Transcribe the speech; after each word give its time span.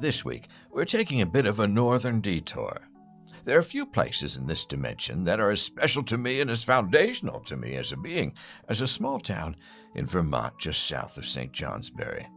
This 0.00 0.24
week, 0.24 0.46
we're 0.70 0.84
taking 0.84 1.22
a 1.22 1.26
bit 1.26 1.44
of 1.44 1.58
a 1.58 1.66
northern 1.66 2.20
detour. 2.20 2.88
There 3.44 3.58
are 3.58 3.62
few 3.64 3.84
places 3.84 4.36
in 4.36 4.46
this 4.46 4.64
dimension 4.64 5.24
that 5.24 5.40
are 5.40 5.50
as 5.50 5.60
special 5.60 6.04
to 6.04 6.16
me 6.16 6.40
and 6.40 6.48
as 6.48 6.62
foundational 6.62 7.40
to 7.40 7.56
me 7.56 7.74
as 7.74 7.90
a 7.90 7.96
being 7.96 8.32
as 8.68 8.80
a 8.80 8.86
small 8.86 9.18
town 9.18 9.56
in 9.96 10.06
Vermont 10.06 10.56
just 10.56 10.86
south 10.86 11.18
of 11.18 11.26
St. 11.26 11.50
Johnsbury. 11.50 12.28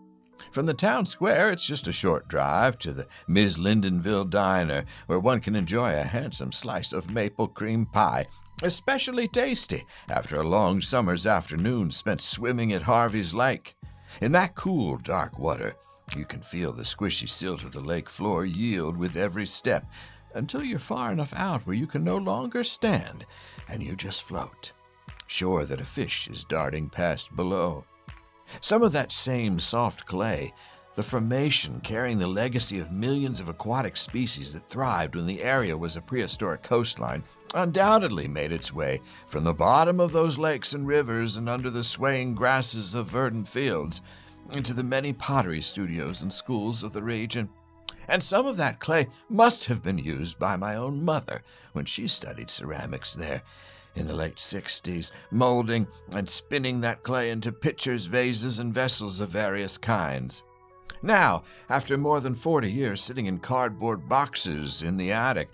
From 0.51 0.65
the 0.65 0.73
town 0.73 1.05
square, 1.05 1.51
it's 1.51 1.67
just 1.67 1.87
a 1.87 1.91
short 1.91 2.27
drive 2.27 2.79
to 2.79 2.93
the 2.93 3.05
Ms. 3.27 3.59
Lyndonville 3.59 4.31
Diner, 4.31 4.83
where 5.05 5.19
one 5.19 5.39
can 5.39 5.55
enjoy 5.55 5.93
a 5.93 6.03
handsome 6.03 6.51
slice 6.51 6.91
of 6.93 7.11
maple 7.11 7.47
cream 7.47 7.85
pie, 7.85 8.25
especially 8.63 9.27
tasty 9.27 9.85
after 10.09 10.37
a 10.37 10.47
long 10.47 10.81
summer's 10.81 11.27
afternoon 11.27 11.91
spent 11.91 12.21
swimming 12.21 12.73
at 12.73 12.81
Harvey's 12.81 13.35
Lake. 13.35 13.75
In 14.19 14.31
that 14.31 14.55
cool, 14.55 14.97
dark 14.97 15.37
water, 15.37 15.75
you 16.15 16.25
can 16.25 16.41
feel 16.41 16.71
the 16.71 16.83
squishy 16.83 17.27
silt 17.27 17.63
of 17.63 17.71
the 17.71 17.81
lake 17.81 18.09
floor 18.09 18.45
yield 18.45 18.97
with 18.97 19.15
every 19.15 19.45
step 19.45 19.85
until 20.33 20.63
you're 20.63 20.79
far 20.79 21.11
enough 21.11 21.33
out 21.35 21.65
where 21.65 21.75
you 21.75 21.87
can 21.87 22.03
no 22.03 22.17
longer 22.17 22.63
stand 22.63 23.25
and 23.69 23.83
you 23.83 23.95
just 23.95 24.23
float, 24.23 24.71
sure 25.27 25.65
that 25.65 25.81
a 25.81 25.85
fish 25.85 26.27
is 26.27 26.43
darting 26.43 26.89
past 26.89 27.35
below. 27.35 27.85
Some 28.59 28.83
of 28.83 28.91
that 28.91 29.11
same 29.11 29.59
soft 29.59 30.05
clay, 30.05 30.53
the 30.95 31.03
formation 31.03 31.79
carrying 31.79 32.17
the 32.17 32.27
legacy 32.27 32.79
of 32.79 32.91
millions 32.91 33.39
of 33.39 33.47
aquatic 33.47 33.95
species 33.95 34.51
that 34.53 34.69
thrived 34.69 35.15
when 35.15 35.25
the 35.25 35.41
area 35.41 35.77
was 35.77 35.95
a 35.95 36.01
prehistoric 36.01 36.63
coastline, 36.63 37.23
undoubtedly 37.53 38.27
made 38.27 38.51
its 38.51 38.73
way 38.73 38.99
from 39.27 39.45
the 39.45 39.53
bottom 39.53 40.01
of 40.01 40.11
those 40.11 40.37
lakes 40.37 40.73
and 40.73 40.85
rivers 40.85 41.37
and 41.37 41.47
under 41.47 41.69
the 41.69 41.83
swaying 41.83 42.35
grasses 42.35 42.93
of 42.93 43.09
verdant 43.09 43.47
fields 43.47 44.01
into 44.53 44.73
the 44.73 44.83
many 44.83 45.13
pottery 45.13 45.61
studios 45.61 46.21
and 46.21 46.31
schools 46.31 46.83
of 46.83 46.93
the 46.93 47.03
region. 47.03 47.49
And 48.07 48.21
some 48.23 48.45
of 48.45 48.57
that 48.57 48.79
clay 48.79 49.07
must 49.29 49.65
have 49.65 49.83
been 49.83 49.97
used 49.97 50.37
by 50.39 50.55
my 50.55 50.75
own 50.75 51.03
mother 51.03 51.43
when 51.73 51.85
she 51.85 52.07
studied 52.07 52.49
ceramics 52.49 53.13
there 53.13 53.41
in 53.95 54.07
the 54.07 54.15
late 54.15 54.35
60s, 54.35 55.11
molding 55.31 55.87
and 56.11 56.27
spinning 56.27 56.81
that 56.81 57.03
clay 57.03 57.29
into 57.29 57.51
pitchers, 57.51 58.05
vases, 58.05 58.59
and 58.59 58.73
vessels 58.73 59.19
of 59.19 59.29
various 59.29 59.77
kinds. 59.77 60.43
Now, 61.01 61.43
after 61.69 61.97
more 61.97 62.19
than 62.19 62.35
40 62.35 62.71
years 62.71 63.01
sitting 63.01 63.25
in 63.25 63.39
cardboard 63.39 64.07
boxes 64.07 64.81
in 64.81 64.97
the 64.97 65.11
attic, 65.11 65.49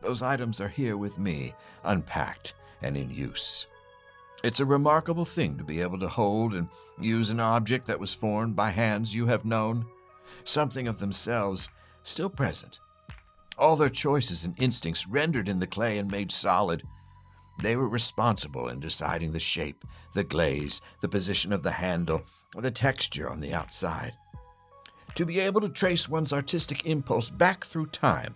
those 0.00 0.22
items 0.22 0.60
are 0.60 0.68
here 0.68 0.96
with 0.96 1.18
me, 1.18 1.54
unpacked 1.84 2.54
and 2.82 2.96
in 2.96 3.10
use. 3.10 3.66
It's 4.42 4.58
a 4.58 4.66
remarkable 4.66 5.24
thing 5.24 5.56
to 5.58 5.64
be 5.64 5.80
able 5.80 6.00
to 6.00 6.08
hold 6.08 6.54
and 6.54 6.68
use 6.98 7.30
an 7.30 7.38
object 7.38 7.86
that 7.86 8.00
was 8.00 8.12
formed 8.12 8.56
by 8.56 8.70
hands 8.70 9.14
you 9.14 9.26
have 9.26 9.44
known, 9.44 9.86
something 10.42 10.88
of 10.88 10.98
themselves 10.98 11.68
still 12.02 12.28
present. 12.28 12.80
All 13.56 13.76
their 13.76 13.88
choices 13.88 14.44
and 14.44 14.60
instincts 14.60 15.06
rendered 15.06 15.48
in 15.48 15.60
the 15.60 15.66
clay 15.66 15.98
and 15.98 16.10
made 16.10 16.32
solid. 16.32 16.82
They 17.62 17.76
were 17.76 17.88
responsible 17.88 18.68
in 18.68 18.80
deciding 18.80 19.30
the 19.30 19.38
shape, 19.38 19.84
the 20.12 20.24
glaze, 20.24 20.80
the 21.00 21.08
position 21.08 21.52
of 21.52 21.62
the 21.62 21.70
handle, 21.70 22.22
the 22.58 22.70
texture 22.72 23.30
on 23.30 23.40
the 23.40 23.54
outside. 23.54 24.14
To 25.14 25.24
be 25.24 25.38
able 25.38 25.60
to 25.60 25.68
trace 25.68 26.08
one's 26.08 26.32
artistic 26.32 26.84
impulse 26.84 27.30
back 27.30 27.64
through 27.64 27.86
time, 27.86 28.34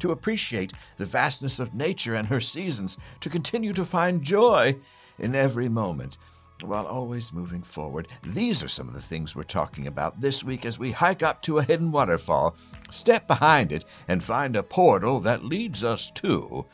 to 0.00 0.12
appreciate 0.12 0.74
the 0.98 1.06
vastness 1.06 1.58
of 1.60 1.72
nature 1.72 2.14
and 2.14 2.28
her 2.28 2.40
seasons, 2.40 2.98
to 3.20 3.30
continue 3.30 3.72
to 3.72 3.86
find 3.86 4.22
joy 4.22 4.76
in 5.18 5.34
every 5.34 5.68
moment 5.68 6.18
while 6.62 6.86
always 6.86 7.32
moving 7.32 7.62
forward. 7.62 8.08
These 8.22 8.62
are 8.62 8.68
some 8.68 8.88
of 8.88 8.94
the 8.94 9.00
things 9.00 9.34
we're 9.34 9.42
talking 9.42 9.86
about 9.86 10.20
this 10.20 10.42
week 10.42 10.64
as 10.64 10.78
we 10.78 10.90
hike 10.92 11.22
up 11.22 11.42
to 11.42 11.58
a 11.58 11.62
hidden 11.62 11.92
waterfall, 11.92 12.56
step 12.90 13.26
behind 13.26 13.72
it, 13.72 13.84
and 14.08 14.24
find 14.24 14.56
a 14.56 14.62
portal 14.62 15.20
that 15.20 15.44
leads 15.44 15.84
us 15.84 16.10
to 16.12 16.64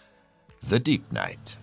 the 0.62 0.78
Deep 0.78 1.10
Night. 1.10 1.56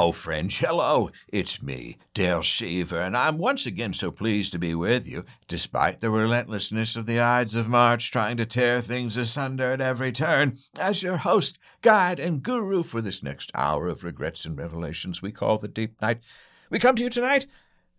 Oh, 0.00 0.12
French, 0.12 0.60
hello. 0.60 1.10
It's 1.26 1.60
me, 1.60 1.96
Dale 2.14 2.44
Seaver, 2.44 3.00
and 3.00 3.16
I'm 3.16 3.36
once 3.36 3.66
again 3.66 3.92
so 3.92 4.12
pleased 4.12 4.52
to 4.52 4.58
be 4.60 4.72
with 4.72 5.08
you, 5.08 5.24
despite 5.48 6.00
the 6.00 6.08
relentlessness 6.08 6.94
of 6.94 7.06
the 7.06 7.18
Ides 7.18 7.56
of 7.56 7.66
March 7.66 8.12
trying 8.12 8.36
to 8.36 8.46
tear 8.46 8.80
things 8.80 9.16
asunder 9.16 9.72
at 9.72 9.80
every 9.80 10.12
turn, 10.12 10.52
as 10.78 11.02
your 11.02 11.16
host, 11.16 11.58
guide, 11.82 12.20
and 12.20 12.44
guru 12.44 12.84
for 12.84 13.00
this 13.00 13.24
next 13.24 13.50
hour 13.56 13.88
of 13.88 14.04
regrets 14.04 14.44
and 14.44 14.56
revelations 14.56 15.20
we 15.20 15.32
call 15.32 15.58
the 15.58 15.66
Deep 15.66 16.00
Night. 16.00 16.20
We 16.70 16.78
come 16.78 16.94
to 16.94 17.02
you 17.02 17.10
tonight, 17.10 17.48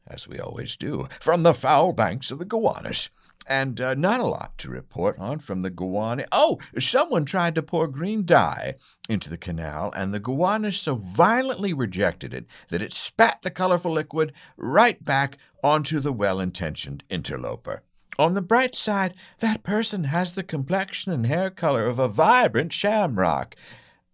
as 0.07 0.25
we 0.25 0.39
always 0.39 0.77
do, 0.77 1.09
from 1.19 1.43
the 1.43 1.53
foul 1.53 1.91
banks 1.91 2.31
of 2.31 2.39
the 2.39 2.45
Gowanus. 2.45 3.09
And 3.49 3.81
uh, 3.81 3.95
not 3.95 4.19
a 4.19 4.27
lot 4.27 4.59
to 4.59 4.69
report 4.69 5.17
on 5.17 5.39
from 5.39 5.63
the 5.63 5.71
Gowanus. 5.71 6.27
Oh, 6.31 6.59
someone 6.77 7.25
tried 7.25 7.55
to 7.55 7.63
pour 7.63 7.87
green 7.87 8.23
dye 8.23 8.75
into 9.09 9.27
the 9.27 9.39
canal, 9.39 9.91
and 9.95 10.13
the 10.13 10.19
Gowanus 10.19 10.79
so 10.79 10.95
violently 10.95 11.73
rejected 11.73 12.31
it 12.31 12.45
that 12.69 12.83
it 12.83 12.93
spat 12.93 13.41
the 13.41 13.49
colorful 13.49 13.91
liquid 13.91 14.33
right 14.55 15.03
back 15.03 15.39
onto 15.63 15.99
the 15.99 16.13
well 16.13 16.39
intentioned 16.39 17.03
interloper. 17.09 17.81
On 18.19 18.35
the 18.35 18.41
bright 18.41 18.75
side, 18.75 19.15
that 19.39 19.63
person 19.63 20.03
has 20.03 20.35
the 20.35 20.43
complexion 20.43 21.11
and 21.11 21.25
hair 21.25 21.49
color 21.49 21.87
of 21.87 21.97
a 21.97 22.07
vibrant 22.07 22.71
shamrock. 22.71 23.55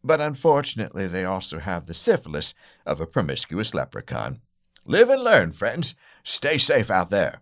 But 0.03 0.21
unfortunately, 0.21 1.07
they 1.07 1.25
also 1.25 1.59
have 1.59 1.87
the 1.87 1.93
syphilis 1.93 2.53
of 2.85 3.01
a 3.01 3.07
promiscuous 3.07 3.73
leprechaun. 3.73 4.39
Live 4.85 5.09
and 5.09 5.23
learn, 5.23 5.51
friends. 5.51 5.95
Stay 6.23 6.59
safe 6.59 6.91
out 6.91 7.09
there. 7.09 7.41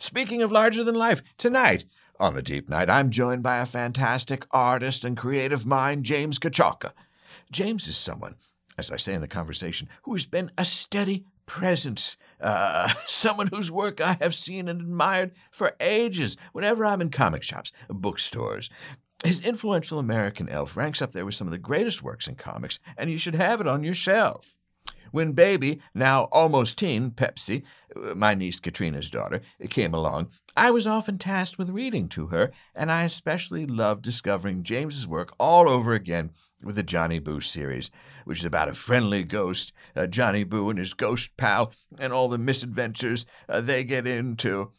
Speaking 0.00 0.40
of 0.40 0.50
larger 0.50 0.82
than 0.82 0.94
life, 0.94 1.22
tonight 1.36 1.84
on 2.18 2.34
the 2.34 2.40
Deep 2.40 2.70
Night, 2.70 2.88
I'm 2.88 3.10
joined 3.10 3.42
by 3.42 3.58
a 3.58 3.66
fantastic 3.66 4.46
artist 4.50 5.04
and 5.04 5.14
creative 5.14 5.66
mind, 5.66 6.04
James 6.04 6.38
Kochalka. 6.38 6.92
James 7.52 7.86
is 7.86 7.98
someone, 7.98 8.36
as 8.78 8.90
I 8.90 8.96
say 8.96 9.12
in 9.12 9.20
the 9.20 9.28
conversation, 9.28 9.90
who 10.04 10.12
has 10.12 10.24
been 10.24 10.50
a 10.56 10.64
steady 10.64 11.26
presence, 11.44 12.16
uh, 12.40 12.88
someone 13.06 13.48
whose 13.48 13.70
work 13.70 14.00
I 14.00 14.16
have 14.22 14.34
seen 14.34 14.68
and 14.68 14.80
admired 14.80 15.32
for 15.50 15.76
ages 15.80 16.38
whenever 16.52 16.86
I'm 16.86 17.02
in 17.02 17.10
comic 17.10 17.42
shops, 17.42 17.70
bookstores. 17.90 18.70
His 19.22 19.44
influential 19.44 19.98
American 19.98 20.48
Elf 20.48 20.78
ranks 20.78 21.02
up 21.02 21.12
there 21.12 21.26
with 21.26 21.34
some 21.34 21.46
of 21.46 21.52
the 21.52 21.58
greatest 21.58 22.02
works 22.02 22.26
in 22.26 22.36
comics, 22.36 22.78
and 22.96 23.10
you 23.10 23.18
should 23.18 23.34
have 23.34 23.60
it 23.60 23.68
on 23.68 23.84
your 23.84 23.92
shelf. 23.92 24.56
When 25.12 25.32
baby, 25.32 25.80
now 25.92 26.24
almost 26.30 26.78
teen, 26.78 27.10
Pepsi, 27.10 27.64
uh, 27.96 28.14
my 28.14 28.34
niece 28.34 28.60
Katrina's 28.60 29.10
daughter, 29.10 29.40
came 29.68 29.92
along, 29.92 30.30
I 30.56 30.70
was 30.70 30.86
often 30.86 31.18
tasked 31.18 31.58
with 31.58 31.70
reading 31.70 32.08
to 32.10 32.28
her, 32.28 32.52
and 32.74 32.92
I 32.92 33.04
especially 33.04 33.66
loved 33.66 34.02
discovering 34.02 34.62
James's 34.62 35.06
work 35.06 35.34
all 35.38 35.68
over 35.68 35.94
again 35.94 36.30
with 36.62 36.76
the 36.76 36.82
Johnny 36.82 37.18
Boo 37.18 37.40
series, 37.40 37.90
which 38.24 38.38
is 38.38 38.44
about 38.44 38.68
a 38.68 38.74
friendly 38.74 39.24
ghost, 39.24 39.72
uh, 39.96 40.06
Johnny 40.06 40.44
Boo 40.44 40.70
and 40.70 40.78
his 40.78 40.94
ghost 40.94 41.36
pal, 41.36 41.72
and 41.98 42.12
all 42.12 42.28
the 42.28 42.38
misadventures 42.38 43.26
uh, 43.48 43.60
they 43.60 43.82
get 43.82 44.06
into. 44.06 44.70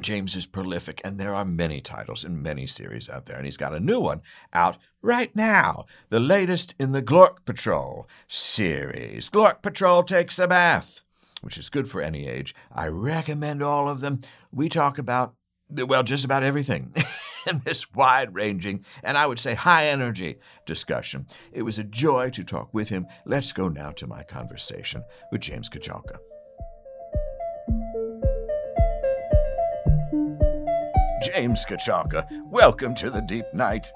James 0.00 0.34
is 0.34 0.46
prolific, 0.46 1.00
and 1.04 1.18
there 1.18 1.34
are 1.34 1.44
many 1.44 1.80
titles 1.80 2.24
and 2.24 2.42
many 2.42 2.66
series 2.66 3.08
out 3.08 3.26
there, 3.26 3.36
and 3.36 3.44
he's 3.44 3.56
got 3.56 3.74
a 3.74 3.80
new 3.80 4.00
one 4.00 4.22
out 4.52 4.76
right 5.02 5.34
now, 5.36 5.86
the 6.10 6.20
latest 6.20 6.74
in 6.78 6.92
the 6.92 7.02
Glork 7.02 7.44
Patrol 7.44 8.08
series. 8.26 9.30
Glork 9.30 9.62
Patrol 9.62 10.02
takes 10.02 10.38
a 10.38 10.48
bath, 10.48 11.00
which 11.42 11.56
is 11.56 11.70
good 11.70 11.88
for 11.88 12.00
any 12.00 12.26
age. 12.26 12.54
I 12.72 12.88
recommend 12.88 13.62
all 13.62 13.88
of 13.88 14.00
them. 14.00 14.20
We 14.50 14.68
talk 14.68 14.98
about, 14.98 15.34
well, 15.70 16.02
just 16.02 16.24
about 16.24 16.42
everything. 16.42 16.92
in 17.46 17.60
this 17.64 17.92
wide 17.92 18.34
ranging 18.34 18.84
and 19.02 19.16
I 19.18 19.26
would 19.26 19.38
say 19.38 19.54
high 19.54 19.88
energy 19.88 20.36
discussion. 20.66 21.26
It 21.52 21.62
was 21.62 21.78
a 21.78 21.84
joy 21.84 22.30
to 22.30 22.44
talk 22.44 22.72
with 22.72 22.88
him. 22.88 23.06
Let's 23.24 23.52
go 23.52 23.68
now 23.68 23.90
to 23.92 24.06
my 24.06 24.22
conversation 24.22 25.04
with 25.30 25.42
James 25.42 25.68
Kochalka. 25.68 26.18
James 31.24 31.64
Kochalka, 31.64 32.26
welcome 32.50 32.94
to 32.96 33.08
the 33.08 33.22
deep 33.22 33.46
night. 33.54 33.90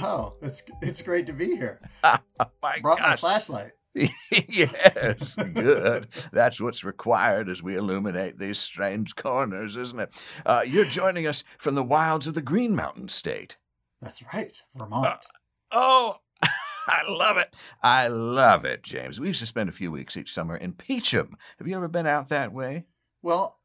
Oh, 0.00 0.32
it's 0.40 0.64
it's 0.80 1.02
great 1.02 1.26
to 1.26 1.32
be 1.32 1.56
here. 1.56 1.80
Oh 2.40 2.46
my 2.62 2.80
Brought 2.80 3.00
my 3.00 3.16
flashlight. 3.16 3.72
yes, 3.94 5.36
good. 5.36 6.08
That's 6.32 6.60
what's 6.60 6.82
required 6.82 7.48
as 7.48 7.62
we 7.62 7.76
illuminate 7.76 8.38
these 8.38 8.58
strange 8.58 9.14
corners, 9.14 9.76
isn't 9.76 10.00
it? 10.00 10.12
Uh, 10.44 10.62
you're 10.66 10.84
joining 10.84 11.28
us 11.28 11.44
from 11.58 11.76
the 11.76 11.84
wilds 11.84 12.26
of 12.26 12.34
the 12.34 12.42
Green 12.42 12.74
Mountain 12.74 13.08
State. 13.08 13.56
That's 14.00 14.22
right, 14.34 14.60
Vermont. 14.74 15.26
Oh, 15.70 16.16
I 16.42 17.02
love 17.08 17.36
it. 17.36 17.54
I 17.82 18.08
love 18.08 18.64
it, 18.64 18.82
James. 18.82 19.20
We 19.20 19.28
used 19.28 19.40
to 19.40 19.46
spend 19.46 19.68
a 19.68 19.72
few 19.72 19.92
weeks 19.92 20.16
each 20.16 20.32
summer 20.32 20.56
in 20.56 20.72
Peacham. 20.72 21.30
Have 21.58 21.68
you 21.68 21.76
ever 21.76 21.88
been 21.88 22.06
out 22.06 22.28
that 22.30 22.52
way? 22.52 22.86
Well, 23.22 23.60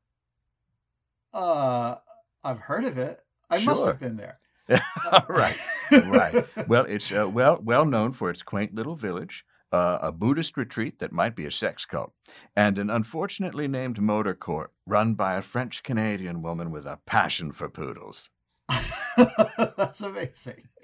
uh, 1.33 1.95
I've 2.43 2.61
heard 2.61 2.85
of 2.85 2.97
it. 2.97 3.21
I 3.49 3.63
must 3.63 3.85
have 3.85 3.99
been 3.99 4.17
there. 4.17 4.39
right, 5.29 5.57
right. 5.91 6.45
Well, 6.67 6.85
it's 6.85 7.11
uh, 7.11 7.27
well 7.27 7.59
well 7.61 7.85
known 7.85 8.13
for 8.13 8.29
its 8.29 8.43
quaint 8.43 8.75
little 8.75 8.95
village, 8.95 9.43
uh, 9.71 9.97
a 10.01 10.11
Buddhist 10.11 10.57
retreat 10.57 10.99
that 10.99 11.11
might 11.11 11.35
be 11.35 11.45
a 11.45 11.51
sex 11.51 11.85
cult, 11.85 12.13
and 12.55 12.77
an 12.77 12.91
unfortunately 12.91 13.67
named 13.67 13.99
motor 13.99 14.35
court 14.35 14.71
run 14.85 15.15
by 15.15 15.35
a 15.35 15.41
French 15.41 15.81
Canadian 15.81 16.43
woman 16.43 16.71
with 16.71 16.85
a 16.85 16.99
passion 17.07 17.51
for 17.51 17.67
poodles. 17.67 18.29
That's 19.77 20.01
amazing. 20.01 20.69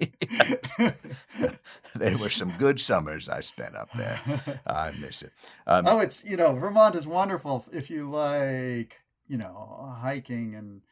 they 1.94 2.16
were 2.16 2.30
some 2.30 2.52
good 2.58 2.80
summers 2.80 3.28
I 3.28 3.40
spent 3.40 3.76
up 3.76 3.92
there. 3.92 4.20
I 4.66 4.90
miss 5.00 5.22
it. 5.22 5.30
Um, 5.66 5.86
oh, 5.86 6.00
it's 6.00 6.24
you 6.24 6.36
know 6.36 6.52
Vermont 6.54 6.96
is 6.96 7.06
wonderful 7.06 7.64
if 7.72 7.88
you 7.88 8.10
like 8.10 9.02
you 9.28 9.38
know 9.38 9.94
hiking 10.00 10.56
and 10.56 10.82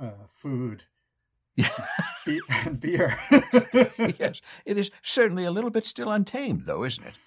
uh, 0.00 0.12
food 0.28 0.84
be- 1.56 2.40
and 2.64 2.80
beer. 2.80 3.16
yes, 4.18 4.40
it 4.64 4.76
is 4.78 4.90
certainly 5.02 5.44
a 5.44 5.50
little 5.50 5.70
bit 5.70 5.86
still 5.86 6.10
untamed, 6.10 6.62
though, 6.62 6.84
isn't 6.84 7.04
it? 7.06 7.18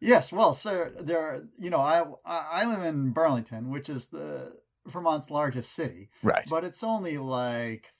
yes, 0.00 0.32
well, 0.32 0.52
sir, 0.54 0.92
there 1.00 1.20
are 1.20 1.42
you 1.58 1.70
know 1.70 1.78
I 1.80 2.02
I 2.24 2.64
live 2.64 2.82
in 2.82 3.10
Burlington, 3.10 3.70
which 3.70 3.88
is 3.88 4.08
the 4.08 4.60
Vermont's 4.86 5.30
largest 5.30 5.72
city, 5.72 6.10
Right. 6.22 6.44
but 6.48 6.64
it's 6.64 6.82
only 6.82 7.18
like 7.18 7.90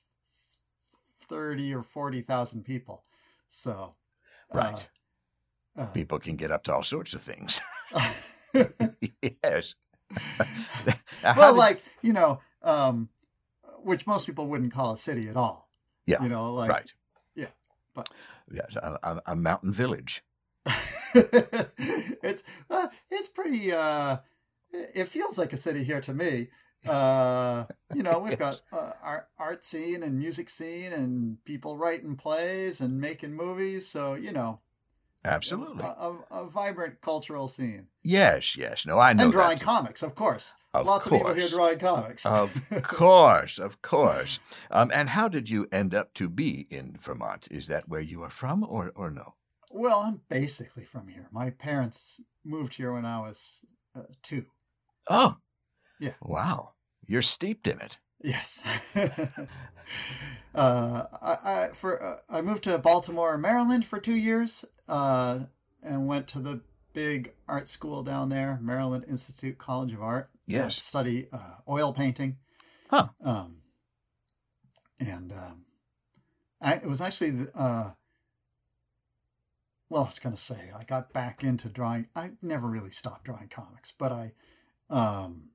thirty 1.28 1.72
or 1.74 1.82
forty 1.82 2.20
thousand 2.20 2.64
people, 2.64 3.04
so 3.48 3.94
Right. 4.52 4.88
uh, 5.78 5.86
People 5.94 6.18
can 6.18 6.36
get 6.36 6.50
up 6.50 6.64
to 6.64 6.74
all 6.74 6.82
sorts 6.82 7.14
of 7.14 7.22
things. 7.22 7.60
uh, 7.94 8.12
yes. 9.44 9.74
Well, 11.36 11.56
like 11.56 11.82
you 12.02 12.12
know, 12.12 12.40
um, 12.62 13.08
which 13.84 14.06
most 14.06 14.26
people 14.26 14.46
wouldn't 14.46 14.72
call 14.72 14.92
a 14.92 14.96
city 14.96 15.28
at 15.28 15.36
all. 15.36 15.68
Yeah, 16.06 16.22
you 16.22 16.28
know, 16.28 16.52
like 16.52 16.70
right. 16.70 16.94
yeah, 17.34 17.46
but- 17.94 18.08
yes, 18.50 18.76
a, 18.76 18.98
a, 19.02 19.22
a 19.26 19.36
mountain 19.36 19.72
village. 19.72 20.22
it's 21.14 22.42
uh, 22.70 22.88
it's 23.10 23.28
pretty. 23.28 23.72
Uh, 23.72 24.18
it 24.72 25.08
feels 25.08 25.38
like 25.38 25.52
a 25.52 25.56
city 25.56 25.84
here 25.84 26.00
to 26.00 26.14
me. 26.14 26.48
Uh, 26.88 27.64
you 27.94 28.02
know, 28.02 28.18
we've 28.18 28.38
got 28.38 28.60
uh, 28.72 28.92
art, 29.02 29.28
art 29.38 29.64
scene 29.64 30.02
and 30.02 30.18
music 30.18 30.48
scene 30.48 30.92
and 30.92 31.44
people 31.44 31.76
writing 31.76 32.16
plays 32.16 32.80
and 32.80 33.00
making 33.00 33.34
movies. 33.34 33.86
So 33.88 34.14
you 34.14 34.32
know, 34.32 34.60
Absolutely. 35.24 35.84
a, 35.84 35.88
a, 35.88 36.18
a 36.30 36.46
vibrant 36.46 37.00
cultural 37.00 37.48
scene 37.48 37.86
yes, 38.02 38.56
yes. 38.56 38.86
No, 38.86 38.98
I 38.98 39.12
know. 39.12 39.24
and 39.24 39.32
drawing 39.32 39.58
comics, 39.58 40.02
of 40.02 40.14
course. 40.14 40.54
Of 40.74 40.86
Lots 40.86 41.06
of 41.06 41.12
people 41.12 41.34
here 41.34 41.48
drawing 41.48 41.78
comics. 41.78 42.24
Of 42.24 42.54
course, 42.82 43.58
of 43.58 43.82
course. 43.82 44.40
Um, 44.70 44.90
and 44.94 45.10
how 45.10 45.28
did 45.28 45.50
you 45.50 45.68
end 45.70 45.94
up 45.94 46.14
to 46.14 46.30
be 46.30 46.66
in 46.70 46.96
Vermont? 46.98 47.46
Is 47.50 47.66
that 47.66 47.90
where 47.90 48.00
you 48.00 48.22
are 48.22 48.30
from, 48.30 48.64
or 48.64 48.90
or 48.94 49.10
no? 49.10 49.34
Well, 49.70 49.98
I'm 50.00 50.22
basically 50.30 50.84
from 50.84 51.08
here. 51.08 51.28
My 51.30 51.50
parents 51.50 52.20
moved 52.42 52.74
here 52.74 52.90
when 52.92 53.04
I 53.04 53.20
was 53.20 53.66
uh, 53.94 54.04
two. 54.22 54.46
Oh, 55.10 55.36
Yeah. 56.00 56.14
Wow, 56.22 56.72
you're 57.06 57.20
steeped 57.22 57.66
in 57.66 57.78
it. 57.78 57.98
Yes. 58.22 58.62
uh, 60.54 61.04
I, 61.20 61.36
I 61.44 61.68
for 61.74 62.02
uh, 62.02 62.16
I 62.30 62.40
moved 62.40 62.64
to 62.64 62.78
Baltimore, 62.78 63.36
Maryland, 63.36 63.84
for 63.84 63.98
two 63.98 64.16
years, 64.16 64.64
uh, 64.88 65.40
and 65.82 66.06
went 66.06 66.28
to 66.28 66.38
the 66.38 66.62
big 66.94 67.34
art 67.46 67.68
school 67.68 68.02
down 68.02 68.30
there, 68.30 68.58
Maryland 68.62 69.04
Institute 69.06 69.58
College 69.58 69.92
of 69.92 70.02
Art. 70.02 70.30
Yes. 70.46 70.74
to 70.74 70.80
study 70.80 71.26
uh, 71.32 71.54
oil 71.68 71.92
painting. 71.92 72.36
Huh. 72.90 73.08
Um, 73.24 73.58
and 74.98 75.32
um, 75.32 75.64
I, 76.60 76.74
it 76.74 76.86
was 76.86 77.00
actually 77.00 77.30
the, 77.30 77.50
uh, 77.58 77.92
well, 79.88 80.04
I 80.04 80.06
was 80.06 80.18
going 80.18 80.34
to 80.34 80.40
say 80.40 80.70
I 80.76 80.84
got 80.84 81.12
back 81.12 81.42
into 81.42 81.68
drawing. 81.68 82.08
I 82.14 82.32
never 82.42 82.68
really 82.68 82.90
stopped 82.90 83.24
drawing 83.24 83.48
comics, 83.48 83.92
but 83.92 84.12
I, 84.12 84.32
um, 84.90 85.50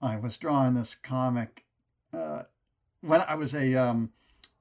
I 0.00 0.16
was 0.16 0.38
drawing 0.38 0.74
this 0.74 0.94
comic 0.94 1.64
uh, 2.12 2.44
when 3.00 3.20
I 3.28 3.34
was 3.34 3.54
a 3.54 3.74
um, 3.74 4.12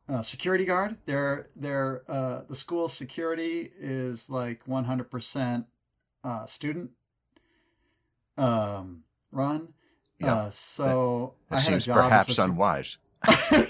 uh, 0.10 0.21
security 0.24 0.65
guard. 0.65 0.98
Their 1.06 1.48
their 1.56 2.01
uh, 2.07 2.42
the 2.50 2.56
school 2.56 2.89
security 2.89 3.71
is 3.80 4.30
like 4.30 4.68
one 4.68 4.86
hundred 4.86 5.12
percent 5.12 5.68
uh, 6.24 6.48
student 6.48 6.92
um, 8.38 9.04
run. 9.31 9.74
Yeah. 10.19 10.34
Uh, 10.34 10.50
so 10.50 11.36
That 11.50 11.57
I 11.57 11.60
had 11.60 11.68
a 11.68 11.72
seems 11.72 11.86
job 11.86 11.98
as 11.98 12.04
perhaps 12.28 12.39
a, 12.39 12.44
unwise. 12.44 12.98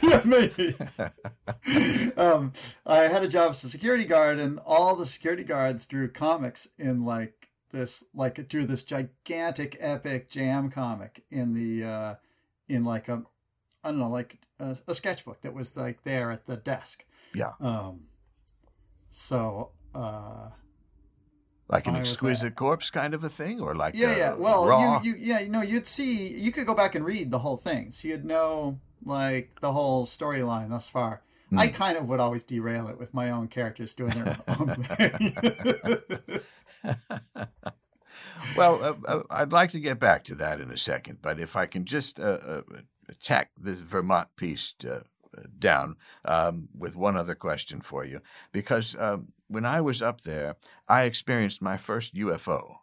yeah, 0.04 0.22
maybe. 0.26 0.74
um, 2.18 2.52
I 2.86 2.98
had 3.08 3.24
a 3.24 3.28
job 3.28 3.52
as 3.52 3.64
a 3.64 3.70
security 3.70 4.06
guard, 4.06 4.40
and 4.40 4.60
all 4.66 4.96
the 4.96 5.06
security 5.06 5.44
guards 5.44 5.86
drew 5.86 6.10
comics 6.10 6.70
in 6.78 7.06
like 7.06 7.50
this, 7.72 8.06
like 8.14 8.48
drew 8.48 8.66
this 8.66 8.84
gigantic, 8.84 9.76
epic 9.80 10.30
jam 10.30 10.70
comic 10.70 11.24
in 11.30 11.54
the, 11.54 11.84
uh, 11.86 12.16
in 12.70 12.84
like 12.86 13.10
a, 13.10 13.24
I 13.84 13.90
don't 13.90 14.00
know, 14.00 14.10
like 14.10 14.38
a, 14.60 14.78
a 14.88 14.94
sketchbook 14.94 15.42
that 15.42 15.54
was 15.54 15.76
like 15.76 16.04
there 16.04 16.32
at 16.32 16.46
the 16.46 16.58
desk. 16.58 17.06
Yeah. 17.34 17.52
Um. 17.60 18.08
So, 19.10 19.72
uh, 19.96 20.50
Like 21.70 21.88
an 21.88 21.96
uh, 21.96 22.00
exquisite 22.00 22.56
corpse 22.56 22.90
kind 22.90 23.14
of 23.14 23.24
a 23.24 23.30
thing, 23.30 23.60
or 23.60 23.76
like 23.76 23.96
yeah, 23.96 24.08
uh, 24.08 24.16
yeah. 24.16 24.34
Well, 24.36 24.68
raw. 24.68 25.02
you, 25.02 25.12
you, 25.12 25.18
yeah, 25.20 25.40
you 25.42 25.50
know, 25.50 25.62
you'd 25.62 25.86
see, 25.86 26.30
you 26.30 26.52
could 26.52 26.66
go 26.66 26.74
back 26.74 26.96
and 26.96 27.04
read 27.06 27.30
the 27.30 27.40
whole 27.40 27.58
thing, 27.58 27.92
so 27.92 28.08
you'd 28.08 28.24
know 28.24 28.80
like 29.04 29.60
the 29.60 29.74
whole 29.74 30.06
storyline 30.06 30.70
thus 30.70 30.88
far. 30.88 31.22
Hmm. 31.50 31.60
I 31.60 31.68
kind 31.68 31.98
of 31.98 32.10
would 32.10 32.20
always 32.20 32.44
derail 32.44 32.88
it 32.88 32.98
with 32.98 33.14
my 33.14 33.30
own 33.30 33.48
characters 33.48 33.96
doing 33.96 34.12
their 34.12 34.38
own 34.48 34.76
thing. 34.76 35.34
well, 38.58 38.84
uh, 38.84 38.96
uh, 39.08 39.24
I'd 39.30 39.52
like 39.52 39.72
to 39.72 39.80
get 39.80 40.00
back 40.00 40.24
to 40.26 40.36
that 40.36 40.60
in 40.60 40.72
a 40.72 40.78
second, 40.78 41.20
but 41.22 41.40
if 41.40 41.56
I 41.56 41.66
can 41.66 41.86
just 41.86 42.20
uh, 42.20 42.38
uh, 42.46 42.62
tack 43.22 43.52
this 43.58 43.80
Vermont 43.80 44.30
piece 44.36 44.74
uh, 44.90 45.02
down 45.58 45.98
um, 46.26 46.70
with 46.78 46.96
one 46.96 47.16
other 47.16 47.36
question 47.36 47.82
for 47.82 48.04
you, 48.04 48.22
because 48.52 48.96
um, 49.00 49.30
when 49.48 49.66
I 49.66 49.82
was 49.82 50.02
up 50.02 50.22
there, 50.22 50.56
I 50.88 51.04
experienced 51.04 51.62
my 51.62 51.78
first 51.78 52.16
UFO. 52.16 52.78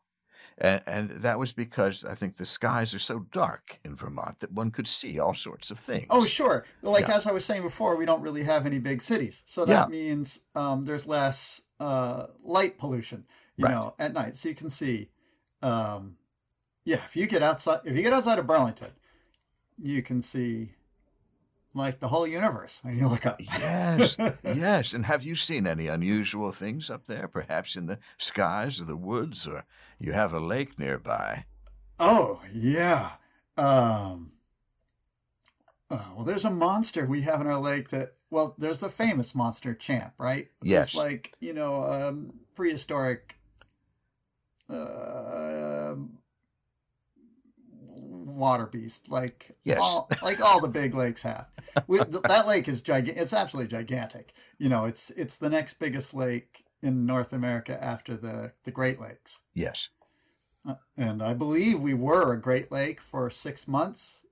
And, 0.57 0.83
and 0.87 1.11
that 1.23 1.39
was 1.39 1.53
because 1.53 2.05
I 2.05 2.15
think 2.15 2.37
the 2.37 2.45
skies 2.45 2.95
are 2.95 2.99
so 3.01 3.21
dark 3.33 3.81
in 3.85 3.97
Vermont 3.97 4.39
that 4.39 4.53
one 4.53 4.71
could 4.71 4.87
see 4.87 5.19
all 5.19 5.35
sorts 5.35 5.71
of 5.73 5.81
things. 5.81 6.07
oh, 6.11 6.25
sure. 6.25 6.65
Like 6.81 7.09
Yeah. 7.09 7.17
as 7.17 7.27
I 7.27 7.33
was 7.33 7.45
saying 7.45 7.63
before, 7.63 7.97
we 7.97 8.07
don't 8.07 8.23
really 8.23 8.45
have 8.45 8.65
any 8.65 8.79
big 8.79 9.03
cities, 9.03 9.43
so 9.47 9.65
that 9.65 9.73
Yeah. 9.73 9.87
means 9.91 10.45
um, 10.55 10.85
there's 10.85 11.07
less 11.07 11.63
uh, 11.81 12.29
light 12.43 12.79
pollution, 12.79 13.27
you 13.57 13.65
Right. 13.65 13.73
know, 13.73 13.95
at 13.99 14.13
night. 14.13 14.37
So 14.37 14.49
you 14.49 14.55
can 14.55 14.71
see. 14.71 15.11
Um, 15.61 16.19
yeah, 16.85 16.97
if 17.05 17.17
you 17.17 17.27
get 17.27 17.43
outside, 17.43 17.81
if 17.85 17.97
you 17.97 18.03
get 18.03 18.13
outside 18.13 18.39
of 18.39 18.47
Burlington, 18.47 18.93
you 19.79 20.03
can 20.03 20.23
see 20.23 20.77
like 21.75 22.01
the 22.01 22.09
whole 22.09 22.27
universe 22.27 22.81
when 22.83 22.97
you 22.97 23.09
look 23.09 23.27
up. 23.27 23.41
Yes, 23.41 24.17
yes. 24.45 24.95
And 24.95 25.07
have 25.07 25.23
you 25.25 25.35
seen 25.35 25.67
any 25.67 25.89
unusual 25.89 26.53
things 26.53 26.89
up 26.91 27.07
there, 27.07 27.27
perhaps 27.29 27.77
in 27.77 27.87
the 27.87 27.99
skies 28.19 28.81
or 28.81 28.85
the 28.85 28.97
woods, 28.97 29.47
or 29.47 29.65
you 29.99 30.13
have 30.13 30.33
a 30.33 30.41
lake 30.41 30.79
nearby? 30.79 31.45
Oh 31.99 32.43
yeah. 32.53 33.13
Um. 33.57 34.33
Uh, 35.91 36.03
well, 36.17 36.25
there's 36.25 36.45
a 36.45 36.51
monster 36.51 37.07
we 37.07 37.23
have 37.23 37.41
in 37.41 37.47
our 37.47 37.59
lake 37.61 37.91
that. 37.91 38.15
Well, 38.31 38.57
there's 38.59 38.81
the 38.81 38.89
famous 38.89 39.35
monster 39.35 39.75
champ, 39.75 40.15
right? 40.19 40.49
Yes. 40.63 40.89
It's 40.89 40.97
like 40.97 41.35
you 41.41 41.53
know, 41.53 41.83
um, 41.83 42.41
prehistoric. 42.55 43.39
Uh, 44.69 45.95
water 47.87 48.67
beast, 48.67 49.11
like 49.11 49.53
Yes. 49.65 49.79
all, 49.81 50.09
like 50.23 50.41
all 50.41 50.61
the 50.61 50.69
big 50.69 50.95
lakes 50.95 51.23
have. 51.23 51.47
We, 51.87 51.99
that 51.99 52.45
lake 52.47 52.69
is 52.69 52.83
gigantic. 52.83 53.21
It's 53.23 53.33
absolutely 53.33 53.71
gigantic. 53.71 54.33
You 54.59 54.69
know, 54.69 54.85
it's 54.85 55.11
it's 55.11 55.37
the 55.39 55.51
next 55.51 55.75
biggest 55.75 56.15
lake 56.15 56.65
in 56.83 57.07
North 57.07 57.33
America 57.33 57.83
after 57.83 58.17
the 58.17 58.53
the 58.65 58.71
Great 58.71 59.01
Lakes. 59.01 59.43
Yes. 59.55 59.89
Uh, 60.67 60.77
and 60.97 61.23
I 61.23 61.35
believe 61.35 61.81
we 61.81 61.95
were 61.95 62.33
a 62.33 62.41
Great 62.41 62.73
Lake 62.73 63.01
for 63.01 63.29
six 63.31 63.69
months, 63.69 64.25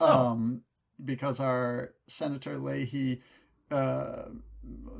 Oh. 0.00 0.28
um, 0.28 0.62
because 1.04 1.40
our 1.40 1.94
Senator 2.06 2.58
Leahy, 2.58 3.22
uh, 3.70 4.26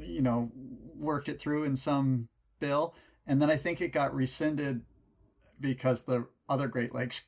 you 0.00 0.20
know, 0.22 0.50
worked 0.96 1.28
it 1.28 1.40
through 1.40 1.62
in 1.64 1.76
some 1.76 2.28
bill, 2.58 2.94
and 3.26 3.40
then 3.40 3.50
I 3.50 3.56
think 3.56 3.80
it 3.80 3.92
got 3.92 4.12
rescinded 4.14 4.82
because 5.60 6.02
the 6.04 6.26
other 6.48 6.66
Great 6.66 6.92
Lakes 6.94 7.27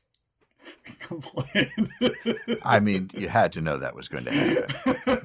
complained. 0.99 1.89
I 2.63 2.79
mean, 2.79 3.09
you 3.13 3.29
had 3.29 3.53
to 3.53 3.61
know 3.61 3.77
that 3.77 3.95
was 3.95 4.07
going 4.07 4.25
to 4.25 4.31
happen. 4.31 5.21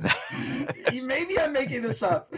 Maybe 1.06 1.38
I'm 1.38 1.52
making 1.52 1.82
this 1.82 2.02
up. 2.02 2.28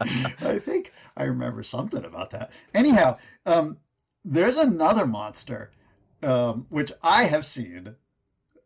I 0.00 0.58
think 0.58 0.92
I 1.16 1.24
remember 1.24 1.62
something 1.62 2.04
about 2.04 2.30
that. 2.30 2.52
Anyhow, 2.74 3.18
um, 3.46 3.78
there's 4.24 4.58
another 4.58 5.06
monster 5.06 5.70
um, 6.22 6.66
which 6.68 6.92
I 7.02 7.24
have 7.24 7.44
seen 7.44 7.96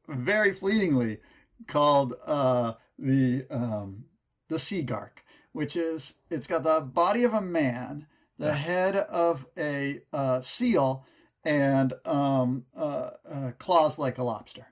very 0.08 0.52
fleetingly 0.52 1.18
called 1.66 2.14
uh, 2.26 2.74
the 2.98 3.44
um, 3.50 4.04
the 4.48 4.58
sea 4.58 4.82
gark, 4.82 5.24
which 5.52 5.76
is 5.76 6.18
it's 6.30 6.46
got 6.46 6.62
the 6.62 6.80
body 6.80 7.24
of 7.24 7.34
a 7.34 7.40
man, 7.40 8.06
the 8.38 8.54
head 8.54 8.96
of 8.96 9.46
a 9.58 10.00
uh, 10.12 10.40
seal, 10.40 11.06
and 11.46 11.94
um, 12.04 12.64
uh, 12.76 13.10
uh, 13.30 13.50
claws 13.58 13.98
like 13.98 14.18
a 14.18 14.22
lobster. 14.24 14.66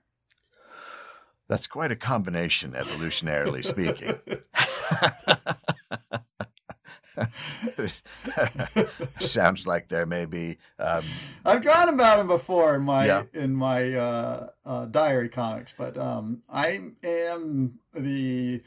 That's 1.49 1.67
quite 1.67 1.93
a 1.93 1.97
combination, 1.97 2.73
evolutionarily 2.73 3.65
speaking. 3.65 4.15
Sounds 9.21 9.67
like 9.67 9.89
there 9.89 10.07
may 10.07 10.25
be. 10.25 10.59
Um, 10.79 11.03
I've 11.45 11.63
drawn 11.63 11.93
about 11.93 12.19
him 12.19 12.27
before 12.27 12.75
in 12.77 12.83
my 12.83 13.07
Yeah. 13.07 13.23
in 13.33 13.55
my 13.55 13.93
uh, 13.95 14.49
uh, 14.65 14.87
diary 14.87 15.29
comics, 15.29 15.75
but 15.77 15.97
um, 15.99 16.43
I 16.49 16.81
am 17.05 17.79
the 17.93 18.63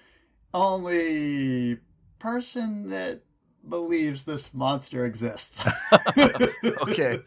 only 0.54 1.80
person 2.20 2.90
that 2.90 3.22
believes 3.70 4.26
this 4.26 4.54
monster 4.54 5.06
exists. 5.06 5.68
okay. 6.84 7.20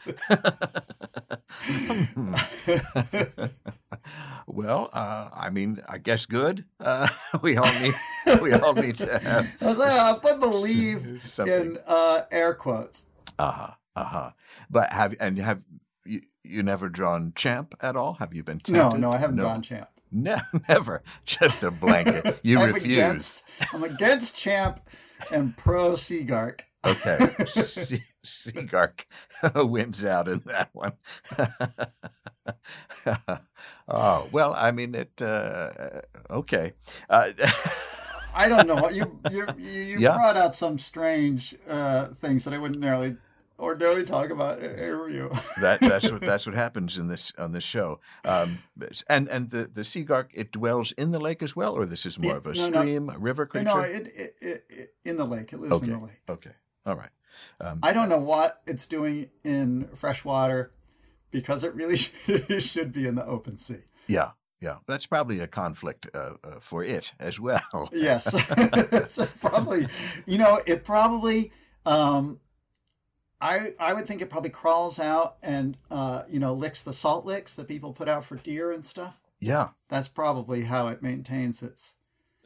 well, 4.47 4.91
uh, 4.93 5.29
I 5.33 5.51
mean, 5.51 5.83
I 5.89 5.99
guess 5.99 6.27
good. 6.27 6.65
Uh, 6.79 7.09
we 7.43 7.57
all 7.57 7.71
need. 7.83 8.41
We 8.41 8.53
all 8.53 8.75
need 8.75 8.97
to 8.99 9.07
have 9.19 9.57
I 9.61 9.65
was 9.67 9.79
like, 9.79 9.93
I'll 9.93 10.21
put 10.21 10.41
believe 10.41 11.23
something. 11.23 11.55
in 11.73 11.79
uh, 11.87 12.23
air 12.31 12.55
quotes. 12.55 13.07
Uh 13.39 13.51
huh. 13.51 13.71
Uh 13.97 14.05
huh. 14.05 14.31
But 14.71 14.93
have 14.93 15.15
and 15.21 15.39
have 15.39 15.63
you 16.05 16.23
you 16.45 16.63
never 16.63 16.89
drawn 16.89 17.33
champ 17.35 17.75
at 17.81 17.97
all? 17.97 18.15
Have 18.15 18.35
you 18.35 18.43
been 18.43 18.61
No, 18.69 18.83
tempted? 18.83 19.01
no, 19.01 19.13
I 19.13 19.19
haven't 19.19 19.37
no. 19.37 19.43
drawn 19.45 19.63
champ. 19.63 19.89
No, 20.13 20.37
never. 20.69 21.03
Just 21.25 21.63
a 21.63 21.71
blanket. 21.71 22.41
You 22.43 22.59
I'm 22.59 22.73
refuse. 22.73 22.93
against. 22.99 23.45
I'm 23.73 23.85
against 23.85 24.37
champ 24.37 24.81
and 25.33 25.57
pro 25.57 25.93
Seagark. 25.93 26.61
Okay. 26.87 27.19
Se- 27.47 28.05
Seagark 28.25 29.05
wins 29.55 30.05
out 30.05 30.29
in 30.29 30.41
that 30.47 30.71
one. 30.73 30.93
oh, 33.89 34.29
well, 34.33 34.55
I 34.57 34.71
mean, 34.71 34.95
it, 34.95 35.21
uh, 35.23 35.71
okay. 36.31 36.73
Uh, 37.09 37.31
I 38.35 38.49
don't 38.49 38.67
know 38.69 38.89
you 38.91 39.19
you 39.31 39.47
you, 39.59 39.81
you 39.81 39.97
Yeah. 39.99 40.15
brought 40.17 40.37
out 40.37 40.55
some 40.55 40.79
strange 40.79 41.55
uh, 41.69 42.07
things 42.15 42.45
that 42.45 42.55
I 42.55 42.59
wouldn't 42.59 42.77
ordinarily 42.85 43.17
ordinarily 43.61 44.03
talk 44.05 44.31
about 44.31 44.59
in 44.61 44.71
a 44.79 44.97
review. 45.03 45.31
that, 45.61 45.79
that's 45.81 46.11
what 46.11 46.21
that's 46.21 46.47
what 46.47 46.55
happens 46.55 46.99
in 46.99 47.09
this 47.09 47.33
on 47.39 47.53
this 47.53 47.65
show. 47.65 48.01
Um, 48.25 48.59
and 49.09 49.29
and 49.29 49.51
the 49.51 49.71
the 49.73 49.83
Seagark 49.83 50.29
it 50.35 50.51
dwells 50.53 50.93
in 50.93 51.13
the 51.13 51.21
lake 51.21 51.43
as 51.43 51.55
well, 51.55 51.75
or 51.75 51.87
this 51.87 52.07
is 52.07 52.19
more 52.19 52.33
Yeah, 52.33 52.37
of 52.39 52.47
a 52.47 52.53
no, 52.55 52.69
no. 52.69 52.81
stream, 52.81 53.09
a 53.11 53.19
river 53.19 53.47
creature. 53.47 53.67
no, 53.69 53.81
it, 53.81 54.07
it, 54.17 54.31
it, 54.41 54.65
it 54.69 54.95
in 55.05 55.17
the 55.17 55.25
lake. 55.25 55.53
It 55.53 55.61
lives 55.61 55.75
okay. 55.75 55.87
in 55.93 55.99
the 55.99 56.05
lake. 56.07 56.23
Okay. 56.29 56.53
All 56.87 56.97
right. 56.97 57.11
Um, 57.61 57.79
I 57.83 57.93
don't 57.93 58.09
know 58.09 58.19
what 58.19 58.61
it's 58.67 58.87
doing 58.87 59.31
in 59.45 59.89
freshwater 59.95 60.73
because 61.31 61.63
it 61.63 61.75
really 61.75 61.97
should 62.61 62.93
be 62.93 63.07
in 63.07 63.15
the 63.15 63.25
open 63.27 63.57
sea. 63.57 63.85
yeah. 64.09 64.31
Yeah. 64.63 64.77
That's 64.87 65.07
probably 65.07 65.41
a 65.41 65.47
conflict 65.47 66.07
uh, 66.13 66.33
uh, 66.45 66.61
for 66.61 66.85
it 66.85 67.15
as 67.19 67.41
well. 67.41 67.89
Yes, 67.95 68.35
probably. 69.41 69.87
You 70.27 70.37
know, 70.37 70.59
it 70.67 70.85
probably. 70.85 71.51
Um, 71.87 72.41
I 73.41 73.75
I 73.79 73.95
would 73.95 74.07
think 74.07 74.21
it 74.21 74.31
probably 74.31 74.51
crawls 74.51 75.01
out 75.01 75.37
and 75.43 75.77
uh, 75.91 76.23
you 76.29 76.39
know 76.39 76.53
licks 76.53 76.85
the 76.85 76.93
salt 76.93 77.25
licks 77.25 77.55
that 77.55 77.69
people 77.69 77.93
put 77.93 78.09
out 78.09 78.25
for 78.25 78.37
deer 78.37 78.71
and 78.71 78.85
stuff. 78.85 79.21
Yeah. 79.41 79.69
That's 79.89 80.09
probably 80.09 80.65
how 80.65 80.89
it 80.89 81.03
maintains 81.03 81.63
its 81.63 81.97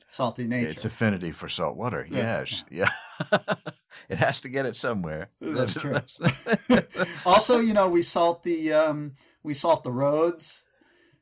salty 0.08 0.46
nature. 0.46 0.70
Its 0.70 0.84
affinity 0.84 1.32
for 1.32 1.48
salt 1.48 1.76
water. 1.76 2.06
Yeah, 2.08 2.40
Yes. 2.40 2.64
Yeah. 2.70 2.90
it 4.08 4.18
has 4.18 4.40
to 4.42 4.48
get 4.48 4.66
it 4.66 4.76
somewhere. 4.76 5.28
That's 5.40 5.80
true. 5.80 5.96
also, 7.26 7.58
you 7.58 7.74
know, 7.74 7.88
we 7.88 8.02
salt 8.02 8.44
the 8.44 8.72
um, 8.72 9.14
we 9.42 9.54
salt 9.54 9.84
the 9.84 9.92
roads. 9.92 10.62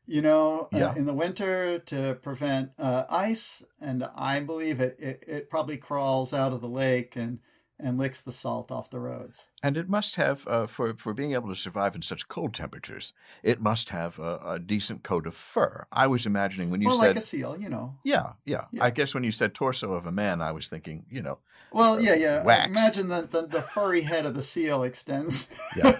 You 0.04 0.20
know, 0.20 0.68
uh, 0.74 0.94
in 0.96 1.06
the 1.06 1.14
winter 1.14 1.78
to 1.78 2.18
prevent 2.22 2.72
uh, 2.76 3.04
ice, 3.08 3.62
and 3.80 4.04
I 4.16 4.40
believe 4.40 4.80
it, 4.80 4.96
it 4.98 5.24
it 5.26 5.48
probably 5.48 5.76
crawls 5.76 6.34
out 6.34 6.52
of 6.52 6.60
the 6.60 6.68
lake 6.68 7.14
and 7.14 7.38
and 7.82 7.98
licks 7.98 8.20
the 8.20 8.32
salt 8.32 8.70
off 8.70 8.90
the 8.90 9.00
roads. 9.00 9.48
and 9.62 9.76
it 9.76 9.88
must 9.88 10.16
have, 10.16 10.46
uh, 10.46 10.66
for, 10.66 10.94
for 10.94 11.12
being 11.12 11.32
able 11.32 11.48
to 11.48 11.54
survive 11.56 11.94
in 11.94 12.02
such 12.02 12.28
cold 12.28 12.54
temperatures, 12.54 13.12
it 13.42 13.60
must 13.60 13.90
have 13.90 14.18
a, 14.18 14.38
a 14.44 14.58
decent 14.58 15.02
coat 15.02 15.26
of 15.26 15.34
fur. 15.34 15.86
I 15.92 16.06
was 16.06 16.24
imagining 16.26 16.70
when 16.70 16.80
you 16.80 16.86
well, 16.88 16.98
said. 16.98 17.08
like 17.08 17.16
a 17.16 17.20
seal, 17.20 17.56
you 17.58 17.68
know. 17.68 17.96
yeah, 18.04 18.32
yeah, 18.44 18.64
Yeah. 18.70 18.84
I 18.84 18.90
guess 18.90 19.14
when 19.14 19.24
you 19.24 19.32
said 19.32 19.54
torso 19.54 19.92
of 19.94 20.06
a 20.06 20.12
man, 20.12 20.40
I 20.40 20.52
was 20.52 20.68
thinking, 20.68 21.04
you 21.10 21.22
know, 21.22 21.38
Well, 21.72 22.00
yeah, 22.00 22.14
yeah. 22.14 22.44
Waxed. 22.44 22.68
Imagine 22.70 23.08
that 23.08 23.30
the, 23.32 23.42
the 23.46 23.60
furry 23.62 24.02
head 24.02 24.26
of 24.26 24.34
the 24.34 24.42
seal 24.42 24.82
extends 24.82 25.52
Yeah. 25.76 25.98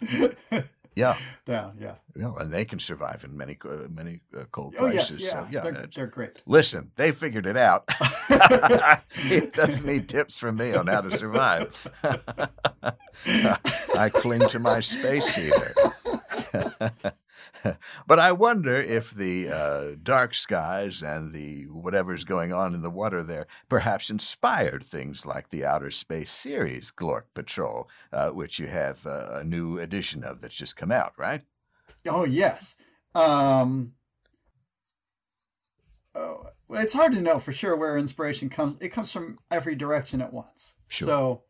yeah, 0.96 1.14
down. 1.44 1.76
Yeah. 1.80 1.94
yeah, 2.16 2.32
and 2.38 2.52
they 2.52 2.64
can 2.64 2.78
survive 2.78 3.24
in 3.24 3.36
many 3.36 3.58
uh, 3.64 3.88
many 3.88 4.20
uh, 4.36 4.44
cold 4.52 4.74
Oh 4.78 4.86
yes, 4.86 5.08
places. 5.08 5.20
yeah. 5.20 5.30
So, 5.30 5.46
yeah, 5.50 5.60
they're, 5.60 5.88
they're 5.94 6.06
great. 6.06 6.42
Listen, 6.46 6.92
they 6.96 7.12
figured 7.12 7.46
it 7.46 7.56
out. 7.56 7.84
it 8.30 9.52
doesn't 9.54 9.86
need 9.86 10.08
tips 10.08 10.38
from 10.38 10.56
me 10.56 10.74
on 10.74 10.86
how 10.86 11.00
to 11.00 11.10
survive. 11.16 11.76
I 13.96 14.08
cling 14.08 14.40
to 14.48 14.58
my 14.58 14.80
space 14.80 15.34
heater. 15.34 17.12
but 18.06 18.18
I 18.18 18.32
wonder 18.32 18.74
if 18.74 19.10
the 19.10 19.48
uh, 19.48 19.96
dark 20.02 20.34
skies 20.34 21.02
and 21.02 21.32
the 21.32 21.64
whatever's 21.64 22.24
going 22.24 22.52
on 22.52 22.74
in 22.74 22.82
the 22.82 22.90
water 22.90 23.22
there 23.22 23.46
perhaps 23.68 24.10
inspired 24.10 24.84
things 24.84 25.26
like 25.26 25.50
the 25.50 25.64
Outer 25.64 25.90
Space 25.90 26.32
series, 26.32 26.90
Glork 26.90 27.24
Patrol, 27.34 27.88
uh, 28.12 28.30
which 28.30 28.58
you 28.58 28.66
have 28.66 29.06
uh, 29.06 29.30
a 29.32 29.44
new 29.44 29.78
edition 29.78 30.24
of 30.24 30.40
that's 30.40 30.56
just 30.56 30.76
come 30.76 30.92
out, 30.92 31.12
right? 31.16 31.42
Oh 32.06 32.24
yes. 32.24 32.76
Um, 33.14 33.92
oh, 36.14 36.48
it's 36.70 36.94
hard 36.94 37.12
to 37.12 37.20
know 37.20 37.38
for 37.38 37.52
sure 37.52 37.76
where 37.76 37.96
inspiration 37.96 38.48
comes. 38.48 38.80
It 38.80 38.88
comes 38.88 39.12
from 39.12 39.38
every 39.50 39.74
direction 39.74 40.20
at 40.20 40.32
once. 40.32 40.76
Sure. 40.88 41.06
So, 41.06 41.42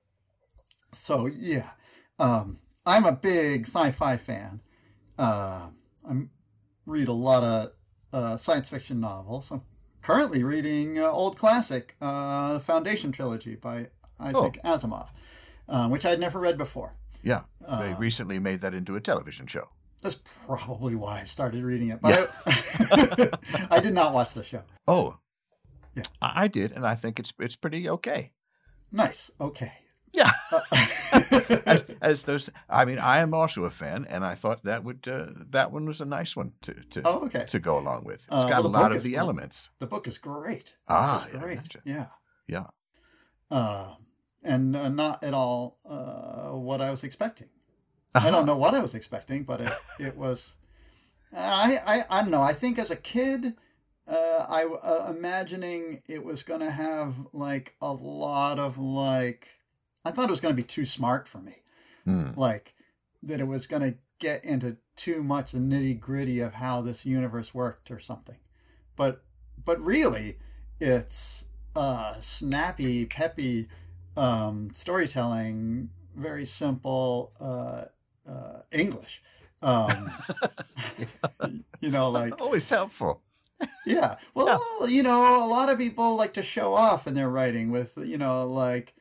so 0.92 1.26
yeah, 1.26 1.70
um, 2.18 2.60
I'm 2.86 3.04
a 3.04 3.12
big 3.12 3.62
sci-fi 3.62 4.16
fan. 4.16 4.60
Uh, 5.18 5.70
I 6.08 6.12
read 6.86 7.08
a 7.08 7.12
lot 7.12 7.42
of 7.42 7.70
uh, 8.12 8.36
science 8.36 8.68
fiction 8.68 9.00
novels. 9.00 9.50
I'm 9.50 9.62
currently 10.02 10.42
reading 10.44 10.98
uh, 10.98 11.10
old 11.10 11.36
classic, 11.36 11.96
uh, 12.00 12.58
Foundation 12.58 13.10
trilogy 13.12 13.54
by 13.56 13.88
Isaac 14.20 14.58
Asimov, 14.64 15.08
um, 15.68 15.90
which 15.90 16.04
I'd 16.04 16.20
never 16.20 16.38
read 16.38 16.58
before. 16.58 16.94
Yeah. 17.22 17.42
They 17.60 17.92
Uh, 17.92 17.96
recently 17.98 18.38
made 18.38 18.60
that 18.60 18.74
into 18.74 18.96
a 18.96 19.00
television 19.00 19.46
show. 19.46 19.68
That's 20.02 20.16
probably 20.46 20.94
why 20.94 21.20
I 21.20 21.24
started 21.24 21.64
reading 21.64 21.88
it. 21.88 22.00
But 22.02 22.30
I, 22.46 23.28
I 23.76 23.80
did 23.80 23.94
not 23.94 24.12
watch 24.12 24.34
the 24.34 24.44
show. 24.44 24.62
Oh, 24.86 25.16
Yeah. 25.94 26.02
I 26.20 26.44
I 26.44 26.48
did, 26.48 26.72
and 26.72 26.84
I 26.86 26.94
think 26.94 27.18
it's 27.18 27.32
it's 27.38 27.56
pretty 27.56 27.88
okay. 27.88 28.32
Nice. 28.92 29.30
Okay. 29.40 29.72
Yeah, 30.16 30.30
as, 31.66 31.84
as 32.00 32.22
those. 32.24 32.50
I 32.68 32.84
mean, 32.84 32.98
I 32.98 33.18
am 33.18 33.34
also 33.34 33.64
a 33.64 33.70
fan, 33.70 34.06
and 34.08 34.24
I 34.24 34.34
thought 34.34 34.64
that 34.64 34.84
would 34.84 35.06
uh, 35.08 35.26
that 35.50 35.72
one 35.72 35.86
was 35.86 36.00
a 36.00 36.04
nice 36.04 36.36
one 36.36 36.52
to 36.62 36.72
to 36.90 37.02
oh, 37.04 37.24
okay. 37.26 37.44
to 37.48 37.58
go 37.58 37.78
along 37.78 38.04
with. 38.04 38.26
It's 38.30 38.44
Uh, 38.44 38.48
got 38.48 38.62
well, 38.62 38.66
a 38.66 38.78
lot 38.82 38.90
of 38.92 38.98
is 38.98 39.04
the 39.04 39.16
elements. 39.16 39.70
The 39.78 39.86
book 39.86 40.06
is 40.06 40.18
great. 40.18 40.76
Ah, 40.88 41.14
it's 41.16 41.32
yeah, 41.32 41.40
great. 41.40 41.56
gotcha. 41.56 41.80
Yeah. 41.84 42.06
Yeah. 42.46 42.66
Uh, 43.50 43.94
and 44.42 44.76
uh, 44.76 44.88
not 44.88 45.22
at 45.24 45.34
all 45.34 45.78
uh, 45.88 46.50
what 46.56 46.80
I 46.80 46.90
was 46.90 47.02
expecting. 47.04 47.48
I 48.14 48.18
Uh-huh. 48.18 48.30
don't 48.30 48.46
know 48.46 48.56
what 48.56 48.74
I 48.74 48.80
was 48.82 48.94
expecting, 48.94 49.44
but 49.44 49.60
it, 49.60 49.72
it 49.98 50.16
was. 50.16 50.56
I, 51.36 51.78
I 51.86 52.04
I 52.10 52.20
don't 52.22 52.30
know. 52.30 52.42
I 52.42 52.52
think 52.54 52.78
as 52.78 52.90
a 52.90 52.96
kid, 52.96 53.54
uh, 54.06 54.46
I 54.48 54.64
uh, 54.64 55.10
imagining 55.16 56.02
it 56.08 56.22
was 56.24 56.44
going 56.44 56.60
to 56.60 56.70
have 56.70 57.14
like 57.32 57.74
a 57.80 57.92
lot 57.92 58.58
of 58.58 58.78
like. 58.78 59.48
I 60.04 60.10
thought 60.10 60.28
it 60.28 60.30
was 60.30 60.40
going 60.40 60.54
to 60.54 60.62
be 60.62 60.66
too 60.66 60.84
smart 60.84 61.26
for 61.28 61.38
me. 61.38 61.56
Hmm. 62.04 62.32
like 62.36 62.74
that 63.22 63.40
it 63.40 63.46
was 63.46 63.66
going 63.66 63.80
to 63.80 63.96
get 64.18 64.44
into 64.44 64.76
too 64.94 65.22
much 65.22 65.52
the 65.52 65.58
nitty 65.58 65.98
gritty 65.98 66.40
of 66.40 66.52
how 66.54 66.82
this 66.82 67.06
universe 67.06 67.54
worked 67.54 67.90
or 67.90 67.98
something 67.98 68.36
but 68.94 69.22
but 69.64 69.80
really 69.80 70.36
it's 70.80 71.46
uh 71.74 72.12
snappy 72.20 73.06
peppy 73.06 73.68
um 74.18 74.68
storytelling 74.74 75.88
very 76.14 76.44
simple 76.44 77.32
uh 77.40 77.84
uh 78.30 78.60
english 78.70 79.22
um 79.62 80.10
you 81.80 81.90
know 81.90 82.10
like 82.10 82.38
Always 82.40 82.68
helpful. 82.68 83.22
Yeah. 83.86 84.16
Well, 84.34 84.60
you 84.88 85.02
know, 85.02 85.44
a 85.44 85.48
lot 85.48 85.70
of 85.72 85.78
people 85.78 86.16
like 86.16 86.34
to 86.34 86.42
show 86.42 86.74
off 86.74 87.06
in 87.06 87.14
their 87.14 87.30
writing 87.30 87.70
with, 87.70 87.96
you 87.96 88.18
know, 88.18 88.46
like 88.46 88.94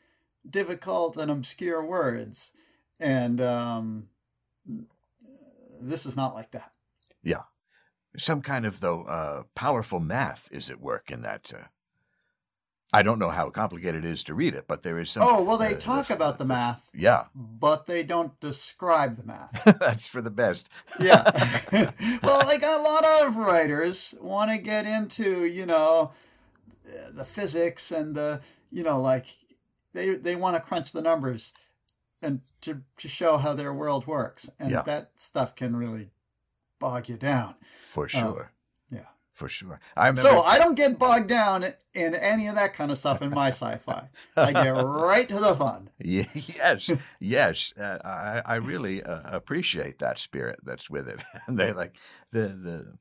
difficult 0.49 1.17
and 1.17 1.31
obscure 1.31 1.85
words. 1.85 2.53
And 2.99 3.41
um, 3.41 4.07
this 5.81 6.05
is 6.05 6.15
not 6.15 6.33
like 6.33 6.51
that. 6.51 6.71
Yeah. 7.23 7.43
Some 8.15 8.41
kind 8.41 8.65
of 8.65 8.79
though 8.79 9.03
uh, 9.03 9.43
powerful 9.55 9.99
math 9.99 10.47
is 10.51 10.69
at 10.69 10.79
work 10.79 11.11
in 11.11 11.21
that. 11.23 11.51
Uh, 11.53 11.63
I 12.95 13.01
don't 13.01 13.17
know 13.17 13.31
how 13.31 13.49
complicated 13.49 14.05
it 14.05 14.11
is 14.11 14.23
to 14.25 14.35
read 14.35 14.53
it, 14.53 14.65
but 14.67 14.83
there 14.83 14.99
is 14.99 15.09
some. 15.09 15.23
Oh, 15.25 15.41
well, 15.41 15.57
they 15.57 15.73
uh, 15.73 15.79
talk 15.79 16.11
about 16.11 16.37
the 16.37 16.45
math, 16.45 16.91
Yeah, 16.93 17.25
but 17.33 17.87
they 17.87 18.03
don't 18.03 18.39
describe 18.39 19.17
the 19.17 19.23
math. 19.23 19.63
that's 19.79 20.07
for 20.07 20.21
the 20.21 20.29
best. 20.29 20.69
Yeah. 20.99 21.23
well, 22.21 22.45
like 22.45 22.61
a 22.61 22.83
lot 22.83 23.03
of 23.25 23.37
writers 23.37 24.13
want 24.21 24.51
to 24.51 24.59
get 24.59 24.85
into, 24.85 25.43
you 25.45 25.65
know, 25.65 26.11
the 27.11 27.23
physics 27.23 27.91
and 27.91 28.13
the, 28.13 28.41
you 28.71 28.83
know, 28.83 29.01
like 29.01 29.25
they 29.93 30.15
they 30.15 30.35
want 30.35 30.55
to 30.55 30.61
crunch 30.61 30.91
the 30.91 31.01
numbers 31.01 31.53
and 32.21 32.41
to 32.61 32.81
to 32.97 33.07
show 33.07 33.37
how 33.37 33.53
their 33.53 33.73
world 33.73 34.07
works. 34.07 34.49
And 34.59 34.71
Yeah. 34.71 34.81
that 34.83 35.11
stuff 35.17 35.55
can 35.55 35.75
really 35.75 36.11
bog 36.79 37.09
you 37.09 37.17
down. 37.17 37.55
For 37.89 38.07
sure. 38.09 38.51
Oh, 38.51 38.95
yeah. 38.95 39.05
For 39.33 39.49
sure. 39.49 39.79
I 39.95 40.07
remember. 40.07 40.21
So 40.21 40.41
I 40.41 40.57
don't 40.57 40.75
get 40.75 40.99
bogged 40.99 41.27
down 41.27 41.63
in 41.93 42.13
any 42.15 42.47
of 42.47 42.55
that 42.55 42.73
kind 42.73 42.91
of 42.91 42.97
stuff 42.97 43.21
in 43.21 43.29
my 43.31 43.47
sci-fi. 43.49 44.09
I 44.37 44.51
get 44.53 44.69
right 44.71 45.27
to 45.29 45.39
the 45.39 45.55
fun. 45.55 45.89
Yes, 45.99 46.91
yes. 47.19 47.73
Uh, 47.77 47.97
I 48.03 48.41
I 48.45 48.55
really 48.55 49.01
uh, 49.03 49.21
appreciate 49.35 49.99
that 49.99 50.19
spirit 50.19 50.59
that's 50.63 50.89
with 50.89 51.07
it, 51.07 51.19
and 51.47 51.57
they 51.59 51.71
like 51.73 51.95
the 52.31 52.47
the 52.49 52.97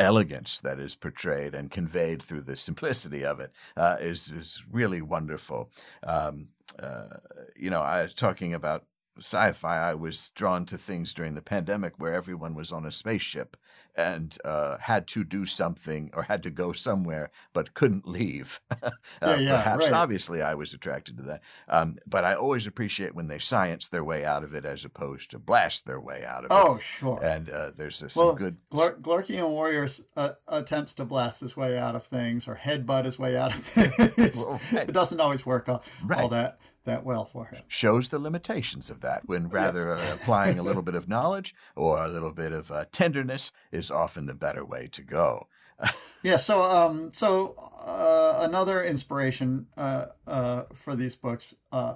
elegance 0.00 0.60
that 0.60 0.80
is 0.80 0.96
portrayed 0.96 1.54
and 1.54 1.70
conveyed 1.70 2.22
through 2.22 2.42
the 2.42 2.56
simplicity 2.56 3.24
of 3.24 3.38
it 3.40 3.52
uh, 3.76 3.96
is 4.00 4.30
is 4.30 4.64
really 4.70 5.02
wonderful. 5.02 5.70
Um, 6.02 6.48
uh, 6.78 7.18
you 7.56 7.70
know, 7.70 7.82
I 7.82 8.02
was 8.02 8.14
talking 8.14 8.54
about 8.54 8.84
sci-fi. 9.18 9.90
I 9.90 9.94
was 9.94 10.30
drawn 10.30 10.64
to 10.66 10.78
things 10.78 11.12
during 11.12 11.34
the 11.34 11.42
pandemic 11.42 11.94
where 11.98 12.14
everyone 12.14 12.54
was 12.54 12.72
on 12.72 12.86
a 12.86 12.92
spaceship 12.92 13.56
and 13.96 14.36
uh, 14.44 14.78
had 14.78 15.06
to 15.08 15.24
do 15.24 15.44
something 15.46 16.10
or 16.14 16.24
had 16.24 16.42
to 16.42 16.50
go 16.50 16.72
somewhere 16.72 17.30
but 17.52 17.74
couldn't 17.74 18.06
leave. 18.06 18.60
uh, 18.82 18.90
Yeah, 19.22 19.36
yeah, 19.36 19.62
perhaps 19.62 19.84
right. 19.84 19.92
obviously 19.92 20.42
I 20.42 20.54
was 20.54 20.72
attracted 20.74 21.16
to 21.18 21.22
that. 21.24 21.40
Um, 21.68 21.96
but 22.06 22.24
I 22.24 22.34
always 22.34 22.66
appreciate 22.66 23.14
when 23.14 23.28
they 23.28 23.38
science 23.38 23.88
their 23.88 24.04
way 24.04 24.24
out 24.24 24.44
of 24.44 24.54
it 24.54 24.64
as 24.64 24.84
opposed 24.84 25.30
to 25.32 25.38
blast 25.38 25.86
their 25.86 26.00
way 26.00 26.24
out 26.24 26.44
of 26.44 26.48
Oh, 26.52 26.74
it. 26.74 26.76
Oh, 26.76 26.78
sure. 26.78 27.20
And 27.22 27.50
uh, 27.50 27.70
there's 27.76 28.02
uh, 28.02 28.08
some 28.08 28.24
Well, 28.26 28.34
good. 28.36 28.56
Glor- 28.72 29.00
Glorkian 29.00 29.48
Warriors 29.50 30.04
uh, 30.16 30.30
attempts 30.48 30.94
to 30.96 31.04
blast 31.04 31.40
his 31.40 31.56
way 31.56 31.78
out 31.78 31.94
of 31.94 32.04
things 32.04 32.46
or 32.48 32.56
headbutt 32.56 33.04
his 33.04 33.18
way 33.18 33.36
out 33.36 33.52
of 33.54 33.58
things. 33.64 34.44
Well, 34.46 34.60
right. 34.72 34.88
It 34.88 34.92
doesn't 34.92 35.20
always 35.20 35.44
work 35.44 35.68
all, 35.68 35.76
all 35.76 35.82
Right. 36.06 36.30
that 36.30 36.60
that 36.86 37.04
well 37.04 37.26
for 37.26 37.44
him. 37.44 37.62
shows 37.68 38.08
the 38.08 38.18
limitations 38.18 38.88
of 38.88 39.02
that 39.02 39.20
when 39.28 39.50
rather 39.50 39.92
uh, 39.94 40.14
applying 40.14 40.58
a 40.58 40.62
little 40.62 40.80
bit 40.80 40.94
of 40.94 41.06
knowledge 41.06 41.54
or 41.76 42.02
a 42.02 42.08
little 42.08 42.32
bit 42.32 42.52
of 42.52 42.72
uh, 42.72 42.86
tenderness 42.90 43.52
is 43.80 43.90
often 43.90 44.26
the 44.26 44.34
better 44.34 44.64
way 44.64 44.88
to 44.92 45.02
go. 45.02 45.46
Yeah. 46.22 46.36
So, 46.36 46.62
um, 46.62 47.14
so 47.14 47.54
uh, 47.82 48.44
another 48.46 48.84
inspiration 48.84 49.68
uh, 49.74 50.08
uh, 50.26 50.64
for 50.74 50.94
these 50.94 51.16
books, 51.16 51.54
uh, 51.72 51.94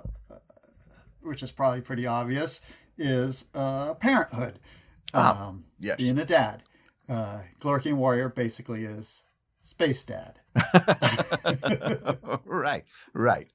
which 1.21 1.43
is 1.43 1.53
probably 1.53 1.83
pretty 1.83 2.07
obvious, 2.07 2.63
is 2.97 3.49
uh, 3.55 3.93
parenthood. 3.93 4.61
Um, 5.13 5.65
yes. 5.79 5.97
Being 5.97 6.19
a 6.19 6.25
dad. 6.25 6.63
Uh, 7.07 7.41
Glorkian 7.61 7.97
Warrior 7.97 8.31
basically 8.31 8.85
is 8.85 9.27
space 9.63 10.05
dad. 10.05 10.41
right, 12.45 12.85
right. 13.13 13.49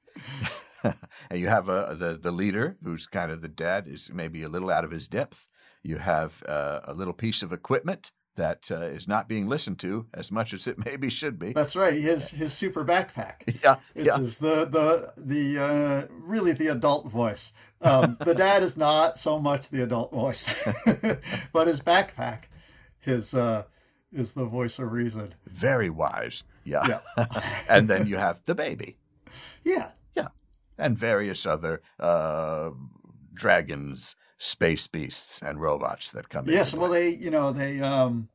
and 1.30 1.40
you 1.40 1.48
have 1.48 1.68
uh, 1.68 1.94
the 1.94 2.18
the 2.20 2.30
leader, 2.30 2.76
who's 2.82 3.06
kind 3.06 3.32
of 3.32 3.42
the 3.42 3.48
dad, 3.48 3.88
is 3.88 4.10
maybe 4.12 4.42
a 4.42 4.48
little 4.48 4.70
out 4.70 4.84
of 4.84 4.90
his 4.90 5.08
depth. 5.08 5.46
You 5.82 5.98
have 5.98 6.42
uh, 6.46 6.80
a 6.84 6.94
little 6.94 7.14
piece 7.14 7.42
of 7.42 7.52
equipment 7.52 8.12
that 8.40 8.70
uh, 8.70 8.80
is 8.96 9.06
not 9.06 9.28
being 9.28 9.46
listened 9.46 9.78
to 9.80 10.06
as 10.12 10.32
much 10.32 10.52
as 10.52 10.66
it 10.66 10.76
maybe 10.84 11.08
should 11.10 11.38
be. 11.38 11.52
That's 11.52 11.76
right. 11.76 11.94
His 11.94 12.30
his 12.32 12.52
super 12.52 12.84
backpack. 12.84 13.36
yeah, 13.64 13.76
Which 13.94 14.06
yeah, 14.06 14.18
is 14.18 14.38
the 14.38 14.64
the 14.64 15.12
the 15.16 15.58
uh, 15.62 16.06
really 16.10 16.52
the 16.52 16.68
adult 16.68 17.10
voice. 17.10 17.52
Um, 17.80 18.16
the 18.24 18.34
dad 18.34 18.62
is 18.62 18.76
not 18.76 19.16
so 19.18 19.38
much 19.38 19.70
the 19.70 19.82
adult 19.82 20.12
voice, 20.12 20.48
but 21.52 21.66
his 21.66 21.80
backpack, 21.80 22.44
his 22.98 23.32
uh, 23.34 23.64
is 24.12 24.32
the 24.34 24.44
voice 24.46 24.78
of 24.78 24.90
reason. 24.92 25.34
very 25.46 25.90
wise. 25.90 26.42
Yeah, 26.64 26.86
Yeah. 27.16 27.24
and 27.70 27.88
then 27.88 28.06
you 28.06 28.18
have 28.18 28.42
the 28.44 28.54
baby 28.54 28.98
Yeah, 29.64 29.92
Yeah. 30.14 30.28
and 30.76 30.96
various 30.98 31.46
other 31.46 31.80
uh, 31.98 32.70
dragons, 33.34 34.14
space 34.40 34.88
beasts, 34.88 35.40
and 35.42 35.60
robots 35.60 36.10
that 36.10 36.28
come 36.28 36.46
in. 36.46 36.52
yes. 36.52 36.74
Well, 36.74 36.90
they 36.90 37.10
you 37.10 37.30
know 37.30 37.52
they 37.52 37.78
um 37.80 38.30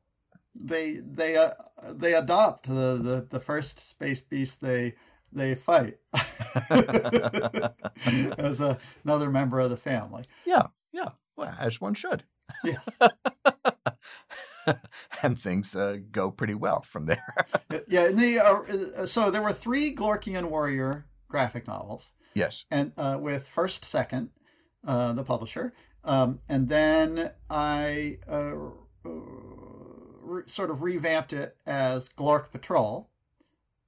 they 0.56 0.94
they 0.94 1.36
uh, 1.36 1.52
they 1.90 2.14
adopt 2.14 2.68
the, 2.68 3.00
the 3.02 3.28
the 3.30 3.40
first 3.40 3.80
space 3.80 4.22
beast 4.22 4.62
they 4.62 4.94
they 5.34 5.54
fight 5.56 5.96
as 8.40 8.62
a, 8.62 8.78
another 9.04 9.30
member 9.30 9.60
of 9.60 9.70
the 9.70 9.78
family. 9.78 10.24
Yeah, 10.46 10.68
yeah. 10.94 11.10
Well, 11.36 11.54
as 11.60 11.82
one 11.82 11.96
should. 11.96 12.24
Yes. 12.64 12.88
and 15.24 15.38
things 15.38 15.76
uh, 15.76 15.98
go 16.12 16.32
pretty 16.32 16.54
well 16.54 16.84
from 16.84 17.08
there. 17.08 17.36
Yeah, 17.88 18.08
and 18.08 18.18
they 18.18 18.38
are, 18.38 18.66
uh, 18.98 19.06
so 19.06 19.30
there 19.30 19.42
were 19.42 19.52
three 19.52 19.94
Glorkian 19.94 20.50
Warrior 20.50 21.06
graphic 21.28 21.68
novels, 21.68 22.14
yes. 22.34 22.64
and 22.72 22.94
uh, 22.98 23.18
with 23.20 23.48
First 23.48 23.84
Second, 23.84 24.30
uh, 24.88 25.12
the 25.14 25.24
publisher, 25.24 25.74
um, 26.06 26.40
and 26.48 26.70
then 26.70 27.32
I 27.50 28.20
uh, 28.30 28.54
uh, 29.06 29.10
re- 30.22 30.44
sort 30.46 30.70
of 30.70 30.82
revamped 30.82 31.34
it 31.34 31.58
as 31.66 32.10
Glork 32.10 32.52
Patrol, 32.52 33.10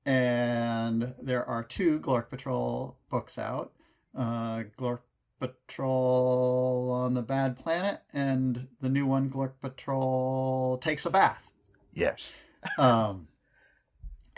and 0.05 1.13
there 1.21 1.45
are 1.45 1.63
two 1.63 1.99
Glork 1.99 2.29
Patrol 2.29 2.97
books 3.09 3.37
out, 3.37 3.71
uh, 4.15 4.63
Glork 4.77 5.01
Patrol 5.39 6.89
on 6.91 7.13
the 7.13 7.21
Bad 7.21 7.57
Planet, 7.57 8.01
and 8.13 8.67
the 8.81 8.89
new 8.89 9.05
one, 9.05 9.29
Glork 9.29 9.59
Patrol 9.61 10.77
Takes 10.79 11.05
a 11.05 11.11
Bath 11.11 11.51
Yes. 11.93 12.35
um, 12.77 13.27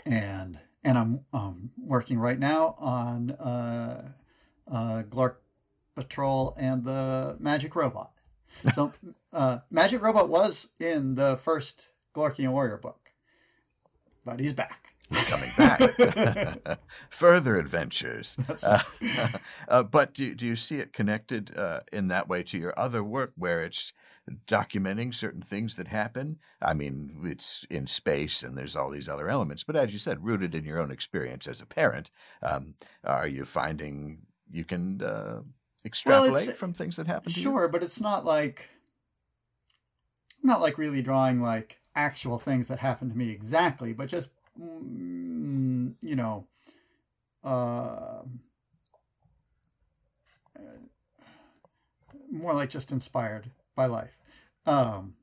and 0.06 0.58
and 0.82 0.96
I'm 0.96 1.20
um, 1.32 1.70
working 1.78 2.18
right 2.18 2.38
now 2.38 2.74
on 2.78 3.32
uh, 3.32 4.12
uh, 4.70 5.02
Glork 5.08 5.36
Patrol 5.94 6.54
and 6.58 6.84
the 6.84 7.36
Magic 7.38 7.74
Robot. 7.74 8.12
So 8.74 8.92
uh, 9.32 9.58
Magic 9.70 10.02
Robot 10.02 10.28
was 10.28 10.70
in 10.80 11.14
the 11.14 11.36
first 11.36 11.92
Glorkian 12.14 12.52
Warrior 12.52 12.78
book, 12.78 13.12
but 14.24 14.40
he's 14.40 14.54
back. 14.54 14.94
He's 15.10 15.28
coming 15.28 15.50
back. 15.56 16.78
Further 17.10 17.58
adventures. 17.58 18.36
Uh, 18.64 18.78
uh, 19.68 19.82
but 19.82 20.14
do, 20.14 20.34
do 20.34 20.46
you 20.46 20.54
see 20.54 20.78
it 20.78 20.92
connected 20.92 21.56
uh, 21.56 21.80
in 21.92 22.08
that 22.08 22.28
way 22.28 22.44
to 22.44 22.58
your 22.58 22.78
other 22.78 23.02
work 23.02 23.32
where 23.36 23.64
it's 23.64 23.92
documenting 24.46 25.12
certain 25.12 25.42
things 25.42 25.74
that 25.76 25.88
happen? 25.88 26.38
I 26.62 26.74
mean, 26.74 27.16
it's 27.24 27.66
in 27.68 27.88
space 27.88 28.44
and 28.44 28.56
there's 28.56 28.76
all 28.76 28.88
these 28.88 29.08
other 29.08 29.28
elements, 29.28 29.64
but 29.64 29.74
as 29.74 29.92
you 29.92 29.98
said, 29.98 30.24
rooted 30.24 30.54
in 30.54 30.64
your 30.64 30.78
own 30.78 30.92
experience 30.92 31.48
as 31.48 31.60
a 31.60 31.66
parent, 31.66 32.12
um, 32.40 32.74
are 33.02 33.26
you 33.26 33.44
finding 33.44 34.20
you 34.52 34.64
can 34.64 35.02
uh, 35.02 35.40
extrapolate 35.84 36.56
from 36.56 36.72
things 36.72 36.96
that 36.96 37.06
happen 37.06 37.32
to 37.32 37.38
you? 37.38 37.42
Sure, 37.42 37.68
but 37.68 37.82
it's 37.82 38.00
not 38.00 38.24
like 38.24 38.68
I'm 40.42 40.48
not 40.48 40.60
like 40.60 40.78
really 40.78 41.02
drawing 41.02 41.40
like 41.40 41.80
actual 41.94 42.38
things 42.38 42.68
that 42.68 42.78
happen 42.78 43.10
to 43.10 43.16
me 43.16 43.30
exactly, 43.30 43.92
but 43.92 44.08
just 44.08 44.32
mm, 44.58 45.94
you 46.00 46.16
know, 46.16 46.46
uh, 47.44 48.22
more 52.30 52.54
like 52.54 52.70
just 52.70 52.92
inspired 52.92 53.50
by 53.74 53.86
life. 53.86 54.18
Um, 54.66 55.14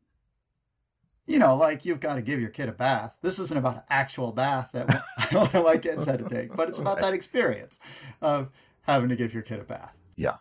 you 1.26 1.40
know, 1.40 1.56
like 1.56 1.86
you've 1.86 2.00
got 2.00 2.16
to 2.16 2.22
give 2.22 2.40
your 2.40 2.50
kid 2.50 2.70
a 2.70 2.74
bath. 2.74 3.18
This 3.22 3.40
isn't 3.40 3.58
about 3.58 3.76
an 3.78 3.84
actual 3.90 4.32
bath 4.32 4.72
that 4.74 4.88
one 5.32 5.50
of 5.54 5.66
my 5.66 5.78
kids 5.78 6.06
had 6.06 6.20
to 6.20 6.30
take, 6.30 6.56
but 6.56 6.70
it's 6.70 6.80
about 6.80 7.02
that 7.02 7.14
experience 7.14 7.80
of 8.22 8.50
having 8.84 9.10
to 9.10 9.16
give 9.16 9.34
your 9.34 9.44
kid 9.44 9.60
a 9.60 9.64
bath. 9.64 10.00
Yeah. 10.16 10.38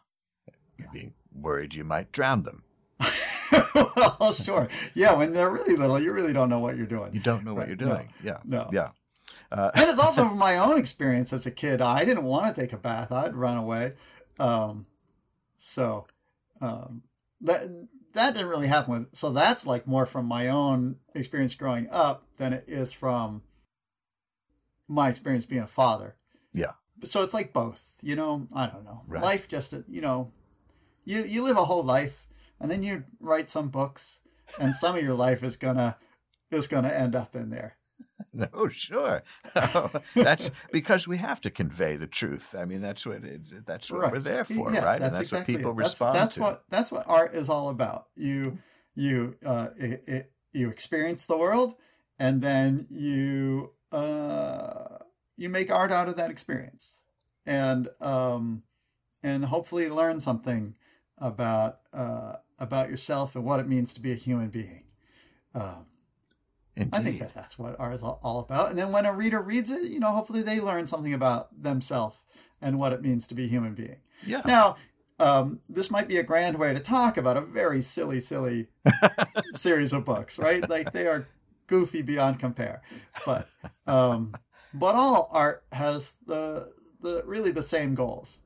Worried 1.40 1.74
you 1.74 1.84
might 1.84 2.12
drown 2.12 2.42
them. 2.42 2.64
well, 3.74 4.32
sure. 4.32 4.68
Yeah, 4.94 5.14
when 5.14 5.32
they're 5.32 5.50
really 5.50 5.76
little, 5.76 6.00
you 6.00 6.12
really 6.12 6.32
don't 6.32 6.48
know 6.48 6.58
what 6.58 6.76
you're 6.76 6.86
doing. 6.86 7.14
You 7.14 7.20
don't 7.20 7.44
know 7.44 7.54
what 7.54 7.68
you're 7.68 7.76
no, 7.76 7.86
doing. 7.86 8.08
Yeah. 8.22 8.38
no. 8.44 8.68
Yeah. 8.72 8.90
Uh, 9.52 9.70
and 9.74 9.84
it's 9.88 9.98
also 9.98 10.28
from 10.28 10.38
my 10.38 10.56
own 10.56 10.78
experience 10.78 11.32
as 11.32 11.46
a 11.46 11.50
kid. 11.50 11.80
I 11.80 12.04
didn't 12.04 12.24
want 12.24 12.54
to 12.54 12.60
take 12.60 12.72
a 12.72 12.78
bath. 12.78 13.12
I'd 13.12 13.34
run 13.34 13.56
away. 13.56 13.92
Um, 14.38 14.86
so 15.58 16.06
um, 16.60 17.02
that 17.40 17.88
that 18.14 18.34
didn't 18.34 18.48
really 18.48 18.68
happen 18.68 18.92
with. 18.92 19.08
So 19.14 19.30
that's 19.30 19.66
like 19.66 19.86
more 19.86 20.06
from 20.06 20.26
my 20.26 20.48
own 20.48 20.96
experience 21.14 21.54
growing 21.54 21.88
up 21.90 22.24
than 22.38 22.52
it 22.52 22.64
is 22.66 22.92
from 22.92 23.42
my 24.88 25.08
experience 25.08 25.46
being 25.46 25.62
a 25.62 25.66
father. 25.66 26.16
Yeah. 26.52 26.72
So 27.02 27.22
it's 27.22 27.34
like 27.34 27.52
both, 27.52 27.94
you 28.02 28.16
know. 28.16 28.48
I 28.54 28.66
don't 28.66 28.84
know. 28.84 29.02
Right. 29.06 29.22
Life 29.22 29.48
just, 29.48 29.74
you 29.88 30.00
know, 30.00 30.32
you 31.06 31.22
you 31.22 31.42
live 31.42 31.56
a 31.56 31.64
whole 31.64 31.82
life, 31.82 32.26
and 32.60 32.70
then 32.70 32.82
you 32.82 33.04
write 33.20 33.48
some 33.48 33.70
books, 33.70 34.20
and 34.60 34.76
some 34.76 34.96
of 34.96 35.02
your 35.02 35.14
life 35.14 35.42
is 35.42 35.56
gonna 35.56 35.96
is 36.50 36.68
gonna 36.68 36.88
end 36.88 37.16
up 37.16 37.34
in 37.34 37.48
there. 37.48 37.76
No, 38.32 38.68
sure. 38.68 39.22
that's 40.14 40.50
because 40.70 41.08
we 41.08 41.16
have 41.16 41.40
to 41.40 41.50
convey 41.50 41.96
the 41.96 42.06
truth. 42.06 42.54
I 42.58 42.66
mean, 42.66 42.82
that's 42.82 43.06
what 43.06 43.24
it's, 43.24 43.54
that's 43.64 43.90
what 43.90 44.12
we're 44.12 44.18
there 44.20 44.44
for, 44.44 44.70
Yeah, 44.72 44.84
right? 44.84 45.00
That's 45.00 45.18
and 45.18 45.20
that's 45.20 45.20
exactly 45.20 45.54
what 45.54 45.58
people 45.58 45.72
it. 45.72 45.82
That's, 45.82 45.98
that's 45.98 46.34
to. 46.34 46.40
what 46.42 46.64
that's 46.68 46.92
what 46.92 47.04
art 47.08 47.34
is 47.34 47.48
all 47.48 47.70
about. 47.70 48.08
You 48.14 48.58
you 48.94 49.36
uh 49.44 49.68
it, 49.78 50.02
it, 50.06 50.32
you 50.52 50.68
experience 50.68 51.24
the 51.24 51.38
world, 51.38 51.76
and 52.18 52.42
then 52.42 52.86
you 52.90 53.72
uh 53.90 54.98
you 55.38 55.48
make 55.48 55.70
art 55.70 55.90
out 55.90 56.08
of 56.08 56.16
that 56.16 56.30
experience, 56.30 57.04
and 57.46 57.88
um 58.02 58.64
and 59.22 59.46
hopefully 59.46 59.88
learn 59.88 60.20
something 60.20 60.74
about 61.18 61.78
uh 61.92 62.34
about 62.58 62.90
yourself 62.90 63.34
and 63.34 63.44
what 63.44 63.60
it 63.60 63.68
means 63.68 63.94
to 63.94 64.00
be 64.00 64.12
a 64.12 64.16
human 64.16 64.48
being. 64.48 64.84
Um, 65.54 65.86
I 66.92 67.00
think 67.00 67.20
that 67.20 67.34
that's 67.34 67.58
what 67.58 67.76
art 67.78 67.94
is 67.94 68.02
all 68.02 68.40
about. 68.40 68.70
And 68.70 68.78
then 68.78 68.92
when 68.92 69.06
a 69.06 69.12
reader 69.12 69.40
reads 69.40 69.70
it, 69.70 69.90
you 69.90 69.98
know, 69.98 70.10
hopefully 70.10 70.42
they 70.42 70.60
learn 70.60 70.86
something 70.86 71.14
about 71.14 71.62
themselves 71.62 72.18
and 72.60 72.78
what 72.78 72.92
it 72.92 73.02
means 73.02 73.26
to 73.28 73.34
be 73.34 73.44
a 73.44 73.48
human 73.48 73.74
being. 73.74 73.96
yeah. 74.26 74.42
Now, 74.44 74.76
um, 75.18 75.60
this 75.68 75.90
might 75.90 76.08
be 76.08 76.18
a 76.18 76.22
grand 76.22 76.58
way 76.58 76.74
to 76.74 76.80
talk 76.80 77.16
about 77.16 77.38
a 77.38 77.40
very 77.40 77.80
silly, 77.80 78.20
silly 78.20 78.68
series 79.54 79.94
of 79.94 80.04
books, 80.04 80.38
right? 80.38 80.68
Like 80.68 80.92
they 80.92 81.06
are 81.06 81.26
goofy 81.66 82.02
beyond 82.02 82.38
compare. 82.38 82.82
But 83.24 83.48
um, 83.86 84.34
but 84.74 84.94
all 84.94 85.30
art 85.32 85.64
has 85.72 86.16
the 86.26 86.72
the 87.00 87.22
really 87.24 87.50
the 87.50 87.62
same 87.62 87.94
goals. 87.94 88.40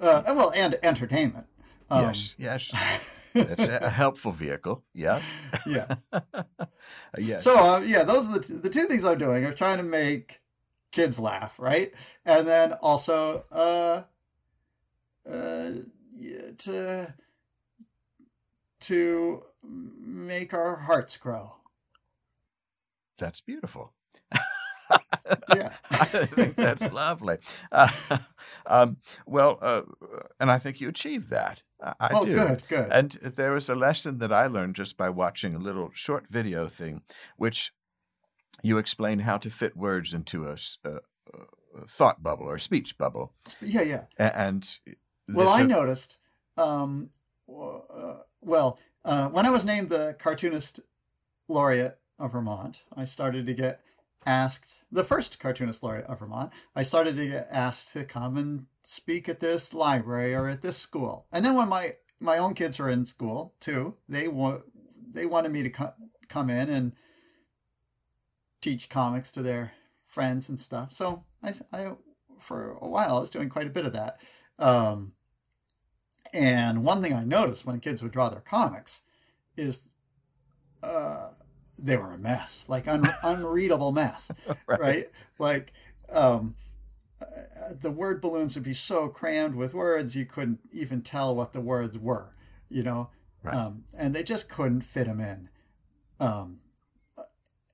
Uh, 0.00 0.22
and 0.26 0.36
well, 0.36 0.52
and 0.54 0.78
entertainment. 0.82 1.46
Um, 1.92 2.02
yes. 2.06 2.34
Yes. 2.38 3.30
That's 3.34 3.68
a, 3.68 3.78
a 3.82 3.88
helpful 3.90 4.32
vehicle. 4.32 4.82
Yes. 4.94 5.50
Yeah. 5.66 5.94
yes. 7.18 7.44
So 7.44 7.54
uh, 7.58 7.80
yeah, 7.84 8.04
those 8.04 8.28
are 8.28 8.34
the 8.34 8.40
t- 8.40 8.54
the 8.54 8.70
two 8.70 8.84
things 8.84 9.04
I'm 9.04 9.18
doing. 9.18 9.44
are 9.44 9.52
trying 9.52 9.78
to 9.78 9.84
make 9.84 10.40
kids 10.90 11.18
laugh, 11.20 11.58
right? 11.58 11.92
And 12.24 12.46
then 12.46 12.72
also 12.74 13.44
uh, 13.52 14.02
uh, 15.28 15.70
to 16.58 17.06
to 18.80 19.42
make 19.64 20.52
our 20.54 20.76
hearts 20.76 21.16
grow. 21.16 21.56
that's 23.18 23.40
beautiful. 23.40 23.92
Yeah. 25.54 25.72
I 25.90 26.04
think 26.04 26.54
that's 26.54 26.92
lovely. 26.92 27.38
Uh, 27.70 27.88
um, 28.66 28.96
well, 29.26 29.58
uh, 29.60 29.82
and 30.40 30.50
I 30.50 30.58
think 30.58 30.80
you 30.80 30.88
achieved 30.88 31.30
that. 31.30 31.62
I, 31.82 31.94
I 32.00 32.10
oh, 32.12 32.24
do. 32.24 32.34
good, 32.34 32.62
good. 32.68 32.92
And 32.92 33.12
there 33.22 33.52
was 33.52 33.68
a 33.68 33.74
lesson 33.74 34.18
that 34.18 34.32
I 34.32 34.46
learned 34.46 34.76
just 34.76 34.96
by 34.96 35.10
watching 35.10 35.54
a 35.54 35.58
little 35.58 35.90
short 35.94 36.28
video 36.28 36.68
thing, 36.68 37.02
which 37.36 37.72
you 38.62 38.78
explain 38.78 39.20
how 39.20 39.38
to 39.38 39.50
fit 39.50 39.76
words 39.76 40.14
into 40.14 40.46
a 40.46 40.56
thought 41.86 42.22
bubble 42.22 42.46
or 42.46 42.58
speech 42.58 42.98
bubble. 42.98 43.32
yeah, 43.60 43.82
yeah. 43.82 44.04
And 44.18 44.78
Well, 45.32 45.48
I 45.48 45.62
noticed. 45.62 46.18
Um, 46.56 47.10
uh, 47.48 48.18
well, 48.40 48.78
uh, 49.04 49.28
when 49.28 49.46
I 49.46 49.50
was 49.50 49.64
named 49.64 49.88
the 49.88 50.16
cartoonist 50.18 50.80
laureate 51.48 51.98
of 52.18 52.32
Vermont, 52.32 52.84
I 52.96 53.04
started 53.04 53.46
to 53.46 53.54
get 53.54 53.80
asked 54.26 54.84
the 54.90 55.04
first 55.04 55.40
cartoonist 55.40 55.82
laureate 55.82 56.06
of 56.06 56.20
Vermont. 56.20 56.52
I 56.74 56.82
started 56.82 57.16
to 57.16 57.28
get 57.28 57.48
asked 57.50 57.92
to 57.94 58.04
come 58.04 58.36
and 58.36 58.66
speak 58.82 59.28
at 59.28 59.40
this 59.40 59.74
library 59.74 60.34
or 60.34 60.48
at 60.48 60.62
this 60.62 60.76
school. 60.76 61.26
And 61.32 61.44
then 61.44 61.54
when 61.54 61.68
my 61.68 61.96
my 62.20 62.38
own 62.38 62.54
kids 62.54 62.78
were 62.78 62.88
in 62.88 63.04
school 63.04 63.54
too, 63.60 63.96
they 64.08 64.28
want 64.28 64.62
they 65.12 65.26
wanted 65.26 65.52
me 65.52 65.62
to 65.62 65.70
co- 65.70 65.94
come 66.28 66.50
in 66.50 66.68
and 66.68 66.92
teach 68.60 68.88
comics 68.88 69.32
to 69.32 69.42
their 69.42 69.72
friends 70.06 70.48
and 70.48 70.58
stuff. 70.58 70.92
So 70.92 71.24
I 71.72 71.92
for 72.38 72.72
a 72.80 72.88
while 72.88 73.16
I 73.16 73.20
was 73.20 73.30
doing 73.30 73.48
quite 73.48 73.66
a 73.66 73.70
bit 73.70 73.86
of 73.86 73.92
that. 73.92 74.20
Um, 74.58 75.12
and 76.32 76.84
one 76.84 77.02
thing 77.02 77.12
I 77.12 77.24
noticed 77.24 77.66
when 77.66 77.80
kids 77.80 78.02
would 78.02 78.12
draw 78.12 78.28
their 78.28 78.40
comics 78.40 79.02
is 79.56 79.88
uh, 80.82 81.28
they 81.78 81.96
were 81.96 82.12
a 82.12 82.18
mess, 82.18 82.66
like 82.68 82.86
un- 82.88 83.08
unreadable 83.22 83.92
mess, 83.92 84.30
right. 84.66 85.06
Like 85.38 85.72
um, 86.12 86.54
uh, 87.20 87.72
the 87.80 87.90
word 87.90 88.20
balloons 88.20 88.54
would 88.56 88.64
be 88.64 88.74
so 88.74 89.08
crammed 89.08 89.54
with 89.54 89.74
words 89.74 90.16
you 90.16 90.26
couldn't 90.26 90.60
even 90.72 91.02
tell 91.02 91.34
what 91.34 91.52
the 91.52 91.60
words 91.60 91.98
were, 91.98 92.34
you 92.68 92.82
know, 92.82 93.10
Right. 93.42 93.54
um, 93.56 93.84
and 93.96 94.14
they 94.14 94.22
just 94.22 94.48
couldn't 94.48 94.82
fit 94.82 95.06
them 95.08 95.20
in. 95.20 95.48
Um, 96.20 96.60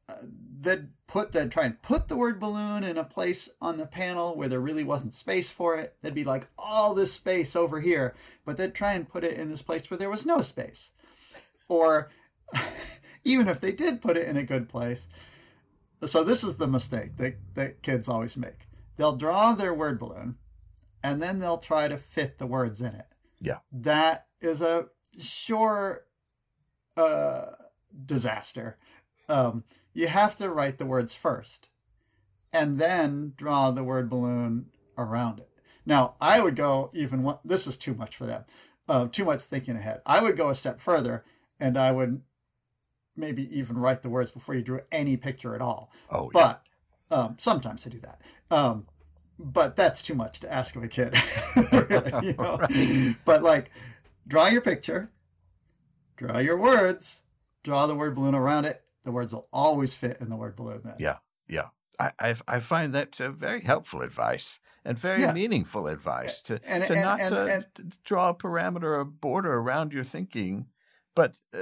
uh, 0.09 0.15
they'd 0.61 0.89
put 1.07 1.33
they'd 1.33 1.51
try 1.51 1.65
and 1.65 1.83
put 1.83 2.09
the 2.09 2.17
word 2.17 2.41
balloon 2.41 2.83
in 2.85 2.97
a 2.97 3.05
place 3.05 3.51
on 3.61 3.77
the 3.77 3.87
panel 3.87 4.35
where 4.37 4.49
there 4.49 4.61
really 4.61 4.85
wasn't 4.85 5.13
space 5.13 5.51
for 5.51 5.77
it. 5.77 5.95
There'd 6.01 6.15
be 6.15 6.25
like 6.25 6.49
all 6.57 6.95
this 6.95 7.13
space 7.13 7.55
over 7.55 7.81
here, 7.81 8.15
but 8.47 8.57
they'd 8.57 8.75
try 8.75 8.95
and 8.95 9.09
put 9.09 9.25
it 9.25 9.37
in 9.39 9.51
this 9.51 9.61
place 9.63 9.91
where 9.91 9.99
there 9.99 10.09
was 10.11 10.25
no 10.25 10.41
space. 10.41 10.93
Or 11.69 12.09
even 13.29 13.47
if 13.47 13.61
they 13.61 13.73
did 13.73 14.01
put 14.01 14.17
it 14.17 14.27
in 14.27 14.37
a 14.37 14.43
good 14.43 14.69
place. 14.69 15.07
So 16.05 16.25
this 16.25 16.43
is 16.43 16.57
the 16.57 16.67
mistake 16.67 17.17
that, 17.19 17.35
that 17.55 17.83
kids 17.83 18.09
always 18.09 18.37
make. 18.37 18.67
They'll 18.97 19.17
draw 19.17 19.53
their 19.53 19.75
word 19.75 19.99
balloon 19.99 20.37
and 21.03 21.23
then 21.23 21.39
they'll 21.39 21.59
try 21.59 21.89
to 21.89 21.97
fit 21.97 22.39
the 22.39 22.47
words 22.47 22.81
in 22.81 22.95
it. 22.95 23.07
Yeah. 23.41 23.59
That 23.71 24.27
is 24.41 24.63
a 24.63 24.87
sure 25.21 26.07
uh, 26.97 27.53
disaster. 28.05 28.79
Um, 29.29 29.65
you 29.93 30.09
have 30.09 30.37
to 30.37 30.49
write 30.49 30.79
the 30.79 30.87
words 30.87 31.15
first 31.15 31.69
and 32.53 32.79
then 32.79 33.35
draw 33.37 33.71
the 33.71 33.85
word 33.85 34.09
balloon 34.09 34.71
around 34.97 35.39
it. 35.39 35.51
Now, 35.85 36.15
I 36.21 36.41
would 36.41 36.57
go 36.57 36.91
even 36.95 37.23
one, 37.23 37.39
this 37.45 37.67
is 37.67 37.77
too 37.77 37.95
much 37.95 38.17
for 38.17 38.25
them, 38.25 38.45
uh, 38.89 39.09
too 39.11 39.25
much 39.25 39.43
thinking 39.43 39.77
ahead. 39.77 40.01
I 40.07 40.23
would 40.23 40.37
go 40.37 40.49
a 40.49 40.55
step 40.55 40.81
further 40.81 41.25
and 41.61 41.77
I 41.77 41.93
would 41.93 42.23
maybe 43.19 43.43
even 43.59 43.77
write 43.79 44.03
the 44.03 44.09
words 44.09 44.31
before 44.31 44.55
you 44.55 44.63
drew 44.63 44.81
any 44.93 45.17
picture 45.17 45.55
at 45.55 45.61
all. 45.61 45.91
oh, 46.11 46.31
yeah. 46.35 46.55
But 47.11 47.17
um, 47.17 47.37
sometimes 47.39 47.87
I 47.87 47.91
do 47.91 47.99
that. 47.99 48.21
Um, 48.51 48.87
but 49.39 49.77
that's 49.77 50.03
too 50.03 50.15
much 50.15 50.41
to 50.41 50.53
ask 50.53 50.75
of 50.77 50.83
a 50.83 50.89
kid. 50.89 51.15
really, 51.73 52.27
you 52.29 52.35
know? 52.35 52.59
But 53.25 53.43
like, 53.43 53.71
draw 54.27 54.49
your 54.49 54.61
picture, 54.63 55.11
draw 56.17 56.39
your 56.39 56.59
words, 56.59 57.25
draw 57.63 57.87
the 57.87 57.95
word 57.95 58.15
balloon 58.15 58.35
around 58.35 58.65
it. 58.65 58.83
The 59.05 59.13
words 59.13 59.33
will 59.33 59.49
always 59.53 59.97
fit 59.97 60.19
in 60.21 60.29
the 60.29 60.37
word 60.37 60.57
balloon 60.57 60.83
then. 60.85 60.97
Yeah. 60.99 61.17
Yeah. 61.49 61.67
I, 62.01 62.11
I, 62.21 62.35
I 62.47 62.61
find 62.61 62.95
that 62.95 63.21
uh, 63.21 63.31
very 63.31 63.63
helpful 63.63 64.03
advice 64.03 64.61
and 64.85 64.99
very 64.99 65.23
Yeah. 65.23 65.33
meaningful 65.33 65.87
advice 65.87 66.43
to, 66.43 66.61
And- 66.69 66.85
to 66.85 66.93
and- 66.95 67.03
not 67.03 67.21
and- 67.21 67.49
and- 67.49 67.67
to 67.77 67.83
draw 68.05 68.31
a 68.31 68.35
parameter 68.35 68.85
or 68.85 69.01
a 69.01 69.05
border 69.07 69.55
around 69.55 69.93
your 69.93 70.05
thinking, 70.05 70.67
but 71.21 71.33
uh, 71.55 71.59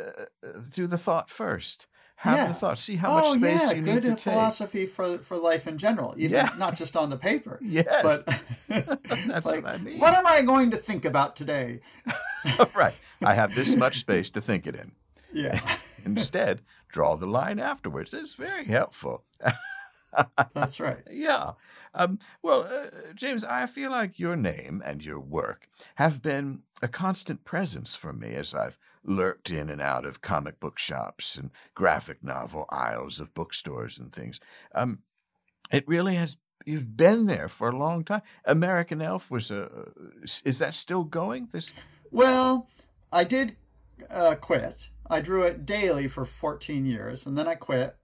uh, 0.47 0.61
do 0.79 0.87
the 0.87 0.99
thought 1.07 1.29
first. 1.31 1.87
Have 2.21 2.37
Yeah. 2.39 2.49
the 2.49 2.55
thought. 2.61 2.79
See 2.79 2.97
how 2.97 3.09
oh 3.11 3.35
much 3.35 3.39
space 3.41 3.63
yeah, 3.63 3.77
you 3.77 3.83
good 3.83 3.95
need 3.95 4.03
to 4.03 4.09
take. 4.25 4.33
philosophy 4.35 4.87
for 4.87 5.09
for 5.29 5.37
life 5.51 5.65
in 5.71 5.77
general, 5.79 6.15
even 6.17 6.37
Yeah. 6.39 6.51
not 6.59 6.77
just 6.81 6.97
on 6.97 7.09
the 7.11 7.17
paper. 7.31 7.59
Yes. 7.79 8.03
But 8.09 8.19
That's 9.31 9.47
like, 9.47 9.65
what 9.65 9.75
I 9.75 9.79
mean. 9.87 9.99
what 9.99 10.15
am 10.15 10.27
I 10.27 10.43
going 10.53 10.71
to 10.73 10.77
think 10.89 11.05
about 11.05 11.37
today? 11.37 11.81
right. 12.83 12.95
I 13.31 13.35
have 13.35 13.55
this 13.55 13.77
much 13.77 13.97
space 13.99 14.31
to 14.31 14.41
think 14.41 14.67
it 14.67 14.75
in. 14.75 14.93
Yeah, 15.33 15.61
Instead, 16.05 16.63
draw 16.95 17.17
the 17.17 17.27
line 17.41 17.59
afterwards. 17.61 18.15
It's 18.15 18.35
very 18.39 18.65
helpful. 18.65 19.25
that's 20.55 20.81
right. 20.81 21.03
Yeah. 21.11 21.53
Um, 21.95 22.19
well, 22.43 22.63
uh, 22.63 23.13
James, 23.15 23.45
I 23.45 23.67
feel 23.67 23.91
like 23.91 24.19
your 24.19 24.37
name 24.37 24.83
and 24.85 25.05
your 25.05 25.21
work 25.21 25.69
have 25.97 26.23
been 26.23 26.63
a 26.81 26.89
constant 26.89 27.45
presence 27.45 27.97
for 27.97 28.13
me 28.13 28.35
as 28.35 28.55
I've 28.55 28.79
lurked 29.07 29.51
in 29.51 29.71
and 29.71 29.81
out 29.81 30.05
of 30.05 30.21
comic 30.21 30.61
book 30.61 30.79
shops 30.79 31.37
and 31.37 31.51
graphic 31.75 32.23
novel 32.23 32.67
aisles 32.71 33.21
of 33.21 33.33
bookstores 33.35 33.99
and 33.99 34.13
things. 34.13 34.41
Um, 34.75 35.01
it 35.71 35.87
really 35.87 36.17
has. 36.17 36.37
You've 36.65 36.97
been 36.97 37.27
there 37.27 37.49
for 37.49 37.69
a 37.69 37.77
long 37.77 38.05
time. 38.05 38.23
American 38.45 39.01
Elf 39.01 39.31
was 39.31 39.51
a. 39.51 39.71
Is 40.45 40.59
that 40.59 40.75
still 40.75 41.05
going? 41.05 41.49
This. 41.53 41.73
Well, 42.11 42.69
I 43.13 43.25
did 43.25 43.57
uh, 44.11 44.35
quit. 44.41 44.91
I 45.09 45.21
drew 45.21 45.43
it 45.43 45.65
daily 45.65 46.09
for 46.09 46.25
14 46.25 46.85
years, 46.85 47.27
and 47.27 47.39
then 47.39 47.47
I 47.47 47.55
quit. 47.55 47.97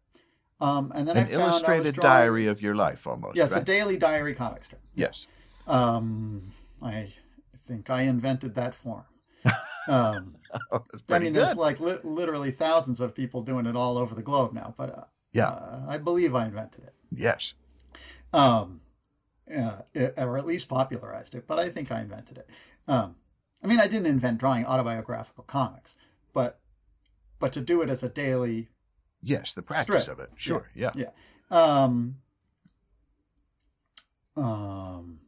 Um, 0.61 0.93
and 0.95 1.09
then 1.09 1.17
I 1.17 1.21
An 1.21 1.27
found 1.27 1.35
I 1.35 1.38
was 1.38 1.55
illustrated 1.57 1.95
drawing, 1.97 2.21
diary 2.21 2.47
of 2.47 2.62
your 2.62 2.77
life, 2.77 3.07
almost. 3.07 3.37
Yes, 3.37 3.57
a 3.57 3.65
daily 3.65 3.97
diary 3.97 4.35
comic 4.35 4.62
strip. 4.65 4.81
yes. 4.95 5.27
Um, 5.67 6.53
I 6.81 7.09
think 7.57 7.91
I 7.91 8.03
invented 8.03 8.55
that 8.55 8.75
form. 8.75 9.05
Um, 9.88 10.37
Oh, 10.70 10.85
I 11.11 11.18
mean, 11.18 11.33
good. 11.33 11.40
there's 11.40 11.57
like 11.57 11.81
li- 11.81 11.96
literally 12.05 12.50
thousands 12.50 13.00
of 13.00 13.14
people 13.14 13.40
doing 13.42 13.64
it 13.64 13.74
all 13.74 13.96
over 13.96 14.14
the 14.14 14.22
globe 14.22 14.52
now, 14.52 14.74
but 14.76 14.90
uh, 14.90 15.05
Yeah. 15.33 15.48
uh, 15.48 15.87
I 15.88 15.96
believe 15.96 16.35
I 16.35 16.44
invented 16.44 16.85
it. 16.85 16.94
yes. 17.11 17.55
um, 18.35 18.83
uh, 19.55 19.78
or 20.18 20.37
at 20.37 20.44
least 20.46 20.68
popularized 20.68 21.35
it. 21.35 21.46
But 21.46 21.59
I 21.59 21.68
think 21.70 21.90
I 21.90 22.02
invented 22.02 22.37
it. 22.37 22.50
Um, 22.87 23.16
I 23.64 23.66
mean, 23.66 23.81
I 23.81 23.87
didn't 23.87 24.07
invent 24.07 24.38
drawing 24.40 24.66
autobiographical 24.66 25.44
comics, 25.44 25.96
but 26.35 26.61
but 27.38 27.50
to 27.55 27.61
do 27.62 27.81
it 27.81 27.88
as 27.88 28.02
a 28.02 28.09
daily, 28.11 28.68
Yes, 29.22 29.55
the 29.55 29.62
practice 29.62 30.05
Strip. 30.05 30.18
of 30.18 30.24
it. 30.24 30.31
Sure. 30.37 30.68
Yeah. 30.74 30.90
yeah. 30.94 31.11
Um, 31.50 32.16
um, 34.37 35.20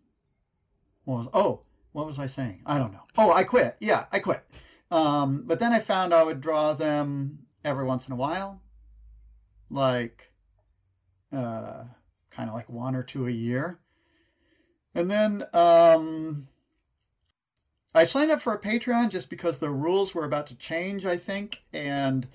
what 1.04 1.16
was 1.16 1.28
oh 1.32 1.60
what 1.94 2.06
was 2.06 2.18
I 2.18 2.26
saying? 2.26 2.60
I 2.66 2.80
don't 2.80 2.92
know. 2.92 3.04
Oh, 3.16 3.32
I 3.32 3.44
quit. 3.44 3.76
Yeah, 3.78 4.06
I 4.10 4.18
quit. 4.18 4.42
Um, 4.90 5.44
but 5.46 5.60
then 5.60 5.72
I 5.72 5.78
found 5.78 6.12
I 6.12 6.24
would 6.24 6.40
draw 6.40 6.72
them 6.72 7.46
every 7.64 7.84
once 7.84 8.08
in 8.08 8.12
a 8.12 8.16
while, 8.16 8.60
like 9.70 10.32
uh, 11.32 11.84
kind 12.30 12.48
of 12.48 12.54
like 12.54 12.68
one 12.68 12.96
or 12.96 13.04
two 13.04 13.28
a 13.28 13.30
year. 13.30 13.78
And 14.92 15.08
then 15.08 15.44
um, 15.52 16.48
I 17.94 18.02
signed 18.02 18.32
up 18.32 18.40
for 18.40 18.52
a 18.52 18.60
Patreon 18.60 19.10
just 19.10 19.30
because 19.30 19.60
the 19.60 19.70
rules 19.70 20.16
were 20.16 20.24
about 20.24 20.48
to 20.48 20.56
change, 20.56 21.06
I 21.06 21.16
think, 21.16 21.62
and 21.72 22.26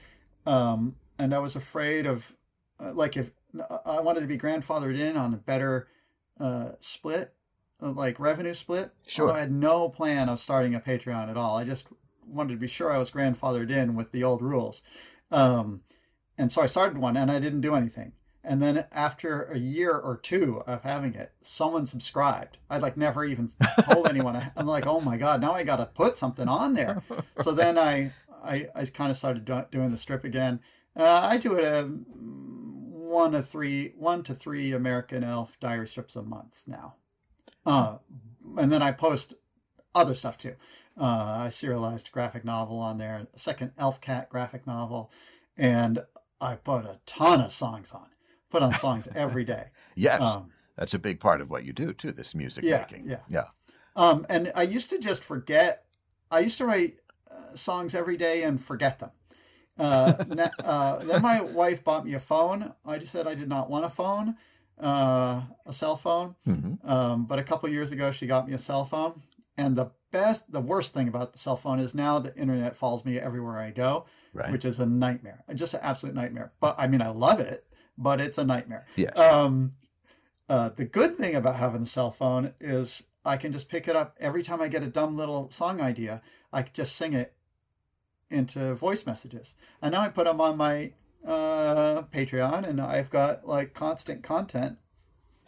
um, 0.45 0.95
and 1.19 1.33
I 1.33 1.39
was 1.39 1.57
afraid 1.57 2.05
of 2.05 2.37
uh, 2.79 2.93
like 2.93 3.17
if 3.17 3.31
I 3.85 3.99
wanted 3.99 4.21
to 4.21 4.27
be 4.27 4.37
grandfathered 4.37 4.97
in 4.97 5.17
on 5.17 5.33
a 5.33 5.37
better 5.37 5.89
uh, 6.39 6.71
split, 6.79 7.33
uh, 7.33 7.38
like 7.81 8.19
revenue 8.19 8.53
split. 8.53 8.91
Sure. 9.07 9.31
I 9.31 9.39
had 9.39 9.51
no 9.51 9.89
plan 9.89 10.29
of 10.29 10.39
starting 10.39 10.75
a 10.75 10.79
Patreon 10.79 11.29
at 11.29 11.37
all. 11.37 11.57
I 11.57 11.63
just 11.63 11.89
wanted 12.25 12.53
to 12.53 12.59
be 12.59 12.67
sure 12.67 12.91
I 12.91 12.97
was 12.97 13.11
grandfathered 13.11 13.71
in 13.71 13.95
with 13.95 14.11
the 14.11 14.23
old 14.23 14.41
rules. 14.41 14.83
Um, 15.31 15.81
and 16.37 16.51
so 16.51 16.61
I 16.61 16.67
started 16.67 16.97
one 16.97 17.17
and 17.17 17.31
I 17.31 17.39
didn't 17.39 17.61
do 17.61 17.75
anything. 17.75 18.13
And 18.43 18.61
then 18.61 18.85
after 18.91 19.43
a 19.43 19.57
year 19.57 19.91
or 19.91 20.17
two 20.17 20.63
of 20.65 20.83
having 20.83 21.13
it, 21.13 21.33
someone 21.41 21.85
subscribed. 21.85 22.57
I'd 22.69 22.81
like 22.81 22.95
never 22.95 23.25
even 23.25 23.49
told 23.83 24.07
anyone. 24.07 24.41
I'm 24.55 24.65
like, 24.65 24.87
oh 24.87 25.01
my 25.01 25.17
God, 25.17 25.41
now 25.41 25.51
I 25.51 25.63
got 25.63 25.77
to 25.77 25.85
put 25.85 26.17
something 26.17 26.47
on 26.47 26.73
there. 26.73 27.03
So 27.41 27.51
then 27.51 27.77
I, 27.77 28.13
I, 28.43 28.67
I 28.73 28.85
kind 28.85 29.11
of 29.11 29.17
started 29.17 29.45
do- 29.45 29.65
doing 29.69 29.91
the 29.91 29.97
strip 29.97 30.23
again. 30.23 30.61
Uh, 30.95 31.27
I 31.29 31.37
do 31.37 31.55
it 31.55 31.63
a 31.63 31.83
one 31.83 33.33
to 33.33 33.41
three, 33.41 33.93
one 33.97 34.23
to 34.23 34.33
three 34.33 34.71
American 34.71 35.23
Elf 35.23 35.59
diary 35.59 35.87
strips 35.87 36.15
a 36.15 36.23
month 36.23 36.61
now. 36.65 36.95
Uh, 37.69 37.97
and 38.58 38.71
then 38.71 38.82
I 38.82 38.91
post 38.91 39.36
other 39.93 40.15
stuff 40.15 40.38
too. 40.38 40.55
Uh, 40.99 41.43
I 41.45 41.49
serialized 41.49 42.08
a 42.08 42.12
graphic 42.12 42.43
novel 42.43 42.79
on 42.79 42.97
there, 42.97 43.27
a 43.34 43.39
second 43.39 43.71
Elf 43.77 44.01
Cat 44.01 44.27
graphic 44.29 44.65
novel, 44.65 45.12
and 45.58 46.03
I 46.41 46.55
put 46.55 46.86
a 46.86 46.99
ton 47.05 47.41
of 47.41 47.51
songs 47.51 47.91
on. 47.91 48.08
Put 48.49 48.63
on 48.63 48.73
songs 48.73 49.08
every 49.15 49.43
day. 49.43 49.65
Yes. 49.95 50.21
Um, 50.21 50.51
That's 50.75 50.93
a 50.95 50.99
big 50.99 51.19
part 51.19 51.41
of 51.41 51.49
what 51.51 51.63
you 51.63 51.73
do 51.73 51.93
too. 51.93 52.12
This 52.12 52.34
music 52.34 52.63
Yeah, 52.63 52.79
making. 52.89 53.08
yeah. 53.08 53.19
Yeah. 53.29 53.47
Um, 53.95 54.25
and 54.29 54.51
I 54.55 54.63
used 54.63 54.89
to 54.89 54.97
just 54.97 55.23
forget. 55.23 55.86
I 56.32 56.39
used 56.39 56.58
to 56.58 56.65
write 56.65 56.99
uh, 57.29 57.55
songs 57.55 57.93
every 57.93 58.17
day 58.17 58.41
and 58.43 58.60
forget 58.60 58.99
them. 58.99 59.12
Uh, 59.77 60.13
na- 60.27 60.49
uh, 60.63 60.99
then 61.05 61.21
my 61.21 61.41
wife 61.41 61.84
bought 61.84 62.05
me 62.05 62.13
a 62.15 62.19
phone. 62.19 62.73
I 62.86 62.97
just 62.97 63.12
said 63.12 63.27
I 63.27 63.36
did 63.36 63.47
not 63.49 63.69
want 63.69 63.86
a 63.86 63.89
phone, 63.89 64.36
uh, 64.79 65.41
a 65.65 65.73
cell 65.73 65.95
phone. 65.95 66.35
hmm 66.45 66.73
Um, 66.83 67.25
but 67.25 67.39
a 67.39 67.43
couple 67.43 67.69
years 67.69 67.91
ago, 67.91 68.11
she 68.11 68.27
got 68.27 68.47
me 68.47 68.53
a 68.53 68.57
cell 68.57 68.85
phone. 68.85 69.21
And 69.57 69.75
the 69.75 69.91
best, 70.11 70.51
the 70.53 70.61
worst 70.61 70.93
thing 70.93 71.07
about 71.07 71.33
the 71.33 71.39
cell 71.39 71.57
phone 71.57 71.79
is 71.79 71.93
now 71.93 72.17
the 72.19 72.35
internet 72.37 72.75
follows 72.75 73.03
me 73.05 73.19
everywhere 73.19 73.57
I 73.59 73.71
go, 73.71 74.05
Right. 74.33 74.51
which 74.51 74.63
is 74.65 74.79
a 74.79 74.85
nightmare. 74.85 75.43
Just 75.53 75.73
an 75.73 75.81
absolute 75.83 76.15
nightmare. 76.15 76.51
But 76.61 76.75
I 76.77 76.87
mean, 76.87 77.01
I 77.01 77.09
love 77.09 77.39
it, 77.39 77.65
but 77.97 78.21
it's 78.21 78.37
a 78.37 78.45
nightmare. 78.45 78.85
yes. 78.95 79.17
Um, 79.19 79.73
uh, 80.47 80.69
the 80.69 80.85
good 80.85 81.15
thing 81.15 81.35
about 81.35 81.57
having 81.57 81.81
the 81.81 81.87
cell 81.87 82.09
phone 82.11 82.53
is 82.59 83.07
I 83.25 83.37
can 83.37 83.51
just 83.51 83.69
pick 83.69 83.87
it 83.87 83.95
up 83.95 84.15
every 84.19 84.41
time 84.41 84.61
I 84.61 84.67
get 84.69 84.81
a 84.81 84.87
dumb 84.87 85.15
little 85.17 85.49
song 85.51 85.81
idea. 85.81 86.21
I 86.53 86.63
just 86.63 86.95
sing 86.95 87.13
it 87.13 87.33
into 88.31 88.73
voice 88.75 89.05
messages, 89.05 89.55
and 89.81 89.91
now 89.91 90.01
I 90.01 90.09
put 90.09 90.25
them 90.25 90.39
on 90.41 90.55
my 90.57 90.93
uh, 91.25 92.03
Patreon, 92.12 92.67
and 92.67 92.79
I've 92.82 93.10
got 93.10 93.47
like 93.47 93.73
constant 93.73 94.23
content 94.23 94.77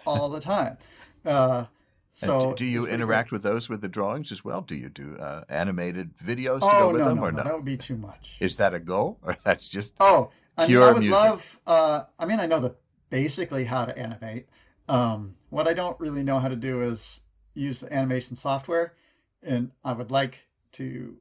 all 0.05 0.29
the 0.29 0.39
time. 0.39 0.77
Uh, 1.25 1.65
so 2.13 2.53
do, 2.53 2.65
you 2.65 2.85
interact 2.87 3.31
with 3.31 3.41
those 3.41 3.69
with 3.69 3.81
the 3.81 3.87
drawings 3.87 4.31
as 4.31 4.43
well? 4.43 4.61
Do 4.61 4.75
you 4.75 4.89
do 4.89 5.17
uh, 5.17 5.43
animated 5.49 6.11
videos 6.17 6.59
to 6.61 6.67
go 6.67 6.89
Oh 6.89 6.91
with 6.91 7.01
no, 7.01 7.07
them 7.09 7.17
no, 7.17 7.23
or 7.23 7.31
no, 7.31 7.37
no? 7.37 7.43
that 7.43 7.55
would 7.55 7.65
be 7.65 7.77
too 7.77 7.97
much. 7.97 8.37
Is 8.39 8.57
that 8.57 8.73
a 8.73 8.79
goal 8.79 9.17
or 9.23 9.37
that's 9.43 9.69
just 9.69 9.93
Oh, 9.99 10.29
I 10.57 10.67
mean, 10.67 10.77
I 10.77 10.91
would 10.91 10.99
music. 10.99 11.11
love. 11.11 11.59
Uh, 11.65 12.03
I 12.19 12.25
mean, 12.25 12.39
I 12.39 12.45
know 12.45 12.59
the 12.59 12.75
basically 13.09 13.65
how 13.65 13.85
to 13.85 13.97
animate. 13.97 14.47
Um, 14.89 15.35
what 15.49 15.67
I 15.67 15.73
don't 15.73 15.99
really 15.99 16.23
know 16.23 16.39
how 16.39 16.49
to 16.49 16.55
do 16.55 16.81
is 16.81 17.21
use 17.53 17.79
the 17.79 17.93
animation 17.93 18.35
software, 18.35 18.93
and 19.41 19.71
I 19.83 19.93
would 19.93 20.11
like 20.11 20.47
to. 20.73 21.15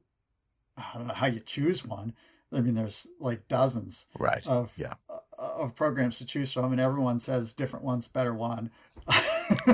I 0.77 0.97
don't 0.97 1.07
know 1.07 1.13
how 1.13 1.27
you 1.27 1.39
choose 1.39 1.85
one. 1.85 2.13
I 2.53 2.59
mean, 2.61 2.75
there's 2.75 3.07
like 3.19 3.47
dozens 3.47 4.07
right? 4.19 4.45
of 4.47 4.73
yeah. 4.77 4.95
of 5.37 5.73
programs 5.75 6.17
to 6.19 6.25
choose 6.25 6.51
from, 6.53 6.71
and 6.71 6.81
everyone 6.81 7.19
says 7.19 7.53
different 7.53 7.85
one's 7.85 8.07
better 8.07 8.33
one. 8.33 8.71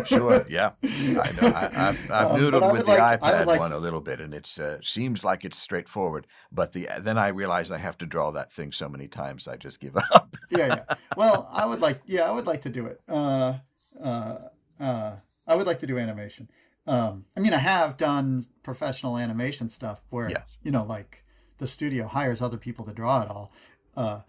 Sure. 0.06 0.46
Yeah. 0.50 0.72
I 0.84 1.32
know. 1.42 1.48
I, 1.48 1.70
I've, 1.76 2.12
I've 2.12 2.32
Um, 2.32 2.40
noodled 2.42 2.64
I 2.64 2.72
with 2.72 2.86
would 2.88 2.96
the 2.96 3.00
like- 3.00 3.20
iPad 3.22 3.46
like 3.46 3.60
one 3.60 3.72
to- 3.72 3.78
a 3.78 3.80
little 3.80 4.02
bit, 4.02 4.20
and 4.22 4.34
it's 4.34 4.60
uh, 4.60 4.78
seems 4.82 5.24
like 5.24 5.46
it's 5.46 5.58
straightforward. 5.58 6.28
But 6.52 6.74
the 6.74 6.88
then 7.00 7.18
I 7.18 7.30
realize 7.30 7.72
I 7.72 7.78
have 7.78 7.98
to 8.00 8.06
draw 8.06 8.32
that 8.32 8.52
thing 8.52 8.72
so 8.72 8.90
many 8.90 9.08
times, 9.08 9.48
I 9.48 9.56
just 9.58 9.80
give 9.80 9.96
up. 10.14 10.36
yeah, 10.50 10.68
yeah. 10.68 10.96
Well, 11.16 11.50
I 11.52 11.66
would 11.66 11.80
like, 11.82 12.02
yeah, 12.06 12.24
I 12.24 12.32
would 12.32 12.48
like 12.48 12.62
to 12.62 12.70
do 12.70 12.86
it. 12.86 13.02
Uh, 13.08 13.58
uh, 14.02 14.38
uh, 14.80 15.16
I 15.48 15.56
would 15.56 15.68
like 15.68 15.80
to 15.80 15.88
do 15.88 15.98
animation. 15.98 16.50
Um, 16.86 17.26
I 17.36 17.42
mean, 17.42 17.54
I 17.54 17.58
have 17.58 17.98
done 17.98 18.42
professional 18.64 19.18
animation 19.18 19.68
stuff 19.68 20.02
where, 20.10 20.30
Yes. 20.30 20.58
you 20.64 20.72
know, 20.72 20.84
like 20.86 21.26
the 21.58 21.68
studio 21.68 22.08
hires 22.08 22.42
other 22.42 22.58
people 22.58 22.86
to 22.86 22.94
draw 22.94 23.22
it 23.24 23.30
all. 23.30 23.52
Uh, 23.96 24.22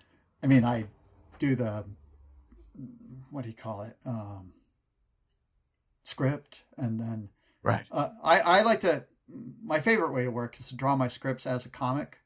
I 0.42 0.46
mean, 0.46 0.64
I 0.64 0.86
do 1.38 1.54
the, 1.54 1.84
what 3.30 3.42
do 3.42 3.48
you 3.48 3.56
call 3.56 3.82
it? 3.82 3.96
Um, 4.06 4.52
script 6.08 6.64
and 6.78 6.98
then 6.98 7.28
right. 7.62 7.84
uh, 7.92 8.08
I, 8.24 8.40
I 8.40 8.62
like 8.62 8.80
to 8.80 9.04
my 9.62 9.78
favorite 9.78 10.10
way 10.10 10.24
to 10.24 10.30
work 10.30 10.58
is 10.58 10.68
to 10.68 10.76
draw 10.76 10.96
my 10.96 11.06
scripts 11.06 11.46
as 11.46 11.66
a 11.66 11.68
comic 11.68 12.20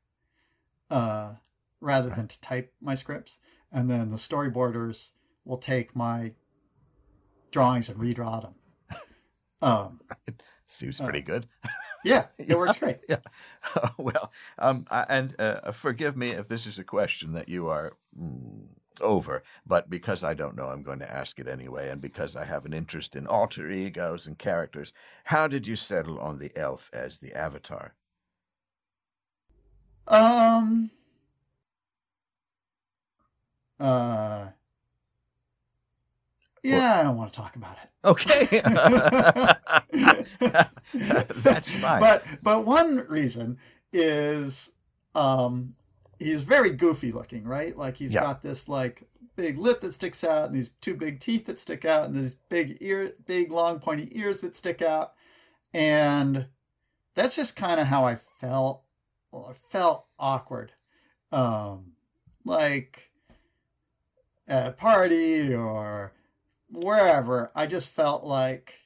uh, 0.88 1.34
rather 1.80 2.10
than 2.10 2.28
to 2.28 2.40
type 2.40 2.72
my 2.80 2.94
scripts 2.94 3.40
and 3.72 3.90
then 3.90 4.10
the 4.10 4.16
storyboarders 4.16 5.10
will 5.44 5.58
take 5.58 5.96
my 5.96 6.32
drawings 7.50 7.88
and 7.88 8.00
redraw 8.00 8.40
them 8.40 8.54
um, 9.62 10.00
Seems 10.72 11.00
uh, 11.00 11.04
pretty 11.04 11.20
good. 11.20 11.46
yeah 12.04 12.26
it 12.38 12.56
works 12.56 12.78
great 12.78 12.98
Yeah. 13.08 13.18
well, 13.98 14.32
um, 14.58 14.86
I, 14.90 15.04
and 15.08 15.38
uh, 15.38 15.72
forgive 15.72 16.16
me 16.16 16.30
if 16.30 16.48
this 16.48 16.66
is 16.66 16.78
a 16.78 16.84
question 16.84 17.34
that 17.34 17.48
you 17.48 17.68
are 17.68 17.92
mm, 18.18 18.68
over, 19.00 19.42
but 19.66 19.90
because 19.90 20.24
I 20.24 20.34
don't 20.34 20.56
know, 20.56 20.66
I'm 20.66 20.82
going 20.82 21.00
to 21.00 21.12
ask 21.12 21.38
it 21.38 21.46
anyway, 21.46 21.90
and 21.90 22.00
because 22.00 22.36
I 22.36 22.46
have 22.46 22.64
an 22.64 22.72
interest 22.72 23.14
in 23.16 23.26
alter 23.26 23.70
egos 23.70 24.26
and 24.26 24.38
characters, 24.38 24.94
how 25.24 25.46
did 25.46 25.66
you 25.66 25.76
settle 25.76 26.18
on 26.18 26.38
the 26.38 26.52
elf 26.56 26.88
as 26.92 27.18
the 27.18 27.34
avatar? 27.34 27.94
um 30.08 30.90
uh 33.78 34.48
yeah 36.62 36.98
i 37.00 37.02
don't 37.02 37.16
want 37.16 37.32
to 37.32 37.40
talk 37.40 37.56
about 37.56 37.76
it 37.82 37.88
Okay. 38.04 38.60
That's 40.92 41.80
fine. 41.80 42.00
But 42.00 42.36
but 42.42 42.66
one 42.66 43.06
reason 43.08 43.58
is 43.92 44.72
um 45.14 45.74
he's 46.18 46.42
very 46.42 46.70
goofy 46.70 47.12
looking, 47.12 47.44
right? 47.44 47.76
Like 47.76 47.96
he's 47.96 48.12
Yeah. 48.14 48.22
got 48.22 48.42
this 48.42 48.68
like 48.68 49.04
big 49.36 49.56
lip 49.58 49.80
that 49.80 49.92
sticks 49.92 50.24
out 50.24 50.46
and 50.46 50.54
these 50.56 50.70
two 50.80 50.94
big 50.94 51.20
teeth 51.20 51.46
that 51.46 51.58
stick 51.60 51.84
out 51.84 52.06
and 52.06 52.14
these 52.14 52.34
big 52.48 52.78
ear 52.80 53.12
big 53.24 53.52
long 53.52 53.78
pointy 53.78 54.08
ears 54.18 54.40
that 54.40 54.56
stick 54.56 54.82
out. 54.82 55.12
And 55.72 56.46
that's 57.14 57.36
just 57.36 57.54
kind 57.56 57.78
of 57.80 57.86
how 57.86 58.04
I 58.04 58.16
felt. 58.16 58.82
Well, 59.30 59.46
I 59.50 59.52
felt 59.52 60.06
awkward. 60.18 60.72
Um 61.30 61.92
like 62.44 63.10
at 64.48 64.66
a 64.66 64.72
party 64.72 65.54
or 65.54 66.12
wherever, 66.72 67.50
I 67.54 67.66
just 67.66 67.90
felt 67.90 68.24
like 68.24 68.80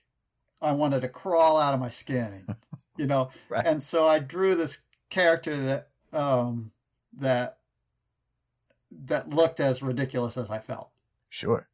I 0.60 0.72
wanted 0.72 1.00
to 1.02 1.08
crawl 1.08 1.58
out 1.58 1.74
of 1.74 1.80
my 1.80 1.88
skin, 1.88 2.56
you 2.98 3.06
know. 3.06 3.30
Right. 3.48 3.66
And 3.66 3.82
so 3.82 4.06
I 4.06 4.18
drew 4.18 4.54
this 4.54 4.82
character 5.10 5.54
that 5.54 5.88
um, 6.12 6.72
that 7.16 7.58
that 8.90 9.30
looked 9.30 9.60
as 9.60 9.82
ridiculous 9.82 10.36
as 10.36 10.50
I 10.50 10.58
felt. 10.58 10.90
Sure. 11.28 11.68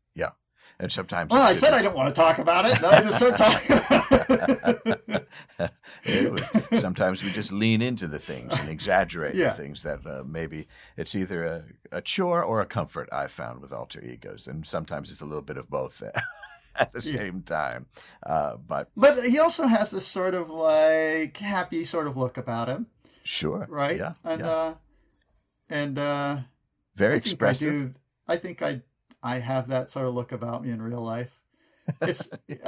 And 0.83 0.91
sometimes. 0.93 1.31
Well, 1.31 1.41
I 1.43 1.53
said 1.53 1.73
I 1.73 1.81
don't 1.81 1.95
want 1.95 2.09
to 2.09 2.15
talk 2.21 2.39
about 2.39 2.65
it. 2.67 2.83
I 2.83 3.01
just 3.03 3.17
start 3.19 3.37
talking 3.37 3.77
about 3.77 4.81
it. 4.87 5.29
It 6.05 6.33
was- 6.33 6.81
sometimes 6.81 7.23
we 7.23 7.31
just 7.31 7.53
lean 7.53 7.81
into 7.81 8.09
the 8.09 8.19
things 8.19 8.59
and 8.59 8.69
exaggerate 8.69 9.37
Yeah. 9.37 9.51
the 9.51 9.63
things 9.63 9.85
that 9.85 10.05
uh, 10.05 10.25
maybe 10.27 10.67
it's 10.97 11.15
either 11.15 11.45
a, 11.45 11.65
a 11.93 12.01
chore 12.03 12.43
or 12.43 12.61
a 12.61 12.67
comfort 12.67 13.09
I've 13.13 13.31
found 13.31 13.61
with 13.61 13.73
alter 13.73 14.03
egos. 14.05 14.49
And 14.49 14.67
sometimes 14.67 15.13
it's 15.13 15.21
a 15.21 15.25
little 15.27 15.43
bit 15.43 15.57
of 15.57 15.71
both 15.71 16.03
at 16.77 16.91
the 16.93 17.01
same 17.01 17.43
time. 17.43 17.87
Uh, 18.27 18.57
but 18.57 18.89
But 18.97 19.23
he 19.23 19.39
also 19.39 19.69
has 19.69 19.93
this 19.93 20.07
sort 20.07 20.35
of 20.35 20.51
like 20.51 21.37
happy 21.37 21.85
sort 21.85 22.09
of 22.09 22.17
look 22.17 22.37
about 22.37 22.67
him, 22.69 22.89
sure. 23.23 23.67
right? 23.71 23.99
Yeah. 23.99 24.15
And 24.25 24.41
yeah. 24.41 24.49
uh 24.49 24.75
and 25.71 25.99
uh 25.99 26.37
Very 26.97 27.15
I 27.15 27.19
expressive. 27.19 27.97
I 28.27 28.35
do 28.35 28.35
I 28.35 28.37
think 28.37 28.63
I 28.63 28.83
I 29.23 29.39
have 29.39 29.69
that 29.69 29.89
sort 29.91 30.09
of 30.09 30.15
look 30.15 30.33
about 30.33 30.65
me 30.65 30.71
in 30.71 30.83
real 30.83 31.03
life. 31.03 31.41
It's 32.01 32.29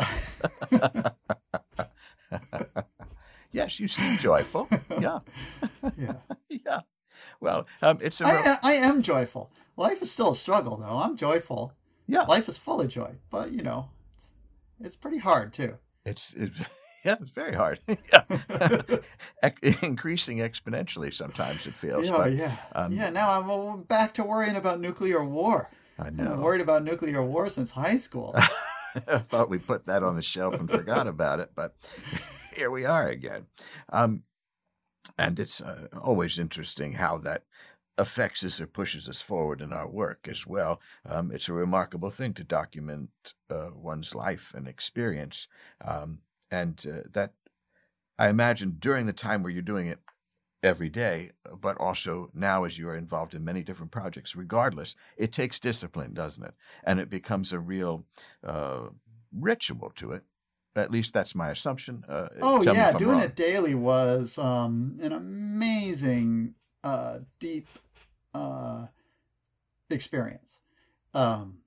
Yes, 3.53 3.79
you 3.79 3.87
seem 3.87 4.19
joyful. 4.19 4.69
yeah. 5.01 5.21
yeah. 5.97 6.15
Yeah. 6.49 6.81
Well, 7.41 7.67
um, 7.83 7.99
it's 8.01 8.21
a. 8.21 8.27
I, 8.27 8.33
real- 8.33 8.43
I 8.47 8.59
I 8.63 8.73
am 8.75 9.03
joyful. 9.03 9.51
Life 9.77 10.03
is 10.03 10.11
still 10.11 10.33
a 10.33 10.37
struggle 10.37 10.77
though. 10.77 10.99
I'm 10.99 11.17
joyful. 11.17 11.73
yeah. 12.07 12.23
Life 12.23 12.49
is 12.49 12.59
full 12.59 12.81
of 12.81 12.89
joy, 12.89 13.17
but 13.31 13.53
you 13.53 13.63
know, 13.63 13.91
it's 14.17 14.35
it's 14.81 14.97
pretty 14.97 15.19
hard 15.19 15.53
too. 15.53 15.79
It's 16.07 16.33
it, 16.35 16.53
yeah, 17.05 17.17
it's 17.21 17.31
very 17.31 17.55
hard. 17.55 17.81
yeah. 17.87 18.23
Increasing 19.83 20.39
exponentially 20.39 21.13
sometimes 21.13 21.67
it 21.67 21.75
feels. 21.75 22.07
Yeah, 22.07 22.17
but 22.17 22.33
yeah. 22.33 22.57
um, 22.75 22.93
yeah, 22.93 23.11
now 23.11 23.39
I'm 23.41 23.51
uh, 23.51 23.77
back 23.77 24.15
to 24.15 24.25
worrying 24.25 24.57
about 24.57 24.81
nuclear 24.81 25.25
war. 25.25 25.69
I 25.99 26.07
I've 26.07 26.15
know. 26.15 26.31
been 26.31 26.41
worried 26.41 26.61
about 26.61 26.85
nuclear 26.85 27.23
war 27.23 27.49
since 27.49 27.73
high 27.73 27.97
school. 27.97 28.35
I 29.09 29.19
thought 29.19 29.51
we 29.51 29.59
put 29.59 29.87
that 29.87 30.03
on 30.03 30.17
the 30.17 30.23
shelf 30.23 30.59
and 30.59 30.71
forgot 30.71 31.07
about 31.07 31.41
it, 31.41 31.51
but 31.55 31.75
here 32.55 32.71
we 32.71 32.85
are 32.85 33.09
again. 33.09 33.47
Um, 33.93 34.23
and 35.19 35.39
it's 35.39 35.61
uh, 35.61 35.89
always 36.01 36.39
interesting 36.39 36.95
how 36.95 37.19
that 37.19 37.45
affects 37.99 38.45
us 38.45 38.61
or 38.61 38.67
pushes 38.67 39.09
us 39.09 39.21
forward 39.21 39.61
in 39.61 39.73
our 39.73 39.89
work 39.89 40.27
as 40.31 40.47
well. 40.47 40.81
Um, 41.09 41.31
it's 41.31 41.49
a 41.49 41.53
remarkable 41.53 42.11
thing 42.11 42.33
to 42.35 42.45
document 42.45 43.11
uh, 43.51 43.71
one's 43.75 44.15
life 44.15 44.53
and 44.55 44.67
experience. 44.67 45.47
Um, 45.85 46.21
and 46.51 46.85
uh, 46.89 47.09
that, 47.13 47.35
I 48.19 48.29
imagine, 48.29 48.77
during 48.79 49.07
the 49.07 49.13
time 49.13 49.43
where 49.43 49.53
you're 49.53 49.63
doing 49.63 49.87
it 49.87 50.01
every 50.65 50.89
day, 50.89 51.31
but 51.61 51.77
also 51.77 52.31
now 52.35 52.65
as 52.65 52.79
you 52.79 52.89
are 52.89 52.97
involved 52.97 53.35
in 53.35 53.45
many 53.45 53.63
different 53.63 53.93
projects, 53.93 54.35
regardless, 54.35 54.97
it 55.17 55.31
takes 55.31 55.61
discipline, 55.61 56.15
doesn't 56.15 56.45
it? 56.45 56.55
And 56.83 56.99
it 56.99 57.11
becomes 57.11 57.53
a 57.53 57.59
real 57.61 58.07
uh, 58.43 58.89
ritual 59.31 59.93
to 59.97 60.13
it. 60.13 60.25
At 60.75 60.91
least 60.91 61.15
that's 61.15 61.37
my 61.37 61.51
assumption. 61.51 62.03
Uh, 62.09 62.29
Oh 62.43 62.61
yeah, 62.63 62.93
doing 62.93 63.19
wrong. 63.19 63.23
it 63.23 63.37
daily 63.37 63.77
was 63.77 64.39
um, 64.39 64.99
an 65.01 65.13
amazing, 65.13 66.55
uh, 66.83 67.19
deep 67.39 67.69
uh, 68.35 68.87
experience, 69.89 70.61
um, 71.13 71.59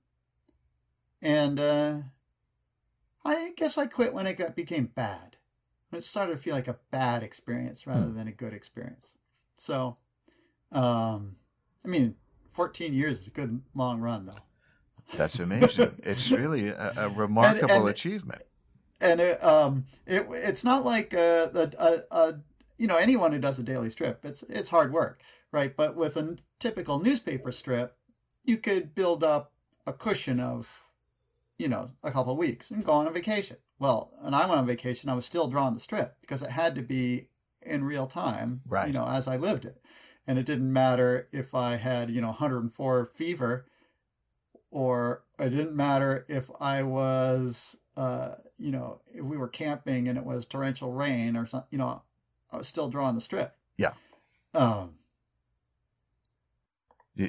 and 1.22 1.58
uh, 1.58 2.00
I 3.24 3.52
guess 3.56 3.78
I 3.78 3.86
quit 3.86 4.12
when 4.12 4.26
it 4.26 4.36
got 4.36 4.54
became 4.54 4.86
bad. 4.94 5.37
It 5.92 6.02
started 6.02 6.32
to 6.32 6.38
feel 6.38 6.54
like 6.54 6.68
a 6.68 6.78
bad 6.90 7.22
experience 7.22 7.86
rather 7.86 8.06
Hmm. 8.06 8.16
than 8.16 8.28
a 8.28 8.32
good 8.32 8.52
experience. 8.52 9.16
So, 9.54 9.96
um, 10.72 11.36
I 11.84 11.88
mean, 11.88 12.16
fourteen 12.50 12.92
years 12.92 13.22
is 13.22 13.26
a 13.28 13.30
good 13.30 13.62
long 13.74 14.00
run 14.00 14.26
though. 14.26 14.42
That's 15.16 15.38
amazing. 15.40 15.92
it's 16.02 16.30
really 16.30 16.68
a, 16.68 16.92
a 16.96 17.08
remarkable 17.10 17.74
and- 17.74 17.88
achievement. 17.88 18.42
and 19.00 19.20
it, 19.20 19.42
um, 19.42 19.86
it 20.06 20.26
it's 20.30 20.64
not 20.64 20.84
like 20.84 21.14
uh, 21.14 21.46
the 21.46 21.74
uh, 21.78 21.98
uh, 22.14 22.32
you 22.76 22.86
know 22.86 22.96
anyone 22.96 23.32
who 23.32 23.38
does 23.38 23.58
a 23.58 23.62
daily 23.62 23.90
strip. 23.90 24.24
It's 24.24 24.42
it's 24.44 24.68
hard 24.70 24.92
work, 24.92 25.22
right? 25.52 25.74
But 25.74 25.96
with 25.96 26.16
a 26.16 26.36
typical 26.58 26.98
newspaper 27.00 27.50
strip, 27.52 27.96
you 28.44 28.58
could 28.58 28.94
build 28.94 29.24
up 29.24 29.52
a 29.86 29.92
cushion 29.94 30.38
of, 30.40 30.87
you 31.58 31.68
know, 31.68 31.90
a 32.02 32.10
couple 32.10 32.32
of 32.32 32.38
weeks 32.38 32.70
and 32.70 32.84
go 32.84 32.92
on 32.92 33.06
a 33.06 33.10
vacation. 33.10 33.56
Well, 33.78 34.12
and 34.22 34.34
I 34.34 34.46
went 34.46 34.58
on 34.60 34.66
vacation. 34.66 35.10
I 35.10 35.14
was 35.14 35.26
still 35.26 35.48
drawing 35.48 35.74
the 35.74 35.80
strip 35.80 36.16
because 36.20 36.42
it 36.42 36.50
had 36.50 36.74
to 36.76 36.82
be 36.82 37.28
in 37.64 37.84
real 37.84 38.06
time, 38.06 38.62
Right. 38.66 38.86
You 38.86 38.92
know, 38.94 39.06
as 39.06 39.26
I 39.28 39.36
lived 39.36 39.64
it, 39.64 39.80
and 40.26 40.38
it 40.38 40.46
didn't 40.46 40.72
matter 40.72 41.28
if 41.32 41.54
I 41.54 41.76
had 41.76 42.10
you 42.10 42.20
know 42.20 42.28
104 42.28 43.04
fever 43.06 43.66
or 44.70 45.24
it 45.38 45.50
didn't 45.50 45.74
matter 45.74 46.24
if 46.28 46.50
I 46.60 46.82
was, 46.82 47.78
uh, 47.96 48.34
you 48.58 48.70
know, 48.70 49.00
if 49.06 49.24
we 49.24 49.36
were 49.36 49.48
camping 49.48 50.08
and 50.08 50.18
it 50.18 50.24
was 50.24 50.44
torrential 50.44 50.92
rain 50.92 51.36
or 51.36 51.46
something, 51.46 51.68
you 51.70 51.78
know, 51.78 52.02
I 52.52 52.58
was 52.58 52.68
still 52.68 52.88
drawing 52.90 53.14
the 53.14 53.20
strip. 53.22 53.56
Yeah. 53.78 53.92
Um, 54.54 54.96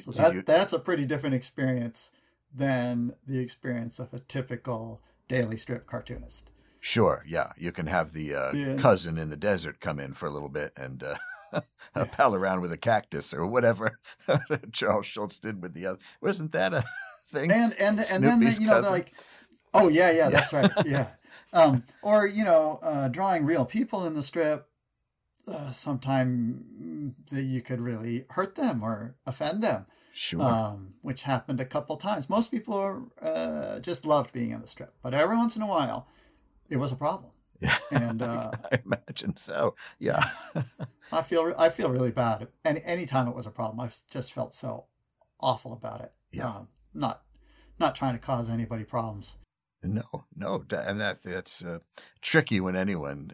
so 0.00 0.12
that, 0.12 0.34
you- 0.34 0.42
that's 0.42 0.72
a 0.72 0.78
pretty 0.78 1.06
different 1.06 1.34
experience 1.34 2.12
than 2.54 3.14
the 3.26 3.38
experience 3.38 3.98
of 3.98 4.12
a 4.12 4.18
typical 4.20 5.00
daily 5.28 5.56
strip 5.56 5.86
cartoonist. 5.86 6.50
Sure, 6.80 7.24
yeah. 7.26 7.52
You 7.56 7.72
can 7.72 7.86
have 7.86 8.12
the 8.12 8.34
uh, 8.34 8.52
Yeah. 8.52 8.76
cousin 8.76 9.18
in 9.18 9.30
the 9.30 9.36
desert 9.36 9.80
come 9.80 10.00
in 10.00 10.14
for 10.14 10.26
a 10.26 10.30
little 10.30 10.48
bit 10.48 10.72
and 10.76 11.02
uh, 11.02 11.60
pal 12.12 12.34
around 12.34 12.60
with 12.62 12.72
a 12.72 12.76
cactus 12.78 13.34
or 13.34 13.46
whatever 13.46 13.98
Charles 14.72 15.06
Schulz 15.06 15.38
did 15.38 15.62
with 15.62 15.74
the 15.74 15.86
other. 15.86 15.98
Wasn't 16.20 16.52
that 16.52 16.72
a 16.72 16.84
thing? 17.30 17.50
And 17.52 17.72
and 17.74 17.80
and 17.80 17.98
then 17.98 18.04
Snoopy's 18.04 18.56
the, 18.56 18.62
you 18.64 18.70
know 18.70 18.80
like, 18.80 19.12
oh 19.74 19.88
yeah 19.88 20.10
yeah 20.10 20.30
that's 20.30 20.52
right 20.52 20.70
yeah, 20.86 21.08
um, 21.52 21.84
or 22.02 22.26
you 22.26 22.44
know 22.44 22.78
uh, 22.82 23.08
drawing 23.08 23.44
real 23.44 23.64
people 23.64 24.06
in 24.06 24.14
the 24.14 24.22
strip. 24.22 24.66
Uh, 25.48 25.70
sometime 25.70 27.14
that 27.32 27.42
you 27.42 27.62
could 27.62 27.80
really 27.80 28.24
hurt 28.30 28.54
them 28.56 28.82
or 28.84 29.16
offend 29.26 29.62
them. 29.62 29.86
Sure. 30.12 30.42
um, 30.42 30.94
which 31.02 31.24
happened 31.24 31.60
a 31.60 31.64
couple 31.64 31.96
times. 31.96 32.28
Most 32.30 32.50
people 32.50 33.10
uh, 33.20 33.78
just 33.80 34.04
loved 34.06 34.32
being 34.32 34.50
in 34.50 34.60
the 34.60 34.66
strip, 34.66 34.94
but 35.02 35.14
every 35.14 35.36
once 35.36 35.56
in 35.56 35.62
a 35.62 35.66
while, 35.66 36.08
it 36.68 36.76
was 36.76 36.92
a 36.92 36.96
problem. 36.96 37.32
yeah. 37.60 37.76
And 37.90 38.22
uh, 38.22 38.52
I 38.72 38.78
imagine 38.84 39.36
so. 39.36 39.74
Yeah. 39.98 40.24
I 41.12 41.22
feel 41.22 41.54
I 41.58 41.68
feel 41.68 41.90
really 41.90 42.10
bad. 42.10 42.48
And 42.64 42.78
Any 42.78 42.86
anytime 42.86 43.28
it 43.28 43.34
was 43.34 43.46
a 43.46 43.50
problem, 43.50 43.80
I've 43.80 43.94
just 44.10 44.32
felt 44.32 44.54
so 44.54 44.86
awful 45.40 45.72
about 45.72 46.00
it. 46.00 46.12
Yeah. 46.32 46.48
Um, 46.48 46.68
not 46.94 47.22
not 47.78 47.94
trying 47.94 48.14
to 48.14 48.20
cause 48.20 48.50
anybody 48.50 48.84
problems. 48.84 49.36
No, 49.82 50.26
no, 50.36 50.64
and 50.70 51.00
that 51.00 51.22
that's 51.22 51.64
uh, 51.64 51.78
tricky 52.20 52.60
when 52.60 52.76
anyone. 52.76 53.32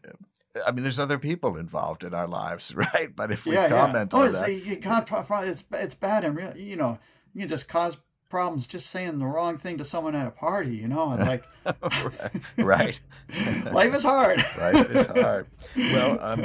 I 0.66 0.70
mean, 0.70 0.82
there's 0.82 1.00
other 1.00 1.18
people 1.18 1.56
involved 1.56 2.04
in 2.04 2.14
our 2.14 2.26
lives, 2.28 2.74
right? 2.94 3.14
But 3.14 3.30
if 3.30 3.46
we 3.46 3.52
yeah, 3.52 3.68
comment 3.68 4.12
yeah. 4.12 4.18
Oh, 4.18 4.22
on 4.22 4.28
it's, 4.28 4.40
that, 4.40 4.52
you 4.52 4.76
can't. 4.78 5.08
It's 5.48 5.66
it's 5.72 5.94
bad 5.94 6.24
and 6.24 6.36
real. 6.36 6.56
You 6.56 6.76
know, 6.76 6.98
you 7.34 7.40
can 7.40 7.48
just 7.48 7.68
cause 7.68 8.00
problems 8.28 8.66
just 8.66 8.90
saying 8.90 9.20
the 9.20 9.26
wrong 9.26 9.56
thing 9.56 9.78
to 9.78 9.84
someone 9.84 10.14
at 10.14 10.26
a 10.26 10.30
party. 10.30 10.76
You 10.76 10.88
know, 10.88 11.10
and 11.10 11.26
like 11.26 11.44
right, 12.58 13.00
life 13.72 13.94
is 13.94 14.04
hard. 14.04 14.38
right, 14.60 14.86
it's 14.90 15.20
hard. 15.20 15.48
Well, 15.76 16.18
um, 16.20 16.42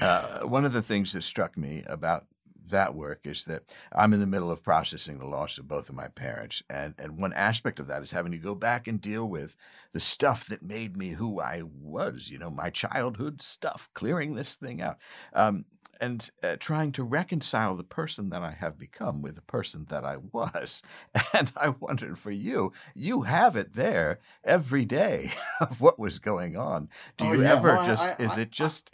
uh, 0.00 0.46
one 0.46 0.64
of 0.64 0.72
the 0.72 0.82
things 0.82 1.12
that 1.12 1.22
struck 1.22 1.56
me 1.56 1.82
about 1.86 2.26
that 2.70 2.94
work 2.94 3.20
is 3.26 3.44
that 3.46 3.62
I'm 3.92 4.12
in 4.12 4.20
the 4.20 4.26
middle 4.26 4.50
of 4.50 4.62
processing 4.62 5.18
the 5.18 5.26
loss 5.26 5.58
of 5.58 5.68
both 5.68 5.88
of 5.88 5.94
my 5.94 6.08
parents, 6.08 6.62
and 6.68 6.94
and 6.98 7.18
one 7.20 7.32
aspect 7.32 7.78
of 7.80 7.86
that 7.88 8.02
is 8.02 8.12
having 8.12 8.32
to 8.32 8.38
go 8.38 8.54
back 8.54 8.86
and 8.88 9.00
deal 9.00 9.28
with 9.28 9.56
the 9.92 10.00
stuff 10.00 10.46
that 10.46 10.62
made 10.62 10.96
me 10.96 11.10
who 11.10 11.40
I 11.40 11.62
was. 11.64 12.30
You 12.30 12.38
know, 12.38 12.50
my 12.50 12.70
childhood 12.70 13.40
stuff, 13.42 13.88
clearing 13.94 14.34
this 14.34 14.56
thing 14.56 14.80
out. 14.82 14.96
Um, 15.32 15.64
and 16.00 16.30
uh, 16.44 16.54
trying 16.60 16.92
to 16.92 17.02
reconcile 17.02 17.74
the 17.74 17.82
person 17.82 18.28
that 18.30 18.40
I 18.40 18.52
have 18.52 18.78
become 18.78 19.20
with 19.20 19.34
the 19.34 19.40
person 19.42 19.86
that 19.88 20.04
I 20.04 20.16
was. 20.18 20.80
And 21.34 21.50
I 21.56 21.70
wondered 21.70 22.18
for 22.20 22.30
you, 22.30 22.72
you 22.94 23.22
have 23.22 23.56
it 23.56 23.74
there 23.74 24.20
every 24.44 24.84
day 24.84 25.32
of 25.60 25.80
what 25.80 25.98
was 25.98 26.20
going 26.20 26.56
on. 26.56 26.88
Do 27.16 27.24
Oh, 27.26 27.32
you 27.32 27.42
yeah. 27.42 27.52
ever 27.54 27.68
Well, 27.68 27.86
just, 27.86 28.20
I- 28.20 28.22
is 28.22 28.38
I- 28.38 28.42
it 28.42 28.50
just, 28.52 28.92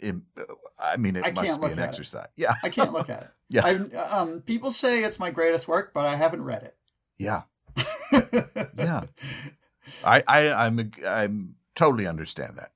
I 0.79 0.97
mean, 0.97 1.15
it 1.15 1.27
I 1.27 1.31
must 1.31 1.61
be 1.61 1.67
an 1.67 1.79
exercise. 1.79 2.27
Yeah. 2.35 2.55
I 2.63 2.69
can't 2.69 2.91
look 2.93 3.09
at 3.09 3.21
it. 3.21 3.29
Yeah. 3.49 3.65
I've, 3.65 3.93
um, 3.95 4.41
people 4.41 4.71
say 4.71 5.03
it's 5.03 5.19
my 5.19 5.31
greatest 5.31 5.67
work, 5.67 5.93
but 5.93 6.05
I 6.05 6.15
haven't 6.15 6.43
read 6.43 6.63
it. 6.63 6.75
Yeah. 7.17 7.43
Yeah. 8.77 9.03
I, 10.03 10.23
I, 10.27 10.51
I'm, 10.51 10.91
I'm 11.05 11.55
totally 11.75 12.07
understand 12.07 12.57
that. 12.57 12.71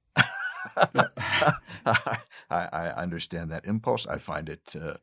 I, 1.86 2.18
I 2.50 2.88
understand 2.96 3.52
that 3.52 3.66
impulse. 3.66 4.08
I 4.08 4.18
find 4.18 4.50
it, 4.50 4.76
uh, 4.80 4.96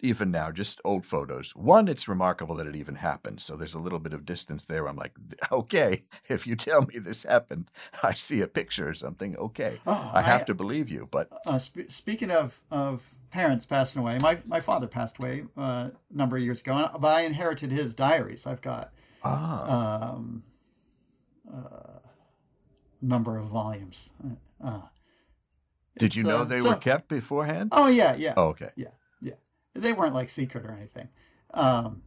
even 0.00 0.30
now, 0.30 0.50
just 0.50 0.80
old 0.84 1.06
photos. 1.06 1.54
One, 1.54 1.86
it's 1.88 2.08
remarkable 2.08 2.54
that 2.56 2.66
it 2.66 2.76
even 2.76 2.96
happened. 2.96 3.40
So 3.40 3.56
there's 3.56 3.74
a 3.74 3.78
little 3.78 3.98
bit 3.98 4.12
of 4.12 4.24
distance 4.24 4.64
there. 4.64 4.88
I'm 4.88 4.96
like, 4.96 5.12
okay, 5.52 6.04
if 6.28 6.46
you 6.46 6.56
tell 6.56 6.82
me 6.82 6.98
this 6.98 7.24
happened, 7.24 7.70
I 8.02 8.14
see 8.14 8.40
a 8.40 8.46
picture 8.48 8.88
or 8.88 8.94
something. 8.94 9.36
Okay, 9.36 9.80
Oh, 9.86 10.10
I 10.12 10.22
have 10.22 10.42
I- 10.42 10.44
to 10.46 10.54
believe 10.54 10.88
you. 10.88 11.08
But 11.10 11.28
uh, 11.46 11.58
sp- 11.62 11.88
speaking 11.88 12.30
of, 12.30 12.60
of 12.70 13.14
parents 13.30 13.66
passing 13.66 14.02
away, 14.02 14.18
my, 14.20 14.38
my 14.46 14.60
father 14.60 14.86
passed 14.86 15.18
away 15.18 15.44
uh, 15.56 15.90
a 16.12 16.16
number 16.16 16.36
of 16.36 16.42
years 16.42 16.60
ago, 16.62 16.88
but 16.98 17.08
I 17.08 17.22
inherited 17.22 17.70
his 17.70 17.94
diaries. 17.94 18.46
I've 18.46 18.60
got 18.62 18.92
ah, 19.24 20.12
um, 20.14 20.42
uh, 21.52 21.98
number 23.00 23.38
of 23.38 23.46
volumes. 23.46 24.12
Uh, 24.62 24.82
Did 25.98 26.16
you 26.16 26.24
know 26.24 26.38
uh, 26.40 26.44
they 26.44 26.60
so- 26.60 26.70
were 26.70 26.76
kept 26.76 27.08
beforehand? 27.08 27.70
Oh 27.72 27.88
yeah, 27.88 28.14
yeah, 28.16 28.34
Oh, 28.36 28.48
okay. 28.48 28.70
yeah, 28.76 28.88
yeah. 29.20 29.34
They 29.74 29.92
weren't 29.92 30.14
like 30.14 30.28
secret 30.28 30.64
or 30.64 30.72
anything. 30.72 31.08
Um, 31.54 32.02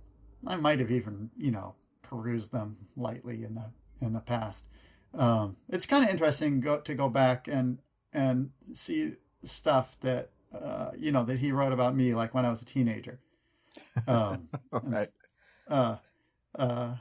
I 0.47 0.55
might 0.55 0.79
have 0.79 0.91
even 0.91 1.29
you 1.37 1.51
know 1.51 1.75
perused 2.01 2.51
them 2.51 2.87
lightly 2.95 3.43
in 3.43 3.55
the 3.55 3.71
in 3.99 4.13
the 4.13 4.21
past. 4.21 4.67
Um, 5.13 5.57
it's 5.69 5.85
kind 5.85 6.03
of 6.05 6.09
interesting 6.09 6.59
go, 6.61 6.79
to 6.79 6.93
go 6.95 7.09
back 7.09 7.47
and 7.47 7.79
and 8.13 8.51
see 8.73 9.13
stuff 9.43 9.99
that 10.01 10.29
uh, 10.53 10.91
you 10.97 11.11
know 11.11 11.23
that 11.23 11.39
he 11.39 11.51
wrote 11.51 11.71
about 11.73 11.95
me 11.95 12.13
like 12.13 12.33
when 12.33 12.45
I 12.45 12.49
was 12.49 12.61
a 12.61 12.65
teenager. 12.65 13.19
Um, 14.07 14.49
Right. 14.71 14.93
s- 15.01 15.13
uh, 15.67 15.97
uh, 16.57 16.95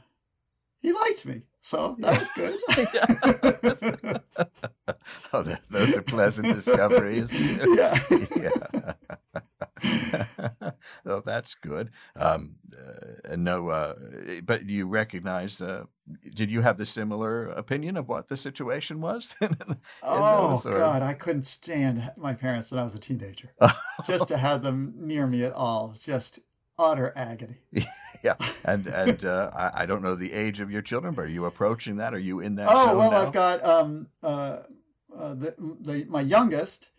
he 0.81 0.91
likes 0.93 1.25
me, 1.25 1.43
so 1.61 1.95
that 1.99 2.19
was 2.19 2.29
good. 2.35 4.21
Oh, 5.33 5.43
th- 5.43 5.57
those 5.69 5.97
are 5.97 6.01
pleasant 6.01 6.53
discoveries. 6.53 7.57
Yeah. 7.75 7.97
yeah. 8.35 8.93
well, 11.05 11.21
that's 11.25 11.55
good. 11.55 11.89
Um, 12.15 12.55
uh, 12.77 13.15
and 13.31 13.43
no, 13.43 13.69
uh, 13.69 13.95
but 14.43 14.69
you 14.69 14.87
recognize? 14.87 15.61
Uh, 15.61 15.85
did 16.35 16.51
you 16.51 16.61
have 16.61 16.77
the 16.77 16.85
similar 16.85 17.47
opinion 17.47 17.95
of 17.97 18.07
what 18.09 18.27
the 18.27 18.37
situation 18.37 18.99
was? 19.01 19.35
in 19.41 19.55
Oh 20.03 20.49
those, 20.49 20.65
or- 20.65 20.73
God, 20.73 21.01
I 21.01 21.13
couldn't 21.13 21.45
stand 21.45 22.11
my 22.17 22.33
parents 22.33 22.71
when 22.71 22.79
I 22.79 22.83
was 22.83 22.95
a 22.95 22.99
teenager. 22.99 23.53
just 24.05 24.27
to 24.27 24.37
have 24.37 24.61
them 24.63 24.93
near 24.97 25.25
me 25.27 25.43
at 25.43 25.53
all, 25.53 25.93
just 25.97 26.39
utter 26.81 27.13
agony. 27.15 27.57
yeah, 28.23 28.35
and 28.65 28.87
and 28.87 29.23
uh, 29.23 29.51
I, 29.53 29.83
I 29.83 29.85
don't 29.85 30.01
know 30.01 30.15
the 30.15 30.33
age 30.33 30.59
of 30.59 30.71
your 30.71 30.81
children, 30.81 31.13
but 31.13 31.23
are 31.25 31.29
you 31.29 31.45
approaching 31.45 31.97
that? 31.97 32.13
Are 32.13 32.19
you 32.19 32.39
in 32.39 32.55
that? 32.55 32.67
Oh 32.69 32.97
well, 32.97 33.11
now? 33.11 33.21
I've 33.21 33.31
got 33.31 33.63
um 33.63 34.07
uh, 34.23 34.59
uh 35.15 35.33
the, 35.33 35.55
the 35.79 36.05
my 36.09 36.21
youngest 36.21 36.91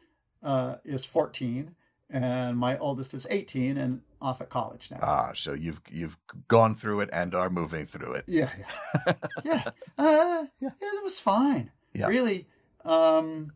uh 0.42 0.76
is 0.84 1.04
fourteen, 1.04 1.74
and 2.08 2.56
my 2.56 2.78
oldest 2.78 3.12
is 3.14 3.26
eighteen 3.30 3.76
and 3.76 4.02
off 4.20 4.40
at 4.40 4.48
college 4.48 4.90
now. 4.90 4.98
Ah, 5.02 5.32
so 5.34 5.52
you've 5.52 5.82
you've 5.90 6.16
gone 6.48 6.74
through 6.74 7.00
it 7.00 7.10
and 7.12 7.34
are 7.34 7.50
moving 7.50 7.84
through 7.86 8.14
it. 8.14 8.24
Yeah, 8.28 8.50
yeah, 8.58 9.12
yeah. 9.44 9.62
Uh, 9.98 10.46
yeah. 10.60 10.70
It 10.80 11.02
was 11.02 11.18
fine. 11.20 11.72
Yeah. 11.92 12.06
Really. 12.06 12.46
Um. 12.84 13.52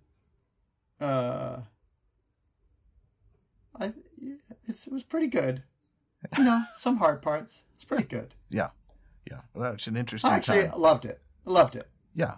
Uh. 1.01 1.61
I. 3.79 3.93
It's, 4.67 4.89
it 4.89 4.93
was 4.93 5.05
pretty 5.05 5.29
good. 5.29 5.63
You 6.37 6.45
know, 6.45 6.63
some 6.75 6.97
hard 6.97 7.23
parts. 7.23 7.65
It's 7.75 7.85
pretty 7.85 8.05
good. 8.05 8.35
Yeah, 8.51 8.71
yeah. 9.31 9.41
Well, 9.55 9.73
it's 9.75 9.87
an 9.87 9.97
interesting 9.97 10.31
I 10.31 10.37
actually 10.37 10.69
time. 10.69 10.81
loved 10.81 11.05
it. 11.05 11.21
Loved 11.45 11.77
it. 11.77 11.89
Yeah, 12.15 12.35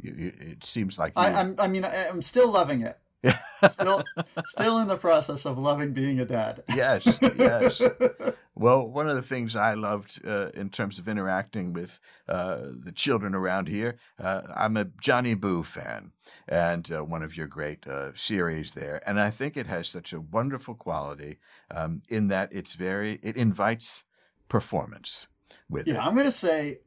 you, 0.00 0.14
you, 0.16 0.32
it 0.40 0.64
seems 0.64 0.98
like 0.98 1.12
I, 1.16 1.32
I'm. 1.32 1.56
I 1.58 1.66
mean, 1.66 1.84
I, 1.84 2.08
I'm 2.08 2.22
still 2.22 2.50
loving 2.50 2.82
it. 2.82 2.98
Still, 3.70 4.04
still 4.44 4.78
in 4.80 4.88
the 4.88 4.98
process 4.98 5.46
of 5.46 5.58
loving 5.58 5.94
being 5.94 6.20
a 6.20 6.26
dad. 6.26 6.62
yes, 6.74 7.18
yes. 7.38 7.80
Well, 8.56 8.86
one 8.86 9.08
of 9.08 9.16
the 9.16 9.22
things 9.22 9.56
I 9.56 9.74
loved 9.74 10.24
uh, 10.24 10.50
in 10.54 10.70
terms 10.70 10.98
of 11.00 11.08
interacting 11.08 11.72
with 11.72 11.98
uh, 12.28 12.68
the 12.70 12.92
children 12.92 13.34
around 13.34 13.66
here, 13.68 13.96
uh, 14.18 14.42
I'm 14.54 14.76
a 14.76 14.84
Johnny 14.84 15.34
Boo 15.34 15.64
fan, 15.64 16.12
and 16.46 16.90
uh, 16.92 17.02
one 17.04 17.22
of 17.24 17.36
your 17.36 17.48
great 17.48 17.84
uh, 17.86 18.12
series 18.14 18.74
there, 18.74 19.02
and 19.08 19.18
I 19.20 19.30
think 19.30 19.56
it 19.56 19.66
has 19.66 19.88
such 19.88 20.12
a 20.12 20.20
wonderful 20.20 20.74
quality 20.76 21.38
um, 21.70 22.02
in 22.08 22.28
that 22.28 22.48
it's 22.52 22.74
very 22.74 23.18
it 23.22 23.36
invites 23.36 24.04
performance 24.48 25.26
with 25.68 25.92
Yeah, 25.92 26.04
it. 26.04 26.06
I'm 26.06 26.14
going 26.14 26.26
to 26.26 26.32
say, 26.32 26.78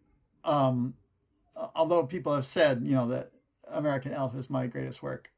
um, 0.44 0.96
although 1.76 2.06
people 2.06 2.34
have 2.36 2.46
said, 2.46 2.82
you 2.86 2.96
know, 2.96 3.08
that 3.10 3.32
American 3.70 4.14
Elf 4.14 4.36
is 4.36 4.50
my 4.50 4.68
greatest 4.68 5.04
work, 5.04 5.32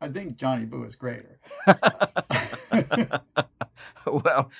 I 0.00 0.08
think 0.08 0.36
Johnny 0.36 0.66
Boo 0.66 0.84
is 0.84 0.96
greater. 0.96 1.40
well, 4.06 4.50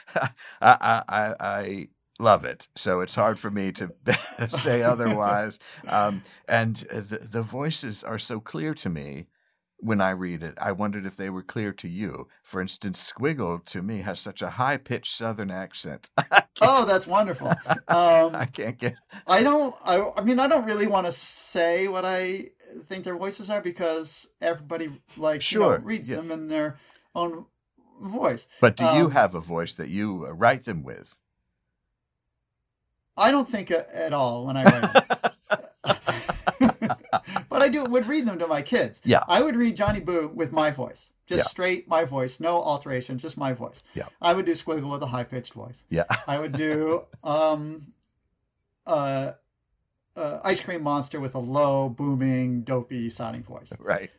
I, 0.61 1.03
I, 1.09 1.35
I, 1.41 1.89
love 2.19 2.47
it. 2.47 2.67
So 2.75 3.01
it's 3.01 3.15
hard 3.15 3.39
for 3.39 3.51
me 3.51 3.73
to 3.73 3.91
say 4.49 4.83
otherwise. 4.83 5.59
Um, 5.91 6.23
and 6.49 6.77
the, 6.77 7.29
the 7.31 7.43
voices 7.43 8.03
are 8.03 8.19
so 8.19 8.41
clear 8.41 8.73
to 8.75 8.89
me 8.89 9.27
when 9.79 10.01
I 10.01 10.11
read 10.11 10.43
it. 10.43 10.55
I 10.59 10.73
wondered 10.73 11.07
if 11.07 11.17
they 11.17 11.31
were 11.31 11.43
clear 11.43 11.73
to 11.75 11.89
you. 11.89 12.29
For 12.43 12.61
instance, 12.61 13.13
Squiggle 13.13 13.65
to 13.67 13.83
me 13.83 13.99
has 13.99 14.21
such 14.21 14.43
a 14.43 14.51
high 14.51 14.77
pitched 14.77 15.15
Southern 15.15 15.51
accent. 15.51 16.11
Oh, 16.63 16.87
that's 16.87 17.07
wonderful. 17.07 17.49
Um, 17.87 18.35
I 18.35 18.49
can't 18.51 18.79
get. 18.79 18.95
I 19.27 19.43
don't. 19.43 19.75
I, 19.85 20.11
I 20.17 20.23
mean, 20.23 20.39
I 20.41 20.49
don't 20.49 20.65
really 20.65 20.87
want 20.87 21.05
to 21.07 21.13
say 21.13 21.87
what 21.87 22.07
I 22.07 22.47
think 22.87 23.05
their 23.05 23.17
voices 23.17 23.51
are 23.51 23.61
because 23.61 24.31
everybody 24.41 24.91
like 25.19 25.43
Sure, 25.43 25.75
you 25.75 25.79
know, 25.79 25.85
reads 25.85 26.09
yeah. 26.09 26.17
them 26.17 26.31
in 26.31 26.49
their 26.49 26.79
own 27.15 27.45
voice. 28.01 28.49
But 28.61 28.77
do 28.77 28.85
you 28.85 29.07
Um, 29.07 29.11
have 29.13 29.35
a 29.35 29.41
voice 29.41 29.75
that 29.77 29.89
you 29.89 30.27
uh, 30.27 30.33
write 30.33 30.65
them 30.65 30.83
with? 30.83 31.15
I 33.17 33.31
don't 33.31 33.49
think 33.49 33.71
a- 33.71 33.89
at 33.97 34.13
all 34.13 34.47
when 34.47 34.57
I 34.57 34.65
write 34.65 34.93
them. 34.93 35.03
but 37.49 37.63
I 37.63 37.69
do 37.69 37.85
would 37.85 38.07
read 38.07 38.27
them 38.27 38.39
to 38.39 38.47
my 38.47 38.63
kids. 38.63 39.01
Yeah. 39.05 39.23
I 39.29 39.41
would 39.43 39.57
read 39.57 39.77
Johnny 39.77 40.01
Boo 40.01 40.31
with 40.35 40.53
my 40.53 40.71
voice, 40.71 41.13
just 41.27 41.39
Yeah. 41.45 41.49
straight 41.49 41.89
my 41.89 42.05
voice, 42.05 42.41
no 42.41 42.61
alteration, 42.63 43.19
just 43.19 43.39
my 43.39 43.53
voice. 43.53 43.83
Yeah. 43.95 44.07
I 44.21 44.35
would 44.35 44.45
do 44.47 44.53
Squiggle 44.53 44.91
with 44.93 45.03
a 45.03 45.07
high 45.07 45.25
pitched 45.25 45.55
voice. 45.55 45.87
Yeah. 45.91 46.05
I 46.29 46.39
would 46.39 46.53
do 46.53 47.05
um, 47.25 47.93
uh, 48.87 49.33
uh, 50.15 50.41
Ice 50.45 50.63
Cream 50.63 50.83
Monster 50.83 51.21
with 51.21 51.35
a 51.35 51.39
low, 51.39 51.89
booming, 51.89 52.63
dopey 52.63 53.09
sounding 53.11 53.43
voice. 53.43 53.73
right. 53.81 54.11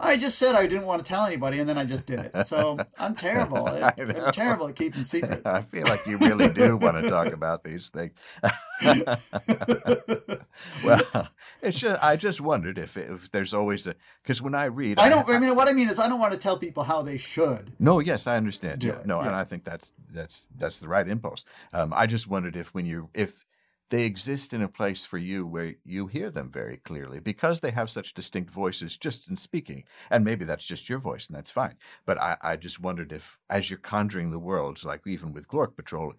I 0.00 0.16
just 0.16 0.38
said 0.38 0.54
I 0.54 0.66
didn't 0.66 0.86
want 0.86 1.04
to 1.04 1.08
tell 1.08 1.26
anybody, 1.26 1.60
and 1.60 1.68
then 1.68 1.78
I 1.78 1.84
just 1.84 2.06
did 2.06 2.20
it. 2.20 2.46
So 2.46 2.78
I'm 2.98 3.14
terrible. 3.14 3.68
I. 3.68 3.92
I'm 3.98 4.32
terrible 4.32 4.68
at 4.68 4.76
keeping 4.76 5.04
secrets. 5.04 5.44
I 5.44 5.62
feel 5.62 5.84
like 5.84 6.06
you 6.06 6.18
really 6.18 6.52
do 6.52 6.76
want 6.76 7.02
to 7.02 7.08
talk 7.08 7.32
about 7.32 7.64
these 7.64 7.90
things. 7.90 8.12
well, 10.84 11.28
it's 11.62 11.78
just, 11.78 12.04
I 12.04 12.16
just 12.16 12.40
wondered 12.40 12.78
if, 12.78 12.96
if 12.96 13.30
there's 13.30 13.54
always 13.54 13.86
a 13.86 13.94
because 14.22 14.42
when 14.42 14.54
I 14.54 14.66
read, 14.66 14.98
I 14.98 15.08
don't. 15.08 15.28
I 15.28 15.38
mean, 15.38 15.54
what 15.54 15.68
I 15.68 15.72
mean 15.72 15.88
is, 15.88 15.98
I 15.98 16.08
don't 16.08 16.20
want 16.20 16.32
to 16.32 16.38
tell 16.38 16.58
people 16.58 16.84
how 16.84 17.02
they 17.02 17.16
should. 17.16 17.72
No, 17.78 18.00
yes, 18.00 18.26
I 18.26 18.36
understand. 18.36 18.84
Yeah, 18.84 19.00
it, 19.00 19.06
no, 19.06 19.20
and. 19.20 19.34
I 19.34 19.44
think 19.44 19.64
that's 19.64 19.92
that's 20.10 20.48
that's 20.56 20.78
the 20.78 20.88
right 20.88 21.06
impulse. 21.06 21.44
Um, 21.72 21.92
I 21.94 22.06
just 22.06 22.28
wondered 22.28 22.56
if 22.56 22.74
when 22.74 22.86
you 22.86 23.10
if 23.14 23.44
they 23.90 24.04
exist 24.04 24.52
in 24.52 24.62
a 24.62 24.68
place 24.68 25.04
for 25.04 25.18
you 25.18 25.46
where 25.46 25.74
you 25.84 26.06
hear 26.06 26.30
them 26.30 26.50
very 26.50 26.76
clearly 26.76 27.20
because 27.20 27.60
they 27.60 27.70
have 27.70 27.90
such 27.90 28.14
distinct 28.14 28.50
voices 28.50 28.96
just 28.96 29.28
in 29.28 29.36
speaking, 29.36 29.84
and 30.10 30.24
maybe 30.24 30.44
that's 30.44 30.66
just 30.66 30.88
your 30.88 30.98
voice 30.98 31.26
and 31.26 31.36
that's 31.36 31.50
fine. 31.50 31.76
But 32.04 32.20
I, 32.20 32.36
I 32.42 32.56
just 32.56 32.80
wondered 32.80 33.12
if 33.12 33.38
as 33.48 33.70
you're 33.70 33.78
conjuring 33.78 34.30
the 34.30 34.38
worlds, 34.38 34.84
like 34.84 35.06
even 35.06 35.32
with 35.32 35.48
Glork 35.48 35.76
Patrol, 35.76 36.12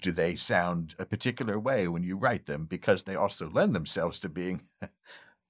do 0.00 0.12
they 0.12 0.34
sound 0.34 0.94
a 0.98 1.06
particular 1.06 1.58
way 1.58 1.88
when 1.88 2.02
you 2.02 2.16
write 2.16 2.46
them 2.46 2.66
because 2.66 3.04
they 3.04 3.16
also 3.16 3.48
lend 3.48 3.74
themselves 3.74 4.20
to 4.20 4.28
being 4.28 4.62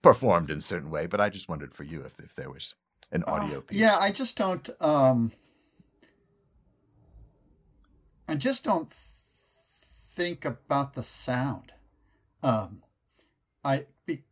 performed 0.03 0.51
in 0.51 0.59
a 0.59 0.63
certain 0.63 0.91
way? 0.91 1.07
But 1.07 1.21
I 1.21 1.29
just 1.29 1.49
wondered 1.49 1.75
for 1.75 1.85
you 1.85 2.03
if 2.03 2.21
if 2.21 2.35
there 2.35 2.51
was 2.51 2.75
an 3.11 3.25
audio 3.25 3.61
piece. 3.61 3.79
Yeah, 3.79 3.97
I 3.99 4.11
just 4.11 4.37
don't. 4.39 4.69
Um, 4.81 5.33
I 8.29 8.37
just 8.37 8.65
don't 8.65 8.93
think 10.15 10.45
about 10.45 10.95
the 10.95 11.03
sound. 11.03 11.73
Um, 12.43 12.83
I 13.65 13.87
be, 14.07 14.23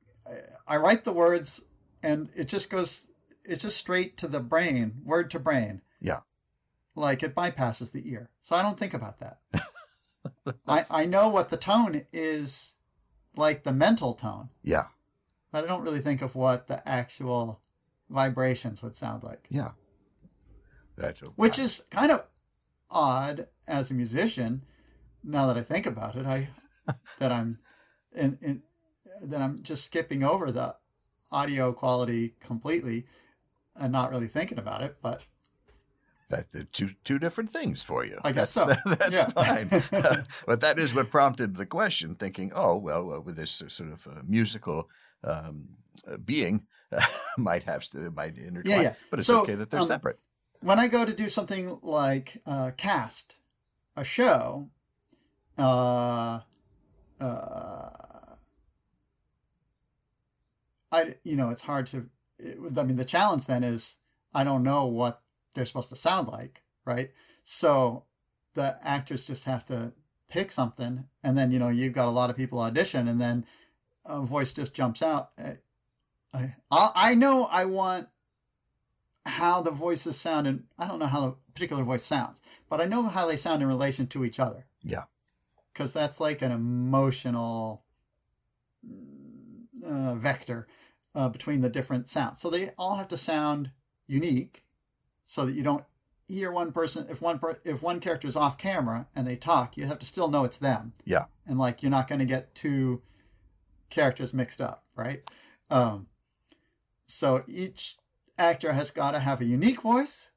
I 0.66 0.76
write 0.76 1.04
the 1.04 1.12
words, 1.12 1.66
and 2.02 2.30
it 2.34 2.48
just 2.48 2.70
goes. 2.70 3.10
It's 3.44 3.62
just 3.62 3.76
straight 3.76 4.16
to 4.18 4.28
the 4.28 4.40
brain, 4.40 5.00
word 5.04 5.30
to 5.32 5.40
brain. 5.40 5.82
Yeah. 6.00 6.20
Like 6.94 7.22
it 7.22 7.34
bypasses 7.34 7.92
the 7.92 8.08
ear, 8.08 8.30
so 8.42 8.54
I 8.54 8.62
don't 8.62 8.78
think 8.78 8.94
about 8.94 9.18
that. 9.20 9.38
I 10.68 10.84
I 10.90 11.06
know 11.06 11.28
what 11.28 11.48
the 11.48 11.56
tone 11.56 12.02
is, 12.12 12.74
like 13.34 13.64
the 13.64 13.72
mental 13.72 14.12
tone, 14.12 14.50
yeah, 14.62 14.86
but 15.50 15.64
I 15.64 15.66
don't 15.66 15.82
really 15.82 16.00
think 16.00 16.20
of 16.20 16.34
what 16.34 16.68
the 16.68 16.86
actual 16.86 17.62
vibrations 18.10 18.82
would 18.82 18.94
sound 18.94 19.22
like 19.22 19.46
yeah. 19.50 19.70
That's 20.96 21.20
which 21.36 21.58
is 21.58 21.86
kind 21.90 22.12
of 22.12 22.24
odd 22.90 23.48
as 23.66 23.90
a 23.90 23.94
musician. 23.94 24.64
Now 25.24 25.46
that 25.46 25.56
I 25.56 25.62
think 25.62 25.86
about 25.86 26.16
it, 26.16 26.26
I 26.26 26.48
that 27.18 27.32
I'm 27.32 27.58
in, 28.14 28.38
in 28.42 28.62
that 29.22 29.40
I'm 29.40 29.62
just 29.62 29.84
skipping 29.84 30.22
over 30.24 30.50
the 30.50 30.76
audio 31.30 31.72
quality 31.72 32.34
completely 32.40 33.06
and 33.76 33.92
not 33.92 34.10
really 34.10 34.26
thinking 34.26 34.58
about 34.58 34.82
it. 34.82 34.96
But 35.00 35.22
that 36.28 36.50
they're 36.50 36.64
two 36.64 36.90
two 37.04 37.18
different 37.18 37.50
things 37.50 37.82
for 37.82 38.04
you. 38.04 38.18
I 38.24 38.32
guess 38.32 38.52
that's, 38.54 38.82
so. 38.82 38.90
That's 38.96 39.16
Yeah. 39.16 39.28
fine. 39.30 40.24
but 40.46 40.60
that 40.62 40.78
is 40.78 40.94
what 40.94 41.10
prompted 41.10 41.56
the 41.56 41.66
question. 41.66 42.14
Thinking, 42.14 42.52
oh 42.54 42.76
well, 42.76 43.12
uh, 43.14 43.20
with 43.20 43.36
this 43.36 43.62
uh, 43.62 43.68
sort 43.68 43.92
of 43.92 44.06
uh, 44.06 44.22
musical 44.26 44.88
um, 45.24 45.68
uh, 46.10 46.16
being, 46.16 46.66
might 47.38 47.64
have 47.64 47.84
to 47.90 48.10
might 48.10 48.36
intertwine. 48.38 48.64
Yeah, 48.76 48.80
yeah. 48.82 48.94
But 49.10 49.18
it's 49.20 49.26
So, 49.28 49.42
okay 49.42 49.54
that 49.54 49.70
they're 49.70 49.80
um, 49.80 49.86
separate. 49.86 50.18
when 50.60 50.78
I 50.78 50.88
go 50.88 51.04
to 51.04 51.12
do 51.14 51.28
something 51.28 51.78
like 51.82 52.42
uh, 52.46 52.70
cast 52.76 53.36
a 53.96 54.02
show, 54.04 54.70
uh, 55.62 56.40
uh, 57.20 57.90
I 60.90 61.14
you 61.24 61.36
know 61.36 61.50
it's 61.50 61.62
hard 61.62 61.86
to. 61.88 62.06
It, 62.38 62.58
I 62.76 62.82
mean, 62.82 62.96
the 62.96 63.04
challenge 63.04 63.46
then 63.46 63.62
is 63.62 63.98
I 64.34 64.44
don't 64.44 64.62
know 64.62 64.86
what 64.86 65.22
they're 65.54 65.66
supposed 65.66 65.90
to 65.90 65.96
sound 65.96 66.28
like, 66.28 66.62
right? 66.84 67.10
So 67.44 68.04
the 68.54 68.78
actors 68.82 69.26
just 69.26 69.44
have 69.44 69.64
to 69.66 69.92
pick 70.28 70.50
something, 70.50 71.04
and 71.22 71.38
then 71.38 71.50
you 71.50 71.58
know 71.58 71.68
you've 71.68 71.92
got 71.92 72.08
a 72.08 72.12
lot 72.12 72.30
of 72.30 72.36
people 72.36 72.58
audition, 72.60 73.06
and 73.08 73.20
then 73.20 73.46
a 74.04 74.20
voice 74.22 74.52
just 74.52 74.74
jumps 74.74 75.02
out. 75.02 75.30
I 75.38 75.58
I, 76.70 76.90
I 76.94 77.14
know 77.14 77.44
I 77.50 77.64
want 77.66 78.08
how 79.26 79.62
the 79.62 79.70
voices 79.70 80.18
sound, 80.18 80.46
and 80.46 80.64
I 80.78 80.88
don't 80.88 80.98
know 80.98 81.06
how 81.06 81.20
the 81.20 81.36
particular 81.54 81.84
voice 81.84 82.04
sounds, 82.04 82.40
but 82.68 82.80
I 82.80 82.86
know 82.86 83.02
how 83.04 83.26
they 83.26 83.36
sound 83.36 83.62
in 83.62 83.68
relation 83.68 84.06
to 84.08 84.24
each 84.24 84.40
other. 84.40 84.66
Yeah. 84.82 85.04
Because 85.72 85.92
that's 85.92 86.20
like 86.20 86.42
an 86.42 86.52
emotional 86.52 87.84
uh, 89.84 90.14
vector 90.14 90.66
uh, 91.14 91.28
between 91.28 91.60
the 91.60 91.70
different 91.70 92.08
sounds. 92.08 92.40
So 92.40 92.50
they 92.50 92.70
all 92.78 92.96
have 92.96 93.08
to 93.08 93.16
sound 93.16 93.70
unique, 94.06 94.64
so 95.24 95.46
that 95.46 95.54
you 95.54 95.62
don't 95.62 95.84
hear 96.28 96.50
one 96.50 96.72
person 96.72 97.06
if 97.10 97.20
one 97.20 97.38
per, 97.38 97.58
if 97.64 97.82
one 97.82 98.00
character 98.00 98.26
is 98.28 98.36
off 98.36 98.58
camera 98.58 99.08
and 99.14 99.26
they 99.26 99.36
talk, 99.36 99.76
you 99.76 99.86
have 99.86 99.98
to 99.98 100.06
still 100.06 100.28
know 100.28 100.44
it's 100.44 100.58
them. 100.58 100.92
Yeah. 101.04 101.24
and 101.46 101.58
like 101.58 101.82
you're 101.82 101.90
not 101.90 102.08
going 102.08 102.20
to 102.20 102.24
get 102.24 102.54
two 102.54 103.02
characters 103.90 104.32
mixed 104.32 104.60
up, 104.60 104.84
right? 104.96 105.20
Um, 105.70 106.06
so 107.06 107.44
each 107.46 107.96
actor 108.38 108.72
has 108.72 108.90
got 108.90 109.12
to 109.12 109.18
have 109.18 109.40
a 109.40 109.44
unique 109.44 109.82
voice, 109.82 110.32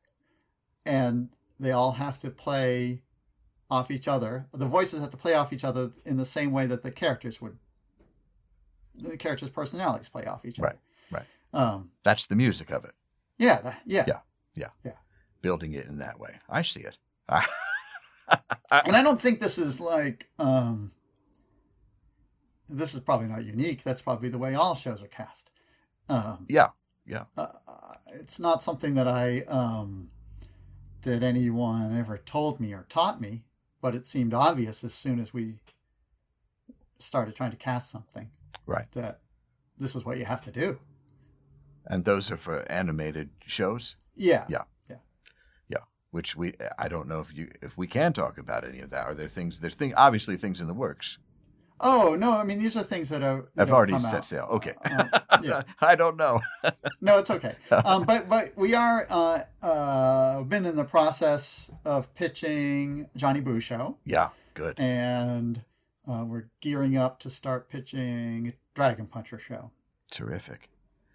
and 0.86 1.30
they 1.60 1.72
all 1.72 1.94
have 1.94 2.20
to 2.20 2.30
play 2.30 3.04
off 3.76 3.92
each 3.92 4.08
other. 4.08 4.48
The 4.54 4.66
voices 4.66 5.02
have 5.02 5.12
to 5.12 5.18
play 5.18 5.34
off 5.34 5.54
each 5.54 5.64
other 5.64 5.92
in 6.06 6.18
the 6.18 6.26
same 6.26 6.52
way 6.52 6.66
that 6.66 6.84
the 6.84 6.92
characters 6.92 7.42
would. 7.42 7.58
The 8.96 9.18
characters' 9.18 9.50
personalities 9.50 10.10
play 10.10 10.26
off 10.26 10.46
each 10.46 10.60
other. 10.60 10.78
Right, 11.12 11.26
right. 11.54 11.62
Um, 11.62 11.92
That's 12.04 12.28
the 12.28 12.36
music 12.36 12.72
of 12.72 12.86
it, 12.86 12.94
yeah, 13.38 13.60
that, 13.62 13.82
yeah. 13.86 14.06
Yeah. 14.56 14.94
building 15.42 15.74
it 15.74 15.86
in 15.86 15.98
that 16.00 16.20
way. 16.20 16.40
I 16.50 16.62
see 16.62 16.82
it. 16.82 16.98
And 18.72 18.96
I 18.96 19.04
don't 19.04 19.22
think 19.22 19.40
this 19.40 19.58
is 19.58 19.80
like. 19.80 20.30
Um, 20.40 20.92
this 22.68 22.96
is 22.96 23.00
probably 23.00 23.28
not 23.28 23.46
unique. 23.46 23.84
That's 23.84 24.02
probably 24.02 24.30
the 24.30 24.40
way 24.40 24.56
all 24.56 24.76
shows 24.76 25.04
are 25.04 25.08
cast. 25.08 25.52
Um, 26.10 26.46
yeah, 26.50 26.70
yeah. 27.06 27.26
it's 28.20 28.40
not 28.40 28.64
something 28.64 28.96
that 28.96 29.08
I 29.08 29.42
um, 29.42 30.10
that 31.02 31.22
anyone 31.24 31.98
ever 31.98 32.18
told 32.18 32.60
me 32.60 32.74
or 32.74 32.86
taught 32.90 33.22
me, 33.22 33.44
but 33.86 33.94
it 33.94 34.08
seemed 34.08 34.34
obvious 34.34 34.84
as 34.84 34.96
soon 34.96 35.20
as 35.20 35.32
we 35.32 35.60
started 36.98 37.36
trying 37.36 37.52
to 37.52 37.56
cast 37.56 37.92
something 37.92 38.32
Right. 38.66 38.92
that 38.94 39.20
this 39.78 39.96
is 39.96 40.04
what 40.04 40.18
you 40.18 40.26
have 40.26 40.42
to 40.46 40.52
do. 40.52 40.80
And 41.86 42.04
those 42.04 42.32
are 42.32 42.38
for 42.38 42.64
animated 42.68 43.30
shows. 43.46 43.96
Yeah. 44.16 44.46
Yeah. 44.50 44.64
Yeah. 44.90 44.96
Yeah. 45.70 45.84
Which 46.10 46.36
we 46.36 46.54
I 46.80 46.88
don't 46.88 47.08
know 47.08 47.20
if 47.20 47.32
you 47.32 47.52
if 47.62 47.78
we 47.78 47.86
can 47.86 48.12
talk 48.12 48.40
about 48.40 48.66
any 48.66 48.80
of 48.80 48.90
that. 48.90 49.06
Are 49.06 49.14
there 49.14 49.28
things 49.28 49.60
there's 49.60 49.76
thing 49.76 49.94
obviously 49.94 50.36
things 50.36 50.60
in 50.60 50.66
the 50.66 50.74
works. 50.74 51.20
Oh 51.80 52.16
no! 52.18 52.32
I 52.32 52.44
mean, 52.46 52.60
these 52.60 52.78
are 52.78 52.84
things 52.84 53.10
that 53.10 53.22
have 53.22 53.48
I've 53.58 53.68
have 53.68 53.72
already 53.72 54.00
set 54.00 54.16
out. 54.20 54.26
sail. 54.26 54.48
Okay. 54.52 54.74
Um, 54.86 55.10
yeah. 55.44 55.62
I 55.82 55.96
don't 55.96 56.18
know. 56.18 56.42
No, 57.02 57.20
it's 57.20 57.30
okay. 57.30 57.54
Um, 57.72 58.04
but 58.06 58.28
but 58.30 58.54
we 58.56 58.74
are 58.74 59.06
uh, 59.10 59.40
uh, 59.62 60.44
been 60.44 60.66
in 60.66 60.76
the 60.76 60.86
process 60.86 61.70
of 61.84 62.14
pitching 62.16 63.10
Johnny 63.16 63.42
Boo 63.42 63.60
show, 63.60 63.98
Yeah, 64.06 64.30
good. 64.54 64.80
and 64.80 65.62
uh, 66.08 66.24
we're 66.26 66.46
gearing 66.62 66.98
up 66.98 67.20
to 67.20 67.30
start 67.30 67.70
pitching 67.70 68.54
Dragon 68.74 69.06
Puncher 69.08 69.38
show. 69.38 69.72
Terrific. 70.12 70.70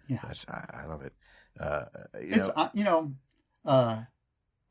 Yeah. 0.07 0.19
That's 0.23 0.45
I, 0.47 0.65
I 0.83 0.85
love 0.85 1.01
it. 1.01 1.13
Uh, 1.59 1.85
you 2.21 2.27
it's 2.35 2.55
know, 2.55 2.63
uh, 2.63 2.69
you 2.73 2.83
know, 2.83 3.13
uh, 3.65 4.03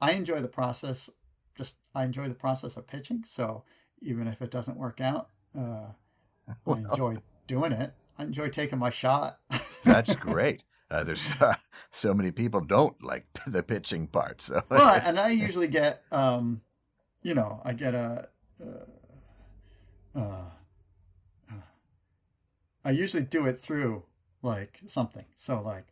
I 0.01 0.13
enjoy 0.13 0.41
the 0.41 0.49
process. 0.49 1.11
Just 1.57 1.79
I 1.95 2.05
enjoy 2.05 2.29
the 2.29 2.35
process 2.35 2.77
of 2.77 2.87
pitching. 2.87 3.25
So 3.27 3.65
even 4.01 4.27
if 4.29 4.41
it 4.41 4.51
doesn't 4.51 4.79
work 4.79 5.01
out, 5.01 5.29
uh, 5.57 5.91
I 6.67 6.73
enjoy 6.73 7.19
doing 7.47 7.73
it. 7.73 7.93
I 8.19 8.25
enjoy 8.25 8.49
taking 8.49 8.79
my 8.79 8.91
shot. 8.91 9.39
that's 9.85 10.15
great. 10.15 10.65
Uh, 10.91 11.05
there's 11.05 11.33
uh, 11.43 11.55
so 11.91 12.13
many 12.13 12.31
people 12.31 12.61
don't 12.61 13.03
like 13.03 13.27
the 13.47 13.63
pitching 13.63 14.07
part. 14.07 14.43
So 14.43 14.63
well, 14.69 15.01
and 15.05 15.19
I 15.19 15.31
usually 15.31 15.69
get, 15.69 16.03
um, 16.11 16.63
you 17.23 17.35
know, 17.35 17.61
I 17.65 17.73
get 17.73 17.95
a, 17.95 18.29
uh, 18.61 20.19
uh, 20.19 20.51
uh, 21.51 21.63
I 22.85 22.91
usually 22.91 23.23
do 23.23 23.47
it 23.47 23.59
through 23.59 24.05
like 24.43 24.81
something. 24.87 25.27
So 25.37 25.61
like 25.61 25.85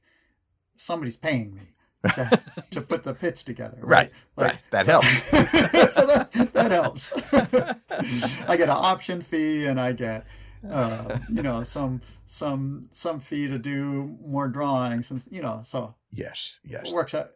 somebody's 0.74 1.16
paying 1.16 1.54
me 1.54 1.74
to, 2.14 2.40
to 2.70 2.80
put 2.80 3.02
the 3.04 3.14
pitch 3.14 3.44
together. 3.44 3.78
Right, 3.80 4.10
Like, 4.36 4.52
right. 4.52 4.58
That 4.70 4.84
so- 4.86 4.92
helps. 5.00 5.22
so 5.94 6.06
that, 6.06 6.32
that 6.52 6.70
helps. 6.70 7.12
I 8.48 8.56
get 8.56 8.68
an 8.68 8.76
option 8.76 9.20
fee 9.20 9.66
and 9.66 9.80
I 9.80 9.92
get, 9.92 10.26
uh, 10.68 11.18
you 11.30 11.42
know, 11.42 11.62
some, 11.62 12.00
some, 12.26 12.88
some 12.92 13.20
fee 13.20 13.48
to 13.48 13.58
do 13.58 14.16
more 14.24 14.48
drawings 14.48 15.10
and, 15.10 15.24
you 15.30 15.42
know, 15.42 15.60
so 15.64 15.94
yes, 16.12 16.60
yes. 16.64 16.90
it 16.90 16.94
works 16.94 17.14
out. 17.14 17.30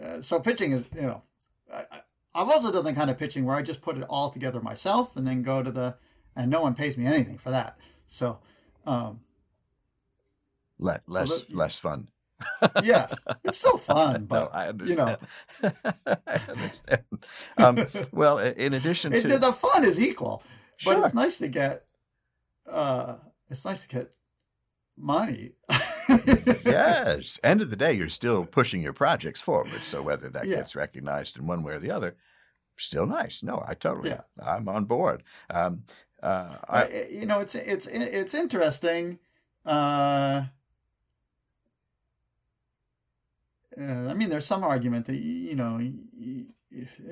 Uh, 0.00 0.20
so 0.20 0.40
pitching 0.40 0.72
is, 0.72 0.86
you 0.94 1.02
know, 1.02 1.22
I, 1.72 1.82
I've 2.34 2.48
also 2.48 2.72
done 2.72 2.84
the 2.84 2.92
kind 2.94 3.10
of 3.10 3.18
pitching 3.18 3.44
where 3.44 3.56
I 3.56 3.62
just 3.62 3.82
put 3.82 3.98
it 3.98 4.04
all 4.08 4.30
together 4.30 4.60
myself 4.60 5.16
and 5.16 5.26
then 5.26 5.42
go 5.42 5.62
to 5.62 5.70
the, 5.70 5.96
and 6.36 6.50
no 6.50 6.62
one 6.62 6.74
pays 6.74 6.96
me 6.96 7.06
anything 7.06 7.36
for 7.38 7.50
that. 7.50 7.76
So, 8.06 8.38
um, 8.86 9.20
Le- 10.78 11.00
less 11.06 11.42
that- 11.42 11.54
less 11.54 11.78
fun. 11.78 12.08
Yeah, 12.82 13.08
it's 13.44 13.58
still 13.58 13.78
fun, 13.78 14.22
No, 14.30 14.48
but 14.48 14.54
I 14.54 14.64
you 14.64 14.68
understand. 14.70 15.18
know, 15.62 15.70
I 16.26 16.40
understand. 16.48 17.02
Um, 17.58 17.78
well, 18.12 18.38
in 18.38 18.74
addition 18.74 19.12
it, 19.12 19.22
to 19.22 19.38
the 19.38 19.52
fun 19.52 19.84
is 19.84 20.00
equal, 20.00 20.42
but 20.84 20.98
it's 20.98 21.14
nice 21.14 21.38
to 21.38 21.48
get, 21.48 21.92
uh, 22.70 23.16
it's 23.50 23.64
nice 23.64 23.86
to 23.86 23.96
get 23.96 24.12
money. 24.96 25.52
yes, 26.64 27.38
end 27.44 27.60
of 27.60 27.70
the 27.70 27.76
day, 27.76 27.92
you're 27.92 28.08
still 28.08 28.44
pushing 28.44 28.82
your 28.82 28.92
projects 28.92 29.40
forward. 29.42 29.68
So 29.68 30.02
whether 30.02 30.28
that 30.30 30.46
Yeah. 30.46 30.56
gets 30.56 30.74
recognized 30.76 31.38
in 31.38 31.46
one 31.46 31.62
way 31.62 31.74
or 31.74 31.78
the 31.78 31.90
other, 31.90 32.16
still 32.76 33.06
nice. 33.06 33.42
No, 33.42 33.62
I 33.66 33.74
totally, 33.74 34.10
Yeah. 34.10 34.22
I'm 34.42 34.68
on 34.68 34.84
board. 34.84 35.22
Um, 35.50 35.84
uh, 36.22 36.56
I, 36.68 36.82
I, 36.82 37.06
you 37.10 37.26
know, 37.26 37.40
it's 37.40 37.54
it's 37.54 37.86
it's 37.88 38.34
interesting. 38.34 39.18
Uh, 39.64 40.44
uh, 43.80 44.08
I 44.10 44.14
mean, 44.14 44.28
there's 44.30 44.46
some 44.46 44.64
argument 44.64 45.06
that 45.06 45.16
you 45.16 45.54
know, 45.54 45.80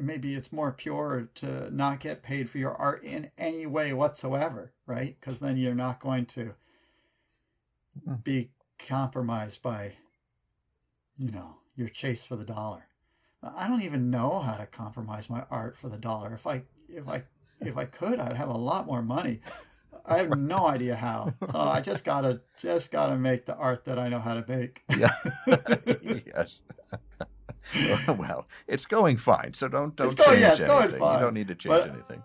maybe 0.01 0.35
it's 0.35 0.53
more 0.53 0.73
pure 0.73 1.29
to 1.37 1.75
not 1.75 2.01
get 2.01 2.23
paid 2.23 2.49
for 2.51 2.59
your 2.59 2.75
art 2.75 3.03
in 3.05 3.31
any 3.39 3.67
way 3.67 3.93
whatsoever, 3.93 4.73
right? 4.87 5.17
Because 5.21 5.41
then 5.41 5.57
you're 5.57 5.75
not 5.75 6.01
going 6.01 6.27
to 6.27 6.55
Mm. 8.07 8.23
be 8.25 8.51
compromised 8.79 9.63
by, 9.63 9.97
you 11.19 11.31
know, 11.31 11.57
your 11.77 11.89
chase 11.89 12.25
for 12.25 12.37
the 12.37 12.45
dollar. 12.45 12.87
I 13.43 13.69
don't 13.69 13.83
even 13.83 14.11
know 14.11 14.41
how 14.41 14.57
to 14.57 14.67
compromise 14.67 15.31
my 15.31 15.45
art 15.51 15.77
for 15.77 15.89
the 15.89 15.99
dollar. 15.99 16.35
If 16.35 16.47
I 16.47 16.65
if 16.89 17.09
I 17.09 17.25
if 17.61 17.77
I 17.77 17.85
could, 17.87 18.19
I'd 18.19 18.37
have 18.37 18.49
a 18.49 18.57
lot 18.57 18.87
more 18.87 19.03
money. 19.03 19.41
I 20.07 20.19
have 20.19 20.31
no 20.37 20.67
idea 20.67 20.97
how. 20.97 21.35
So 21.51 21.59
I 21.61 21.81
just 21.81 22.05
gotta 22.05 22.41
just 22.59 22.91
gotta 22.93 23.17
make 23.17 23.47
the 23.47 23.57
art 23.57 23.85
that 23.85 23.99
I 23.99 24.09
know 24.09 24.19
how 24.19 24.35
to 24.35 24.45
make. 24.49 24.83
yeah, 24.99 25.09
yes. 26.27 26.63
well, 28.09 28.47
it's 28.67 28.87
going 28.87 29.17
fine. 29.17 29.55
So 29.55 29.69
don't 29.69 29.95
don't 29.95 30.07
It's 30.07 30.15
going- 30.15 30.31
change 30.31 30.41
yeah, 30.41 30.53
it's 30.53 30.65
going 30.65 30.83
anything. 30.85 30.99
fine. 31.01 31.15
You 31.19 31.25
don't 31.25 31.35
need 31.35 31.49
to 31.49 31.55
change 31.55 31.71
But- 31.85 31.91
anything. 31.91 32.23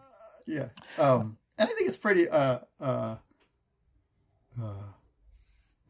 Yeah. 0.47 0.69
Um, 0.97 1.37
and 1.57 1.69
I 1.69 1.73
think 1.73 1.87
it's 1.87 1.97
pretty 1.97 2.27
uh 2.29 2.59
uh, 2.79 3.15
uh 4.61 4.73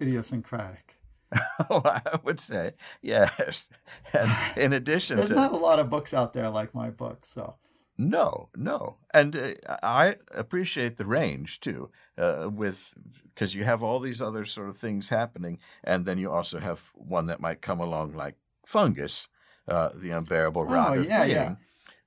idiosyncratic. 0.01 0.95
Oh, 1.69 1.81
I 1.85 2.19
would 2.23 2.39
say 2.39 2.73
yes. 3.01 3.69
And 4.13 4.29
in 4.57 4.73
addition 4.73 5.17
There's 5.17 5.29
to 5.29 5.35
not 5.35 5.51
a 5.53 5.57
lot 5.57 5.79
of 5.79 5.89
books 5.89 6.13
out 6.13 6.33
there 6.33 6.49
like 6.49 6.73
my 6.75 6.89
book, 6.89 7.25
so 7.25 7.55
No, 7.97 8.49
no, 8.55 8.97
and 9.13 9.35
uh, 9.35 9.77
I 9.81 10.17
appreciate 10.33 10.97
the 10.97 11.05
range 11.05 11.61
too, 11.61 11.91
uh, 12.17 12.49
with 12.51 12.93
because 13.33 13.55
you 13.55 13.63
have 13.63 13.81
all 13.81 13.99
these 13.99 14.21
other 14.21 14.43
sort 14.45 14.69
of 14.69 14.77
things 14.77 15.09
happening, 15.09 15.59
and 15.83 16.05
then 16.05 16.17
you 16.17 16.29
also 16.29 16.59
have 16.59 16.91
one 16.93 17.27
that 17.27 17.39
might 17.39 17.61
come 17.61 17.79
along 17.79 18.11
like 18.11 18.35
fungus, 18.65 19.29
uh, 19.67 19.89
the 19.95 20.11
unbearable 20.11 20.65
rot 20.65 20.97
Oh, 20.97 20.99
of 21.01 21.05
yeah, 21.05 21.23
being, 21.23 21.35
yeah. 21.35 21.55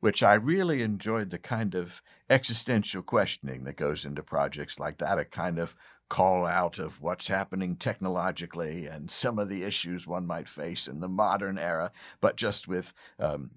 which 0.00 0.22
I 0.22 0.34
really 0.34 0.82
enjoyed 0.82 1.30
the 1.30 1.38
kind 1.38 1.74
of 1.74 2.02
existential 2.28 3.02
questioning 3.02 3.64
that 3.64 3.76
goes 3.76 4.04
into 4.04 4.22
projects 4.22 4.78
like 4.78 4.98
that, 4.98 5.18
a 5.18 5.24
kind 5.24 5.58
of 5.58 5.74
call 6.08 6.46
out 6.46 6.78
of 6.78 7.02
what's 7.02 7.28
happening 7.28 7.76
technologically 7.76 8.86
and 8.86 9.10
some 9.10 9.38
of 9.38 9.48
the 9.48 9.62
issues 9.62 10.06
one 10.06 10.26
might 10.26 10.48
face 10.48 10.88
in 10.88 11.00
the 11.00 11.08
modern 11.08 11.58
era, 11.58 11.92
but 12.20 12.36
just 12.36 12.66
with 12.66 12.94
um, 13.18 13.50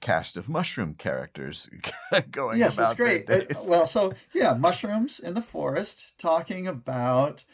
cast 0.00 0.36
of 0.36 0.48
mushroom 0.48 0.94
characters 0.94 1.68
going 2.30 2.58
yes, 2.58 2.78
about 2.78 2.90
it's 2.90 2.96
great. 2.96 3.28
It- 3.28 3.56
well, 3.66 3.86
so 3.86 4.12
yeah, 4.34 4.54
mushrooms 4.54 5.20
in 5.20 5.34
the 5.34 5.42
forest, 5.42 6.18
talking 6.18 6.66
about 6.68 7.44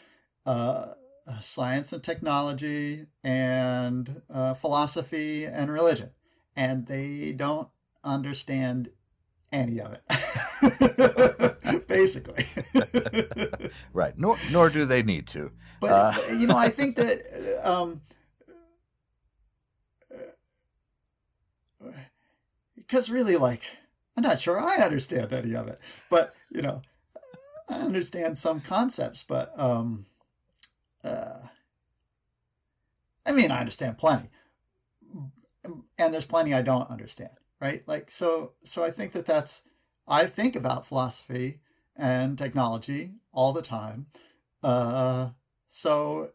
uh, 0.45 0.93
uh, 1.27 1.39
science 1.41 1.91
and 1.93 2.03
technology 2.03 3.07
and 3.23 4.21
uh, 4.33 4.53
philosophy 4.53 5.45
and 5.45 5.71
religion, 5.71 6.11
and 6.55 6.87
they 6.87 7.33
don't 7.33 7.69
understand 8.03 8.89
any 9.51 9.79
of 9.79 9.93
it. 9.93 10.03
Basically. 11.87 12.45
Right. 13.93 14.17
Nor 14.17 14.35
nor 14.51 14.69
do 14.69 14.83
they 14.85 15.03
need 15.03 15.27
to. 15.27 15.51
But 15.79 15.91
Uh. 15.91 16.13
you 16.33 16.47
know, 16.47 16.57
I 16.57 16.69
think 16.69 16.95
that 16.97 17.21
um, 17.63 18.01
because 22.87 23.09
really, 23.09 23.35
like, 23.35 23.63
I'm 24.17 24.23
not 24.23 24.39
sure 24.39 24.59
I 24.59 24.83
understand 24.83 25.33
any 25.33 25.55
of 25.55 25.67
it, 25.67 25.79
but 26.09 26.33
you 26.49 26.61
know, 26.61 26.81
I 27.69 27.75
understand 27.75 28.37
some 28.37 28.61
concepts, 28.61 29.23
but 29.23 29.57
um, 29.59 30.05
uh, 31.03 31.39
I 33.25 33.31
mean, 33.31 33.51
I 33.51 33.59
understand 33.59 33.97
plenty, 33.97 34.29
and 35.63 36.13
there's 36.13 36.25
plenty 36.25 36.53
I 36.53 36.61
don't 36.61 36.89
understand, 36.89 37.31
right? 37.59 37.83
Like, 37.87 38.11
so, 38.11 38.53
so 38.63 38.83
I 38.83 38.91
think 38.91 39.13
that 39.13 39.25
that's 39.25 39.63
I 40.07 40.25
think 40.25 40.55
about 40.55 40.85
philosophy 40.85 41.59
and 41.95 42.37
technology 42.37 43.13
all 43.33 43.53
the 43.53 43.61
time. 43.61 44.07
Uh, 44.61 45.29
so 45.67 46.31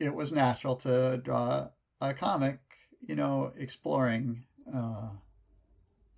it 0.00 0.14
was 0.14 0.32
natural 0.32 0.76
to 0.76 1.20
draw 1.22 1.68
a 2.00 2.12
comic, 2.14 2.58
you 3.00 3.14
know, 3.14 3.52
exploring 3.56 4.44
uh, 4.72 5.10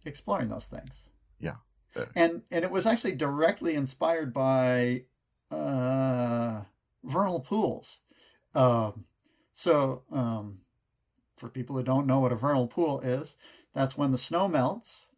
exploring 0.05 0.49
those 0.49 0.67
things. 0.67 1.09
Yeah. 1.39 1.57
Uh, 1.97 2.07
And 2.17 2.43
and 2.51 2.65
it 2.65 2.71
was 2.71 2.87
actually 2.87 3.15
directly 3.15 3.75
inspired 3.75 4.33
by 4.33 5.05
uh, 5.51 6.63
vernal 7.03 7.41
pools. 7.41 8.01
Um, 8.55 9.05
so 9.53 10.03
um, 10.11 10.61
for 11.37 11.49
people 11.49 11.77
who 11.77 11.83
don't 11.83 12.07
know 12.07 12.21
what 12.21 12.33
a 12.33 12.37
vernal 12.37 12.67
pool 12.67 13.01
is, 13.01 13.37
that's 13.73 13.99
when 13.99 14.11
the 14.11 14.19
snow 14.19 14.49
melts, 14.49 15.13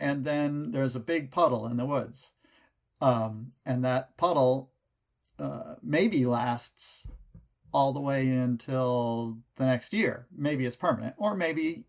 and 0.00 0.24
then 0.24 0.72
there's 0.72 0.96
a 0.96 1.00
big 1.00 1.30
puddle 1.30 1.66
in 1.66 1.76
the 1.76 1.86
woods, 1.86 2.32
um, 3.00 3.52
and 3.64 3.84
that 3.84 4.16
puddle 4.16 4.70
uh, 5.38 5.76
maybe 5.82 6.24
lasts 6.26 7.08
all 7.72 7.92
the 7.92 8.00
way 8.00 8.28
until 8.28 9.38
the 9.56 9.66
next 9.66 9.92
year. 9.92 10.26
Maybe 10.34 10.64
it's 10.64 10.76
permanent, 10.76 11.14
or 11.18 11.36
maybe 11.36 11.84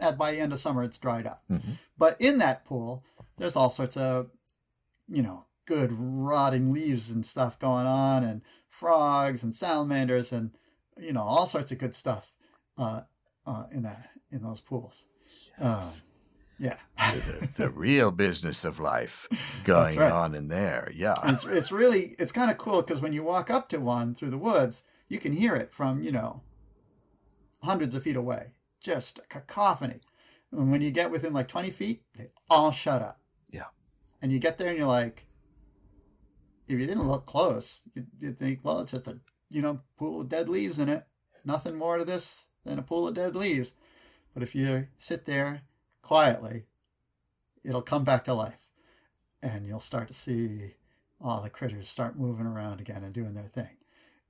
at 0.00 0.18
by 0.18 0.32
the 0.32 0.40
end 0.40 0.52
of 0.52 0.60
summer 0.60 0.82
it's 0.82 0.98
dried 0.98 1.26
up. 1.26 1.42
Mhm. 1.50 1.78
But 1.98 2.20
in 2.20 2.38
that 2.38 2.64
pool, 2.64 3.04
there's 3.38 3.56
all 3.56 3.70
sorts 3.70 3.96
of, 3.96 4.30
you 5.08 5.22
know, 5.22 5.46
good 5.66 5.90
rotting 5.92 6.72
leaves 6.72 7.10
and 7.10 7.24
stuff 7.24 7.58
going 7.58 7.86
on, 7.86 8.24
and 8.24 8.42
frogs 8.68 9.42
and 9.42 9.54
salamanders 9.54 10.32
and 10.32 10.52
you 10.96 11.12
know 11.12 11.22
all 11.22 11.46
sorts 11.46 11.72
of 11.72 11.78
good 11.78 11.94
stuff 11.94 12.34
uh, 12.78 13.02
uh, 13.46 13.64
in 13.72 13.82
that 13.82 14.08
in 14.30 14.42
those 14.42 14.60
pools. 14.60 15.06
Um, 15.60 15.82
yeah, 16.58 16.76
the, 16.96 17.52
the 17.56 17.70
real 17.70 18.10
business 18.10 18.64
of 18.64 18.78
life 18.78 19.62
going 19.64 19.98
right. 19.98 20.12
on 20.12 20.34
in 20.34 20.48
there. 20.48 20.90
Yeah. 20.94 21.14
it's 21.24 21.46
it's 21.46 21.72
really 21.72 22.14
it's 22.18 22.32
kind 22.32 22.50
of 22.50 22.58
cool 22.58 22.82
because 22.82 23.00
when 23.00 23.12
you 23.12 23.22
walk 23.22 23.50
up 23.50 23.68
to 23.70 23.78
one 23.78 24.14
through 24.14 24.30
the 24.30 24.38
woods, 24.38 24.84
you 25.08 25.18
can 25.18 25.32
hear 25.32 25.54
it 25.56 25.72
from 25.72 26.02
you 26.02 26.12
know 26.12 26.42
hundreds 27.62 27.94
of 27.94 28.02
feet 28.02 28.16
away, 28.16 28.52
just 28.80 29.18
a 29.18 29.22
cacophony. 29.22 30.00
And 30.52 30.70
when 30.70 30.82
you 30.82 30.90
get 30.90 31.10
within 31.10 31.32
like 31.32 31.48
twenty 31.48 31.70
feet, 31.70 32.02
they 32.16 32.30
all 32.48 32.70
shut 32.72 33.02
up. 33.02 33.20
Yeah. 33.50 33.70
And 34.20 34.32
you 34.32 34.38
get 34.38 34.58
there 34.58 34.68
and 34.68 34.78
you're 34.78 34.86
like, 34.86 35.26
if 36.68 36.78
you 36.78 36.86
didn't 36.86 37.08
look 37.08 37.26
close, 37.26 37.82
you'd, 37.94 38.08
you'd 38.20 38.38
think, 38.38 38.60
well, 38.62 38.80
it's 38.80 38.92
just 38.92 39.06
a 39.06 39.20
you 39.50 39.62
know 39.62 39.80
pool 39.96 40.22
of 40.22 40.28
dead 40.28 40.48
leaves 40.48 40.78
in 40.78 40.88
it. 40.88 41.04
Nothing 41.44 41.76
more 41.76 41.98
to 41.98 42.04
this 42.04 42.46
than 42.64 42.78
a 42.78 42.82
pool 42.82 43.08
of 43.08 43.14
dead 43.14 43.34
leaves. 43.34 43.74
But 44.34 44.42
if 44.42 44.54
you 44.54 44.88
sit 44.98 45.24
there 45.24 45.62
quietly, 46.02 46.66
it'll 47.64 47.82
come 47.82 48.04
back 48.04 48.24
to 48.24 48.34
life, 48.34 48.70
and 49.42 49.66
you'll 49.66 49.80
start 49.80 50.08
to 50.08 50.14
see 50.14 50.74
all 51.20 51.42
the 51.42 51.50
critters 51.50 51.88
start 51.88 52.18
moving 52.18 52.46
around 52.46 52.80
again 52.80 53.02
and 53.02 53.12
doing 53.12 53.34
their 53.34 53.44
thing. 53.44 53.76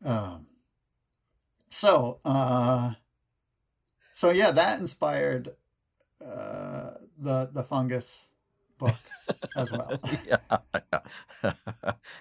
Um, 0.05 0.47
so, 1.69 2.19
uh, 2.25 2.95
so 4.21 4.29
yeah, 4.31 4.51
that 4.51 4.79
inspired 4.79 5.49
uh, 6.23 6.91
the 7.19 7.49
the 7.51 7.65
fungus 7.65 8.35
book 8.77 8.95
as 9.57 9.73
well. 9.73 9.99
yeah. 10.27 10.59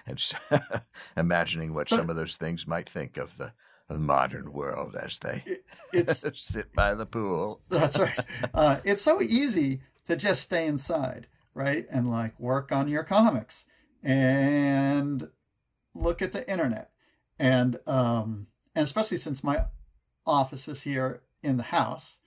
and 0.06 0.32
imagining 1.18 1.74
what 1.74 1.90
So- 1.90 1.98
some 1.98 2.08
of 2.08 2.16
those 2.16 2.38
things 2.38 2.66
might 2.66 2.88
think 2.88 3.18
of 3.18 3.36
the, 3.36 3.52
the 3.88 3.98
modern 3.98 4.54
world 4.54 4.96
as 4.96 5.18
they 5.18 5.44
It's 5.92 6.24
sit 6.42 6.72
by 6.72 6.94
the 6.94 7.04
pool. 7.04 7.60
That's 7.68 7.98
right. 7.98 8.18
Uh, 8.54 8.78
it's 8.82 9.02
so 9.02 9.20
easy 9.20 9.82
to 10.06 10.16
just 10.16 10.40
stay 10.40 10.66
inside, 10.66 11.26
right? 11.52 11.84
And 11.92 12.10
like 12.10 12.40
work 12.40 12.72
on 12.72 12.88
your 12.88 13.04
comics 13.04 13.66
and 14.02 15.28
look 15.94 16.22
at 16.22 16.32
the 16.32 16.50
internet. 16.50 16.92
And 17.38 17.78
um, 17.86 18.46
and 18.74 18.84
especially 18.84 19.18
since 19.18 19.44
my 19.44 19.66
office 20.26 20.66
is 20.66 20.82
here 20.84 21.20
in 21.42 21.56
the 21.56 21.64
house, 21.64 22.20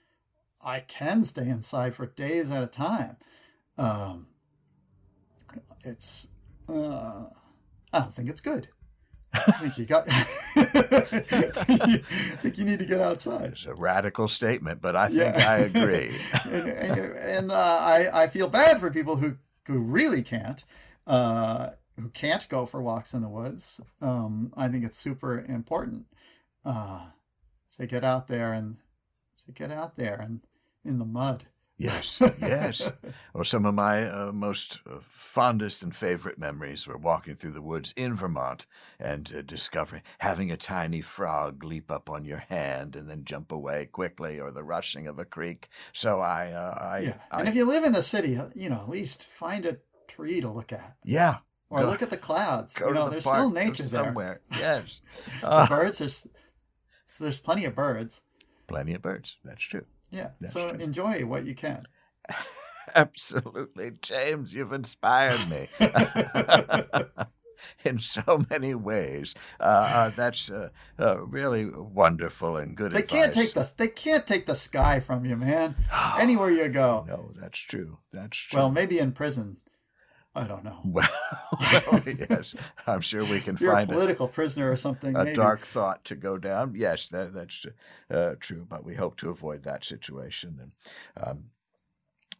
I 0.64 0.80
can 0.80 1.24
stay 1.24 1.48
inside 1.48 1.94
for 1.94 2.06
days 2.06 2.50
at 2.50 2.62
a 2.62 2.66
time. 2.66 3.16
Um, 3.78 4.26
it's 5.84 6.28
uh, 6.68 7.26
I 7.92 8.00
don't 8.00 8.12
think 8.12 8.28
it's 8.30 8.40
good. 8.40 8.68
I 9.34 9.38
think 9.52 9.78
you 9.78 9.84
got. 9.84 10.04
I 10.08 11.98
think 12.40 12.58
you 12.58 12.64
need 12.64 12.78
to 12.78 12.86
get 12.86 13.00
outside 13.00 13.52
It's 13.52 13.66
a 13.66 13.74
radical 13.74 14.28
statement, 14.28 14.80
but 14.80 14.94
I 14.94 15.08
think 15.08 15.36
Yeah. 15.36 15.44
I 15.48 15.56
agree. 15.58 16.10
and 16.44 16.68
and, 16.68 16.98
and 17.16 17.52
uh, 17.52 17.54
I 17.80 18.08
I 18.12 18.26
feel 18.28 18.48
bad 18.48 18.78
for 18.78 18.90
people 18.90 19.16
who 19.16 19.36
who 19.66 19.80
really 19.80 20.22
can't, 20.22 20.64
uh, 21.06 21.70
who 21.98 22.08
can't 22.10 22.48
go 22.48 22.66
for 22.66 22.80
walks 22.82 23.12
in 23.14 23.22
the 23.22 23.28
woods. 23.28 23.80
Um, 24.00 24.52
I 24.56 24.68
think 24.68 24.84
it's 24.84 24.98
super 24.98 25.44
important 25.48 26.06
uh, 26.64 27.06
to 27.76 27.86
get 27.86 28.04
out 28.04 28.28
there 28.28 28.52
and 28.52 28.76
to 29.46 29.52
get 29.52 29.70
out 29.70 29.96
there 29.96 30.16
and 30.20 30.40
in 30.84 30.98
the 30.98 31.04
mud. 31.04 31.44
Yes, 31.76 32.22
yes. 32.40 32.92
Well, 33.34 33.42
some 33.44 33.66
of 33.66 33.74
my 33.74 34.08
uh, 34.08 34.30
most 34.32 34.78
uh, 34.88 34.98
fondest 35.10 35.82
and 35.82 35.94
favorite 35.94 36.38
memories 36.38 36.86
were 36.86 36.96
walking 36.96 37.34
through 37.34 37.50
the 37.50 37.60
woods 37.62 37.92
in 37.96 38.14
Vermont 38.14 38.66
and 39.00 39.32
uh, 39.36 39.42
discovering 39.42 40.02
having 40.18 40.52
a 40.52 40.56
tiny 40.56 41.00
frog 41.00 41.64
leap 41.64 41.90
up 41.90 42.08
on 42.08 42.24
your 42.24 42.44
hand 42.48 42.94
and 42.94 43.10
then 43.10 43.24
jump 43.24 43.50
away 43.50 43.86
quickly, 43.86 44.38
or 44.38 44.52
the 44.52 44.62
rushing 44.62 45.08
of 45.08 45.18
a 45.18 45.24
creek. 45.24 45.68
So 45.92 46.20
I, 46.20 46.52
uh, 46.52 46.78
I, 46.80 46.98
Yeah, 47.00 47.18
I 47.32 47.40
and 47.40 47.48
if 47.48 47.56
you 47.56 47.64
live 47.64 47.82
in 47.82 47.92
the 47.92 48.02
city, 48.02 48.38
you 48.54 48.68
know 48.68 48.82
at 48.82 48.88
least 48.88 49.26
find 49.26 49.66
a 49.66 49.78
tree 50.06 50.40
to 50.40 50.48
look 50.50 50.72
at 50.72 50.96
yeah, 51.04 51.38
or 51.70 51.80
Go- 51.80 51.88
look 51.90 52.02
at 52.02 52.10
the 52.10 52.16
clouds. 52.16 52.74
go 52.74 52.86
you 52.88 52.94
know, 52.94 53.00
to 53.00 53.04
the 53.06 53.10
there's 53.12 53.24
park 53.24 53.38
still 53.40 53.50
nature 53.50 53.82
there. 53.82 54.04
somewhere. 54.04 54.40
Yes, 54.60 55.00
The 55.40 55.46
Ah, 55.48 55.66
birds, 55.68 56.28
there's 57.18 57.40
plenty 57.40 57.64
of 57.64 57.74
birds. 57.74 58.22
Plenty 58.66 58.94
of 58.94 59.02
birds. 59.02 59.36
That's 59.44 59.62
true. 59.62 59.84
Yeah, 60.10 60.30
That's 60.40 60.54
so 60.54 60.70
true. 60.70 60.78
enjoy 60.78 61.24
what 61.26 61.44
you 61.46 61.54
can. 61.54 61.86
Absolutely, 62.94 63.92
James, 64.02 64.54
you've 64.54 64.72
inspired 64.72 65.40
me 65.48 65.66
in 67.84 67.98
so 67.98 68.44
many 68.50 68.74
ways. 68.74 69.34
Uh, 69.58 69.90
uh, 69.94 70.10
that's 70.16 70.50
uh, 70.50 70.68
uh, 70.98 71.18
really 71.26 71.66
wonderful 71.66 72.56
and 72.56 72.76
good 72.76 72.92
They 72.92 73.02
advice. 73.02 73.20
can't 73.20 73.34
take 73.34 73.54
the 73.54 73.72
they 73.76 73.88
can't 73.88 74.26
take 74.26 74.46
the 74.46 74.54
sky 74.54 75.00
from 75.00 75.24
you, 75.24 75.36
man. 75.36 75.76
Anywhere 76.18 76.50
you 76.50 76.68
go. 76.68 77.04
No, 77.08 77.32
that's 77.40 77.58
true. 77.58 77.98
That's 78.12 78.36
true. 78.36 78.58
Well, 78.58 78.70
maybe 78.70 78.98
in 78.98 79.12
prison. 79.12 79.58
I 80.36 80.46
don't 80.46 80.64
know. 80.64 80.80
well, 80.84 81.08
well, 81.92 82.02
yes, 82.06 82.54
I'm 82.86 83.00
sure 83.00 83.22
we 83.24 83.40
can 83.40 83.56
you're 83.60 83.70
a 83.70 83.74
find 83.74 83.90
a, 83.90 83.92
political 83.92 84.26
prisoner 84.26 84.70
or 84.70 84.76
something, 84.76 85.14
a 85.16 85.24
maybe. 85.24 85.36
dark 85.36 85.60
thought 85.60 86.04
to 86.06 86.16
go 86.16 86.38
down. 86.38 86.74
Yes, 86.76 87.08
that, 87.10 87.32
that's 87.32 87.66
uh, 88.10 88.34
true, 88.40 88.66
but 88.68 88.84
we 88.84 88.96
hope 88.96 89.16
to 89.18 89.30
avoid 89.30 89.64
that 89.64 89.84
situation 89.84 90.58
and. 90.60 90.72
Um, 91.26 91.44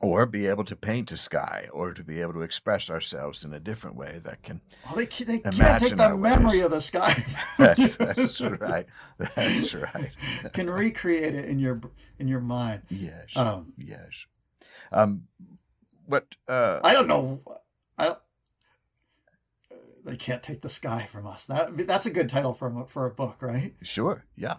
or 0.01 0.27
be 0.27 0.47
able 0.47 0.65
to 0.65 0.77
paint 0.77 1.13
a 1.13 1.17
sky, 1.17 1.69
or 1.73 1.95
to 1.95 2.03
be 2.05 2.21
able 2.21 2.33
to 2.35 2.43
express 2.43 2.91
ourselves 2.91 3.45
in 3.45 3.55
a 3.55 3.61
different 3.61 3.97
way 3.97 4.21
that 4.25 4.43
can 4.43 4.61
Well, 4.85 4.97
they, 4.97 5.07
they 5.07 5.39
can't 5.39 5.81
take 5.81 5.97
the 5.97 6.17
memory 6.17 6.59
ways. 6.59 6.65
of 6.65 6.71
the 6.73 6.81
sky. 6.81 7.25
That's, 7.59 7.97
that's 7.97 8.41
right. 8.41 8.87
That's 9.19 9.75
right. 9.75 10.11
can 10.53 10.69
recreate 10.69 11.35
it 11.35 11.47
in 11.47 11.59
your 11.59 11.81
in 12.19 12.29
your 12.29 12.41
mind. 12.41 12.83
Yes. 12.89 13.29
Um, 13.37 13.73
yes. 13.79 14.27
Um, 14.93 15.29
what? 16.07 16.27
Uh, 16.49 16.81
I 16.83 16.93
don't 16.93 17.09
know. 17.09 17.41
They 20.05 20.17
can't 20.17 20.43
take 20.43 20.61
the 20.61 20.69
sky 20.69 21.07
from 21.09 21.27
us. 21.27 21.47
That 21.47 21.87
that's 21.87 22.07
a 22.07 22.11
good 22.13 22.29
title 22.29 22.53
for 22.53 22.69
a, 22.69 22.83
for 22.85 23.07
a 23.07 23.11
book, 23.11 23.41
right? 23.41 23.75
sure. 23.83 24.25
Yeah. 24.37 24.57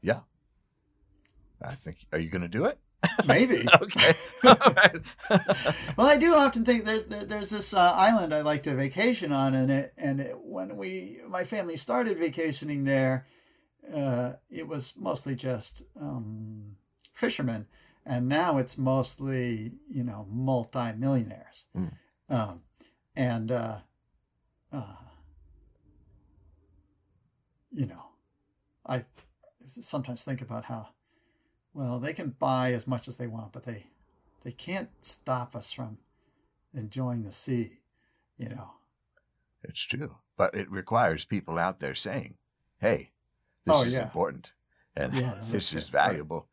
Yeah. 0.00 0.20
I 1.62 1.74
think. 1.74 2.06
Are 2.12 2.18
you 2.18 2.28
going 2.30 2.42
to 2.42 2.48
do 2.48 2.64
it? 2.66 2.78
Maybe. 3.26 3.66
Okay. 3.82 4.12
Well, 5.96 6.06
I 6.08 6.16
do 6.18 6.32
often 6.34 6.64
think 6.64 6.84
there's 6.84 7.04
there's 7.06 7.50
this 7.50 7.72
uh, 7.74 7.92
island 7.94 8.34
I 8.34 8.40
like 8.42 8.62
to 8.64 8.74
vacation 8.74 9.32
on, 9.32 9.54
and 9.54 9.70
it 9.70 9.92
and 9.96 10.20
it, 10.20 10.36
when 10.40 10.76
we 10.76 11.18
my 11.28 11.44
family 11.44 11.76
started 11.76 12.18
vacationing 12.18 12.84
there, 12.84 13.26
uh, 13.94 14.34
it 14.50 14.66
was 14.68 14.94
mostly 14.98 15.34
just 15.34 15.86
um, 16.00 16.76
fishermen, 17.12 17.66
and 18.04 18.28
now 18.28 18.58
it's 18.58 18.76
mostly 18.78 19.72
you 19.88 20.04
know 20.04 20.26
multi 20.30 20.92
millionaires, 20.96 21.66
Mm. 21.76 21.92
um, 22.28 22.62
and 23.16 23.52
uh, 23.52 23.76
uh, 24.74 24.96
you 27.70 27.86
know, 27.86 28.04
I 28.86 29.02
sometimes 29.60 30.24
think 30.24 30.40
about 30.40 30.66
how 30.66 30.88
well 31.72 31.98
they 31.98 32.12
can 32.12 32.30
buy 32.38 32.72
as 32.72 32.86
much 32.86 33.08
as 33.08 33.16
they 33.16 33.26
want, 33.26 33.52
but 33.52 33.64
they 33.64 33.86
they 34.42 34.52
can't 34.52 34.90
stop 35.00 35.54
us 35.56 35.72
from 35.72 35.98
enjoying 36.74 37.24
the 37.24 37.32
sea, 37.32 37.78
you 38.38 38.48
know. 38.48 38.72
It's 39.62 39.82
true. 39.82 40.16
But 40.36 40.54
it 40.54 40.70
requires 40.70 41.24
people 41.24 41.58
out 41.58 41.78
there 41.78 41.94
saying, 41.94 42.34
hey, 42.80 43.12
this 43.64 43.76
Oh, 43.76 43.84
is 43.84 43.94
yeah. 43.94 44.02
important 44.02 44.52
and 44.96 45.14
Yeah, 45.14 45.34
this 45.50 45.72
is 45.72 45.84
it. 45.86 45.90
Valuable. 45.90 46.48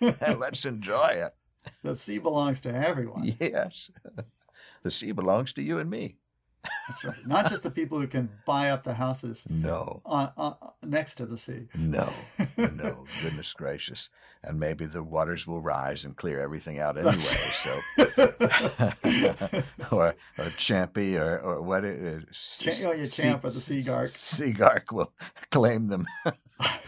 and 0.00 0.38
let's 0.40 0.64
enjoy 0.64 1.08
it. 1.08 1.32
The 1.82 1.96
sea 1.96 2.18
belongs 2.18 2.60
to 2.60 2.72
everyone. 2.72 3.24
Yes. 3.40 3.90
The 4.84 4.90
sea 4.92 5.10
belongs 5.10 5.52
to 5.54 5.62
you 5.62 5.80
and 5.80 5.90
me. 5.90 6.18
That's 6.88 7.04
right. 7.04 7.26
Not 7.26 7.48
just 7.48 7.62
the 7.62 7.70
people 7.70 7.98
who 8.00 8.06
can 8.06 8.28
buy 8.46 8.70
up 8.70 8.82
the 8.84 8.94
houses 8.94 9.46
No, 9.50 10.00
on, 10.04 10.30
on, 10.36 10.54
next 10.82 11.16
to 11.16 11.26
the 11.26 11.36
sea. 11.38 11.68
no, 11.76 12.12
no. 12.56 13.04
Goodness 13.22 13.52
gracious. 13.52 14.08
And 14.42 14.60
maybe 14.60 14.84
the 14.86 15.02
waters 15.02 15.46
will 15.46 15.60
rise 15.60 16.04
and 16.04 16.14
clear 16.16 16.38
everything 16.40 16.78
out 16.78 16.96
anyway. 16.96 17.12
So, 17.14 17.70
or 19.90 20.14
or 20.38 20.44
Champy 20.56 21.18
or 21.18 21.38
or 21.40 21.62
what 21.62 21.84
it 21.84 21.98
is. 22.00 22.60
Cha- 22.60 22.88
oh, 22.88 22.92
yeah, 22.92 23.06
Champ 23.06 23.44
at 23.44 23.52
the 23.52 23.58
Seagark. 23.58 24.06
Seagark 24.14 24.92
will 24.92 25.12
claim 25.50 25.88
them 25.88 26.06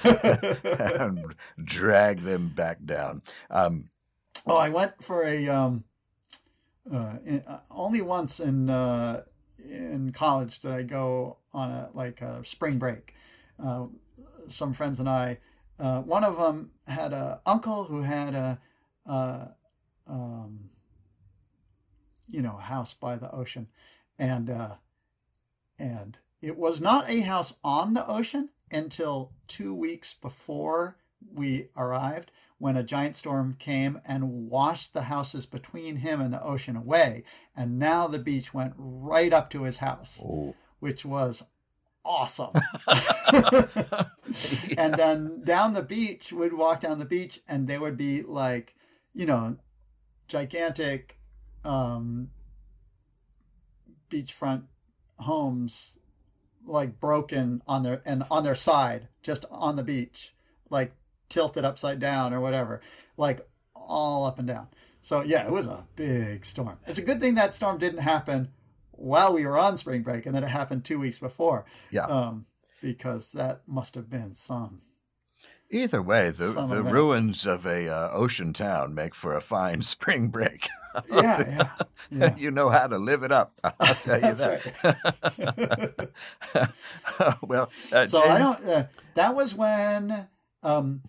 and 0.04 1.34
drag 1.64 2.18
them 2.20 2.48
back 2.48 2.78
down. 2.84 3.22
Um, 3.50 3.90
Oh, 4.46 4.56
I 4.56 4.70
went 4.70 5.02
for 5.02 5.24
a 5.24 5.46
um, 5.48 5.84
uh, 6.90 7.16
in, 7.26 7.42
uh, 7.46 7.58
only 7.70 8.00
once 8.00 8.40
in 8.40 8.70
uh, 8.70 9.22
in 9.58 10.12
college 10.12 10.60
did 10.60 10.70
I 10.70 10.82
go 10.82 11.38
on 11.52 11.70
a 11.70 11.90
like 11.94 12.20
a 12.20 12.44
spring 12.44 12.78
break. 12.78 13.14
Uh, 13.62 13.86
some 14.48 14.72
friends 14.72 15.00
and 15.00 15.08
I, 15.08 15.38
uh, 15.78 16.02
one 16.02 16.24
of 16.24 16.38
them 16.38 16.70
had 16.86 17.12
a 17.12 17.40
uncle 17.44 17.84
who 17.84 18.02
had 18.02 18.34
a, 18.34 18.60
uh, 19.06 19.46
um, 20.08 20.70
you 22.28 22.42
know, 22.42 22.56
a 22.58 22.62
house 22.62 22.94
by 22.94 23.16
the 23.16 23.30
ocean, 23.30 23.68
and 24.18 24.48
uh, 24.50 24.74
and 25.78 26.18
it 26.40 26.56
was 26.56 26.80
not 26.80 27.08
a 27.08 27.20
house 27.20 27.58
on 27.62 27.94
the 27.94 28.06
ocean 28.06 28.50
until 28.70 29.32
two 29.46 29.74
weeks 29.74 30.14
before 30.14 30.96
we 31.32 31.68
arrived 31.76 32.30
when 32.58 32.76
a 32.76 32.82
giant 32.82 33.14
storm 33.14 33.56
came 33.58 34.00
and 34.04 34.50
washed 34.50 34.92
the 34.92 35.02
houses 35.02 35.46
between 35.46 35.96
him 35.96 36.20
and 36.20 36.32
the 36.32 36.42
ocean 36.42 36.76
away. 36.76 37.22
And 37.56 37.78
now 37.78 38.08
the 38.08 38.18
beach 38.18 38.52
went 38.52 38.74
right 38.76 39.32
up 39.32 39.48
to 39.50 39.62
his 39.62 39.78
house, 39.78 40.22
oh, 40.24 40.54
which 40.80 41.04
was 41.04 41.46
awesome. 42.04 42.50
and 44.76 44.94
then 44.94 45.42
down 45.44 45.74
the 45.74 45.86
beach, 45.86 46.32
we'd 46.32 46.52
walk 46.52 46.80
down 46.80 46.98
the 46.98 47.04
beach 47.04 47.40
and 47.48 47.68
they 47.68 47.78
would 47.78 47.96
be 47.96 48.22
like, 48.22 48.74
you 49.14 49.26
know, 49.26 49.56
gigantic 50.26 51.18
um, 51.64 52.30
beachfront 54.10 54.64
homes 55.18 55.98
like 56.64 57.00
broken 57.00 57.62
on 57.66 57.82
their 57.82 58.02
and 58.04 58.24
on 58.30 58.44
their 58.44 58.54
side 58.54 59.08
just 59.22 59.46
on 59.50 59.76
the 59.76 59.82
beach 59.82 60.34
like 60.70 60.92
tilted 61.28 61.64
upside 61.64 61.98
down 61.98 62.32
or 62.32 62.40
whatever 62.40 62.80
like 63.16 63.46
all 63.74 64.24
up 64.26 64.38
and 64.38 64.48
down 64.48 64.68
so 65.00 65.22
yeah 65.22 65.46
it 65.46 65.52
was 65.52 65.66
a 65.66 65.86
big 65.96 66.44
storm 66.44 66.78
it's 66.86 66.98
a 66.98 67.04
good 67.04 67.20
thing 67.20 67.34
that 67.34 67.54
storm 67.54 67.78
didn't 67.78 68.00
happen 68.00 68.48
while 68.92 69.32
we 69.32 69.46
were 69.46 69.56
on 69.56 69.76
spring 69.76 70.02
break 70.02 70.26
and 70.26 70.34
that 70.34 70.42
it 70.42 70.48
happened 70.48 70.84
two 70.84 70.98
weeks 70.98 71.18
before 71.18 71.64
yeah. 71.90 72.04
um, 72.04 72.46
because 72.82 73.32
that 73.32 73.62
must 73.66 73.94
have 73.94 74.10
been 74.10 74.34
some 74.34 74.82
Either 75.70 76.00
way, 76.00 76.30
the, 76.30 76.46
Some 76.46 76.70
the 76.70 76.78
event. 76.78 76.94
ruins 76.94 77.46
of 77.46 77.66
a 77.66 77.90
uh, 77.90 78.10
ocean 78.12 78.54
town 78.54 78.94
make 78.94 79.14
for 79.14 79.36
a 79.36 79.40
fine 79.42 79.82
spring 79.94 80.28
break. 80.28 80.68
yeah 81.12 81.44
yeah 81.46 81.68
yeah 82.10 82.36
you 82.36 82.50
know 82.50 82.70
how 82.70 82.86
to 82.86 82.96
live 82.96 83.22
it 83.22 83.30
up. 83.30 83.52
I'll 83.62 83.94
tell 83.94 84.16
you 84.16 84.34
that. 84.34 86.08
well, 87.42 87.70
uh, 87.92 88.06
so 88.06 88.22
I 88.22 88.38
don't. 88.38 88.64
Uh, 88.64 88.84
that 89.14 89.34
was 89.34 89.54
when. 89.54 90.28
Um, 90.62 91.02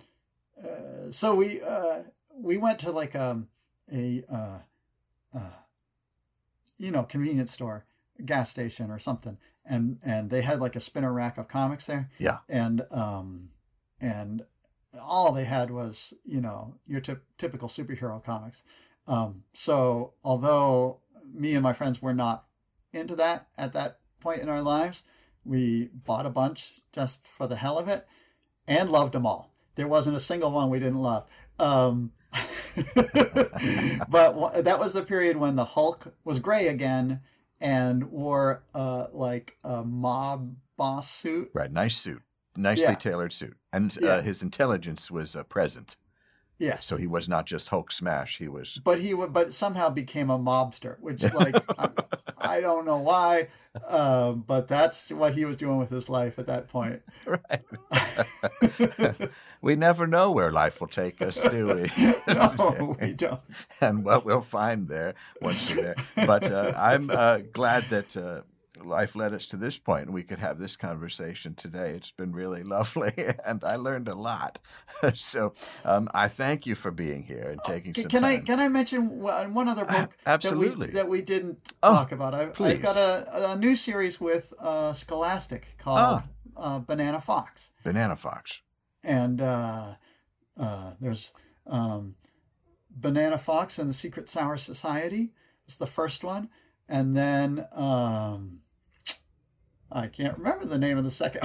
uh, 0.64 1.12
so 1.12 1.36
we 1.36 1.62
uh, 1.62 2.04
we 2.36 2.58
went 2.58 2.80
to 2.80 2.92
like 2.92 3.16
um, 3.16 3.48
a 3.94 4.24
uh, 4.32 4.60
uh, 5.36 5.52
you 6.78 6.92
know 6.92 7.04
convenience 7.04 7.52
store, 7.52 7.86
gas 8.26 8.50
station 8.50 8.92
or 8.92 9.00
something, 9.00 9.38
and 9.66 10.00
and 10.04 10.30
they 10.30 10.42
had 10.42 10.60
like 10.60 10.76
a 10.76 10.80
spinner 10.80 11.14
rack 11.14 11.38
of 11.38 11.48
comics 11.48 11.86
there. 11.86 12.10
Yeah. 12.18 12.40
And 12.48 12.84
um, 12.92 13.50
and 14.00 14.44
all 15.02 15.32
they 15.32 15.46
had 15.46 15.72
was 15.72 16.14
you 16.26 16.42
know 16.42 16.76
your 16.88 17.02
typ 17.02 17.24
typical 17.38 17.68
superhero 17.68 18.24
comics. 18.24 18.64
Um, 19.08 19.44
so 19.54 20.14
although 20.24 21.00
me 21.32 21.54
and 21.54 21.64
my 21.64 21.74
friends 21.74 22.02
were 22.02 22.14
not 22.14 22.46
into 22.94 23.16
that 23.16 23.48
at 23.58 23.74
that 23.74 24.00
point 24.20 24.42
in 24.42 24.50
our 24.50 24.62
lives, 24.62 25.04
we 25.44 25.90
bought 25.94 26.26
a 26.26 26.32
bunch 26.32 26.82
just 26.92 27.28
for 27.28 27.48
the 27.48 27.56
hell 27.56 27.80
of 27.80 27.88
it 27.88 28.08
and 28.68 28.92
loved 28.92 29.14
them 29.14 29.26
all. 29.26 29.52
There 29.80 29.88
wasn't 29.88 30.18
a 30.18 30.20
single 30.20 30.52
one 30.52 30.70
we 30.70 30.78
didn't 30.78 31.02
love. 31.02 31.26
Um, 31.58 32.12
but 34.10 34.34
wh- 34.34 34.58
that 34.62 34.76
was 34.78 34.92
the 34.94 35.04
period 35.08 35.38
when 35.38 35.56
the 35.56 35.64
Hulk 35.64 36.14
was 36.26 36.40
gray 36.40 36.68
again 36.68 37.22
and 37.62 38.12
wore 38.12 38.64
uh, 38.76 39.06
like 39.14 39.56
a 39.64 39.86
mob 39.86 40.56
boss 40.78 41.10
suit. 41.10 41.50
right, 41.54 41.72
nice 41.72 41.96
suit, 41.96 42.22
nicely 42.58 42.88
Yeah. 42.90 42.96
tailored 42.96 43.32
suit, 43.32 43.56
and 43.72 43.98
Yeah. 44.02 44.10
uh, 44.16 44.22
his 44.22 44.44
intelligence 44.44 45.10
was 45.10 45.34
uh, 45.34 45.44
present. 45.44 45.96
Yes. 46.60 46.86
So 46.86 46.98
he 46.98 47.08
was 47.08 47.30
not 47.30 47.46
just 47.46 47.70
Hulk 47.70 47.90
smash. 47.90 48.38
He 48.38 48.50
was 48.50 48.82
but 48.84 49.00
he 49.00 49.14
would, 49.14 49.32
but 49.32 49.54
somehow 49.54 49.90
became 49.90 50.30
a 50.30 50.38
mobster, 50.38 51.00
which 51.00 51.24
like 51.34 51.56
I, 51.80 51.90
I 52.38 52.60
don't 52.60 52.86
know 52.86 52.98
why, 52.98 53.48
um, 53.88 54.44
but 54.46 54.68
that's 54.68 55.12
what 55.12 55.36
he 55.36 55.46
was 55.46 55.56
doing 55.56 55.78
with 55.78 55.90
his 55.90 56.10
life 56.10 56.38
at 56.38 56.48
that 56.48 56.68
point. 56.68 57.02
right. 57.26 57.62
we 59.62 59.78
never 59.78 60.06
know 60.06 60.32
where 60.32 60.52
life 60.52 60.82
will 60.82 60.88
take 60.88 61.22
us, 61.22 61.42
do 61.50 61.68
we? 61.68 61.92
no, 62.34 62.98
we 63.00 63.14
don't. 63.14 63.42
and 63.80 64.04
what 64.04 64.26
we'll 64.26 64.42
find 64.42 64.90
there 64.90 65.16
once 65.42 65.76
we're 65.76 65.84
there. 65.84 65.96
But 66.28 66.52
uh, 66.52 66.74
I'm 66.76 67.10
uh, 67.10 67.40
glad 67.54 67.84
that 67.84 68.18
uh, 68.18 68.42
life 68.84 69.16
led 69.16 69.34
us 69.34 69.46
to 69.48 69.58
this 69.58 69.78
point 69.80 70.06
and 70.06 70.14
we 70.14 70.24
could 70.24 70.40
have 70.40 70.58
this 70.60 70.76
conversation 70.76 71.54
today. 71.56 71.92
It's 71.92 72.12
been 72.12 72.32
really 72.32 72.64
lovely 72.78 73.12
and 73.46 73.64
I 73.64 73.76
learned 73.76 74.08
a 74.08 74.16
lot. 74.16 74.60
so 75.14 75.54
um, 75.86 76.10
I 76.14 76.28
thank 76.28 76.66
you 76.66 76.76
for 76.76 76.92
being 76.92 77.24
here 77.24 77.50
and 77.50 77.60
taking 77.66 77.94
Can, 77.94 78.04
some 78.04 78.10
can 78.10 78.24
I 78.24 78.40
can 78.40 78.60
I 78.60 78.68
mention 78.68 79.20
one 79.20 79.68
other 79.68 79.86
book 79.86 80.16
absolutely. 80.26 80.88
that 80.88 80.94
we, 80.94 81.00
that 81.00 81.08
we 81.10 81.22
didn't 81.22 81.74
Oh, 81.84 81.94
talk 81.94 82.12
about? 82.12 82.34
I, 82.36 82.48
please. 82.48 82.76
I've 82.76 82.82
got 82.82 82.96
a, 82.98 83.52
a 83.52 83.56
new 83.56 83.76
series 83.76 84.20
with 84.20 84.54
uh, 84.60 84.94
Scholastic 84.94 85.76
called 85.78 86.24
uh, 86.58 86.80
Banana 86.80 87.20
Fox, 87.22 87.74
Banana 87.84 88.16
Fox. 88.16 88.62
and 89.04 89.42
uh, 89.42 89.94
uh, 90.60 90.92
there's 91.00 91.34
um, 91.68 92.16
Banana 92.90 93.38
Fox 93.38 93.80
and 93.80 93.90
the 93.90 93.94
Secret 93.94 94.28
Sour 94.28 94.58
Society. 94.58 95.30
It's 95.66 95.78
the 95.78 95.86
first 95.86 96.24
one, 96.24 96.50
and 96.90 97.16
then 97.16 97.66
um, 97.74 98.60
I 99.92 100.08
can't 100.08 100.38
remember 100.38 100.66
the 100.66 100.78
name 100.78 100.98
of 100.98 101.04
the 101.04 101.12
second. 101.12 101.42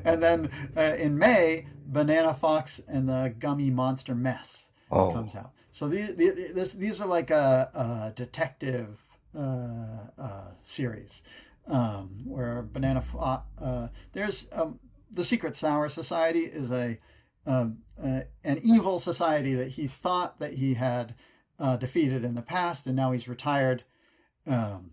and 0.04 0.22
then 0.22 0.48
uh, 0.76 0.94
in 0.98 1.18
May, 1.18 1.66
Banana 1.86 2.32
Fox 2.34 2.80
and 2.88 3.08
the 3.08 3.34
Gummy 3.38 3.70
Monster 3.70 4.14
Mess 4.14 4.70
Oh. 4.90 5.12
comes 5.12 5.34
out. 5.34 5.50
So 5.72 5.88
these 5.88 6.14
these, 6.14 6.74
these 6.78 7.00
are 7.00 7.08
like 7.08 7.30
a, 7.30 7.70
a 7.74 8.12
detective 8.14 9.00
uh, 9.36 10.06
uh, 10.18 10.50
series 10.60 11.22
um, 11.66 12.18
where 12.24 12.62
Banana 12.62 13.02
Fo- 13.02 13.42
uh, 13.60 13.88
there's 14.12 14.48
um, 14.52 14.78
the 15.10 15.24
Secret 15.24 15.56
Sour 15.56 15.88
Society 15.88 16.40
is 16.40 16.70
a 16.72 16.98
um, 17.46 17.78
uh, 18.02 18.20
an 18.44 18.60
evil 18.64 18.98
society 19.00 19.54
that 19.54 19.70
he 19.72 19.86
thought 19.88 20.38
that 20.38 20.54
he 20.54 20.74
had 20.74 21.14
uh, 21.58 21.76
defeated 21.76 22.24
in 22.24 22.34
the 22.36 22.42
past, 22.42 22.86
and 22.86 22.94
now 22.96 23.10
he's 23.12 23.26
retired. 23.28 23.82
Um, 24.46 24.92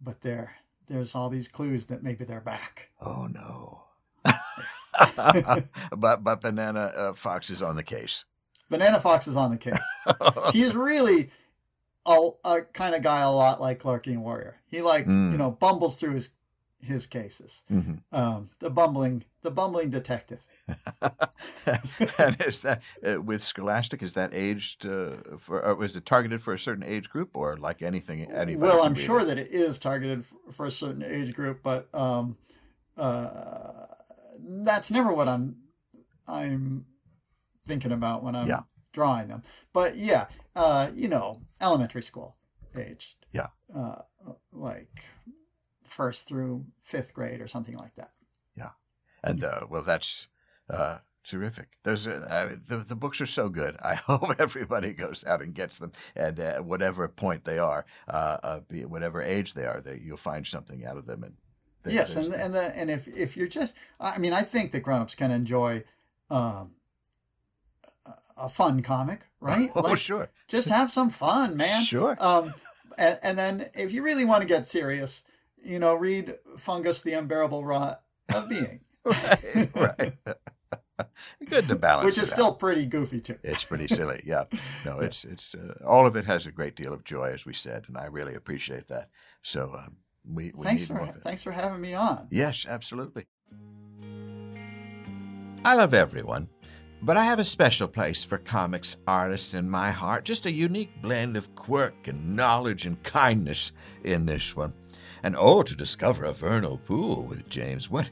but 0.00 0.22
there, 0.22 0.57
there's 0.88 1.14
all 1.14 1.28
these 1.28 1.48
clues 1.48 1.86
that 1.86 2.02
maybe 2.02 2.24
they're 2.24 2.40
back. 2.40 2.90
Oh, 3.00 3.26
no. 3.26 3.82
but, 5.96 6.24
but 6.24 6.40
Banana 6.40 6.80
uh, 6.96 7.12
Fox 7.14 7.50
is 7.50 7.62
on 7.62 7.76
the 7.76 7.82
case. 7.82 8.24
Banana 8.70 8.98
Fox 8.98 9.26
is 9.28 9.36
on 9.36 9.50
the 9.50 9.56
case. 9.56 9.78
He's 10.52 10.74
really 10.74 11.30
a, 12.06 12.30
a 12.44 12.60
kind 12.72 12.94
of 12.94 13.02
guy 13.02 13.20
a 13.20 13.30
lot 13.30 13.60
like 13.60 13.80
Clarkian 13.80 14.18
Warrior. 14.18 14.56
He 14.66 14.82
like 14.82 15.06
Mm. 15.06 15.32
you 15.32 15.38
know 15.38 15.50
bumbles 15.52 15.98
through 15.98 16.12
his 16.14 16.32
his 16.82 17.06
cases. 17.06 17.64
Mhm. 17.70 18.00
Um, 18.12 18.50
the 18.60 18.68
bumbling 18.70 19.24
the 19.42 19.50
bumbling 19.50 19.88
detective. 19.90 20.40
and 22.18 22.40
is 22.46 22.62
that 22.62 22.82
uh, 23.06 23.20
with 23.22 23.42
Scholastic? 23.42 24.02
Is 24.02 24.14
that 24.14 24.30
aged 24.34 24.86
uh, 24.86 25.38
for? 25.38 25.64
Or 25.64 25.74
was 25.74 25.96
it 25.96 26.04
targeted 26.06 26.42
for 26.42 26.52
a 26.52 26.58
certain 26.58 26.84
age 26.84 27.08
group, 27.08 27.30
or 27.34 27.56
like 27.56 27.82
anything? 27.82 28.20
Anybody 28.22 28.56
well, 28.56 28.82
I'm 28.82 28.94
sure 28.94 29.24
that 29.24 29.38
it 29.38 29.48
is 29.50 29.78
targeted 29.78 30.24
for 30.50 30.66
a 30.66 30.70
certain 30.70 31.04
age 31.04 31.34
group, 31.34 31.62
but 31.62 31.88
um, 31.94 32.36
uh, 32.96 33.86
that's 34.38 34.90
never 34.90 35.12
what 35.12 35.28
I'm 35.28 35.56
I'm 36.26 36.86
thinking 37.66 37.92
about 37.92 38.22
when 38.22 38.34
I'm 38.36 38.46
Yeah. 38.46 38.62
drawing 38.92 39.28
them. 39.28 39.42
But 39.72 39.96
yeah, 39.96 40.28
uh, 40.56 40.90
you 40.94 41.08
know, 41.08 41.42
elementary 41.60 42.02
school 42.02 42.36
aged. 42.76 43.26
Yeah. 43.32 43.48
Uh, 43.74 44.02
like 44.52 45.04
first 45.86 46.28
through 46.28 46.66
fifth 46.82 47.14
grade 47.14 47.40
or 47.40 47.46
something 47.48 47.76
like 47.76 47.94
that. 47.94 48.10
Yeah, 48.56 48.70
and 49.22 49.42
uh, 49.42 49.66
well, 49.68 49.82
that's 49.82 50.28
uh, 50.70 50.98
terrific. 51.24 51.68
Those 51.82 52.06
are, 52.06 52.26
uh, 52.28 52.56
the 52.66 52.76
the 52.78 52.96
books 52.96 53.20
are 53.20 53.26
so 53.26 53.48
good. 53.48 53.76
I 53.82 53.94
hope 53.94 54.34
everybody 54.38 54.92
goes 54.92 55.24
out 55.24 55.42
and 55.42 55.54
gets 55.54 55.78
them, 55.78 55.92
and 56.16 56.38
uh, 56.40 56.58
whatever 56.58 57.06
point 57.08 57.44
they 57.44 57.58
are, 57.58 57.84
uh, 58.08 58.36
uh, 58.42 58.60
be 58.68 58.80
it 58.80 58.90
whatever 58.90 59.22
age 59.22 59.54
they 59.54 59.64
are, 59.66 59.80
that 59.80 60.02
you'll 60.02 60.16
find 60.16 60.46
something 60.46 60.84
out 60.86 60.96
of 60.96 61.06
them. 61.06 61.22
And 61.24 61.34
there- 61.82 61.92
yes, 61.94 62.16
and 62.16 62.26
the- 62.26 62.42
and 62.44 62.54
the 62.54 62.76
and 62.78 62.90
if 62.90 63.08
if 63.08 63.36
you're 63.36 63.48
just, 63.48 63.76
I 64.00 64.18
mean, 64.18 64.32
I 64.32 64.42
think 64.42 64.72
that 64.72 64.80
grown-ups 64.80 65.14
can 65.14 65.30
enjoy. 65.30 65.84
Um, 66.30 66.72
a- 68.06 68.44
a 68.44 68.48
fun 68.48 68.82
comic, 68.82 69.26
right? 69.40 69.70
oh 69.74 69.80
Like, 69.80 69.98
sure, 69.98 70.30
just 70.46 70.68
have 70.68 70.90
some 70.90 71.10
fun, 71.10 71.56
man. 71.56 71.84
Sure. 71.84 72.16
Um, 72.20 72.52
and, 72.96 73.18
and 73.22 73.38
then 73.38 73.66
if 73.74 73.92
you 73.92 74.02
really 74.02 74.24
want 74.24 74.42
to 74.42 74.48
get 74.48 74.66
serious, 74.66 75.24
you 75.62 75.78
know, 75.78 75.94
read 75.94 76.34
Fungus: 76.56 77.02
The 77.02 77.12
Unbearable 77.14 77.64
Rot 77.64 78.02
of 78.34 78.48
Being, 78.48 78.80
right, 79.04 79.70
right. 79.74 80.12
good 81.46 81.64
to 81.66 81.76
balance, 81.76 82.04
which 82.06 82.18
is 82.18 82.28
it 82.28 82.32
out. 82.32 82.34
still 82.34 82.54
pretty 82.54 82.86
goofy 82.86 83.20
too. 83.20 83.36
It's 83.42 83.64
pretty 83.64 83.88
silly, 83.88 84.22
yeah. 84.26 84.44
No, 84.84 84.98
it's 85.00 85.24
it's 85.24 85.54
uh, 85.54 85.74
all 85.86 86.06
of 86.06 86.16
it 86.16 86.24
has 86.26 86.46
a 86.46 86.52
great 86.52 86.76
deal 86.76 86.92
of 86.92 87.04
joy, 87.04 87.30
as 87.32 87.44
we 87.46 87.52
said, 87.54 87.84
and 87.88 87.96
I 87.96 88.06
really 88.06 88.34
appreciate 88.34 88.88
that. 88.88 89.08
So 89.42 89.74
um, 89.78 89.96
we, 90.30 90.52
we 90.54 90.64
Thanks 90.66 90.86
for 90.86 90.94
more 90.94 91.04
of 91.04 91.16
it. 91.16 91.22
thanks 91.22 91.42
for 91.42 91.52
having 91.52 91.80
me 91.80 91.94
on. 91.94 92.28
Yes, 92.30 92.66
absolutely. 92.68 93.26
I 95.64 95.74
love 95.74 95.92
everyone, 95.94 96.48
but 97.02 97.16
I 97.16 97.24
have 97.24 97.38
a 97.38 97.44
special 97.44 97.88
place 97.88 98.24
for 98.24 98.38
comics 98.38 98.96
artists 99.06 99.54
in 99.54 99.68
my 99.68 99.90
heart. 99.90 100.24
Just 100.24 100.46
a 100.46 100.52
unique 100.52 101.02
blend 101.02 101.36
of 101.36 101.54
quirk 101.54 102.08
and 102.08 102.36
knowledge 102.36 102.86
and 102.86 103.02
kindness 103.02 103.72
in 104.04 104.24
this 104.26 104.54
one. 104.56 104.72
And 105.22 105.34
oh, 105.36 105.62
to 105.62 105.74
discover 105.74 106.24
a 106.24 106.32
vernal 106.32 106.78
pool 106.78 107.24
with 107.24 107.48
James. 107.48 107.90
What 107.90 108.08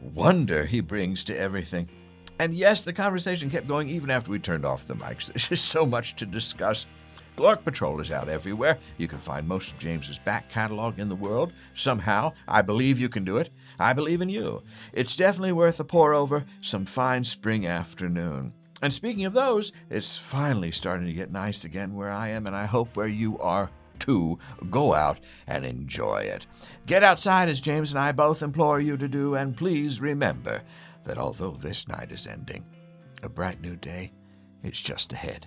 wonder 0.00 0.64
he 0.64 0.80
brings 0.80 1.24
to 1.24 1.36
everything. 1.38 1.88
And 2.38 2.54
yes, 2.54 2.84
the 2.84 2.92
conversation 2.92 3.50
kept 3.50 3.66
going 3.66 3.88
even 3.88 4.10
after 4.10 4.30
we 4.30 4.38
turned 4.38 4.64
off 4.64 4.86
the 4.86 4.94
mics. 4.94 5.26
There's 5.32 5.48
just 5.48 5.66
so 5.66 5.84
much 5.84 6.16
to 6.16 6.26
discuss. 6.26 6.86
Glork 7.36 7.62
Patrol 7.62 8.00
is 8.00 8.10
out 8.10 8.28
everywhere. 8.28 8.78
You 8.96 9.06
can 9.06 9.18
find 9.18 9.46
most 9.46 9.70
of 9.70 9.78
James's 9.78 10.18
back 10.18 10.48
catalog 10.48 10.98
in 10.98 11.08
the 11.08 11.14
world. 11.14 11.52
Somehow, 11.74 12.32
I 12.48 12.62
believe 12.62 12.98
you 12.98 13.08
can 13.08 13.24
do 13.24 13.36
it. 13.36 13.50
I 13.78 13.92
believe 13.92 14.20
in 14.20 14.28
you. 14.28 14.62
It's 14.92 15.14
definitely 15.14 15.52
worth 15.52 15.78
a 15.78 15.84
pore 15.84 16.14
over 16.14 16.44
some 16.60 16.84
fine 16.84 17.22
spring 17.22 17.64
afternoon. 17.64 18.54
And 18.82 18.92
speaking 18.92 19.24
of 19.24 19.34
those, 19.34 19.72
it's 19.88 20.18
finally 20.18 20.72
starting 20.72 21.06
to 21.06 21.12
get 21.12 21.30
nice 21.30 21.64
again 21.64 21.94
where 21.94 22.10
I 22.10 22.28
am, 22.28 22.46
and 22.46 22.56
I 22.56 22.66
hope 22.66 22.96
where 22.96 23.08
you 23.08 23.38
are 23.38 23.70
too. 24.00 24.38
Go 24.70 24.94
out 24.94 25.20
and 25.46 25.64
enjoy 25.64 26.18
it. 26.18 26.46
Get 26.86 27.04
outside, 27.04 27.48
as 27.48 27.60
James 27.60 27.90
and 27.90 27.98
I 27.98 28.12
both 28.12 28.42
implore 28.42 28.80
you 28.80 28.96
to 28.96 29.08
do, 29.08 29.34
and 29.34 29.56
please 29.56 30.00
remember 30.00 30.62
that 31.08 31.16
although 31.16 31.52
this 31.52 31.88
night 31.88 32.12
is 32.12 32.26
ending, 32.26 32.66
a 33.22 33.30
bright 33.30 33.62
new 33.62 33.76
day 33.76 34.12
is 34.62 34.78
just 34.78 35.10
ahead. 35.10 35.46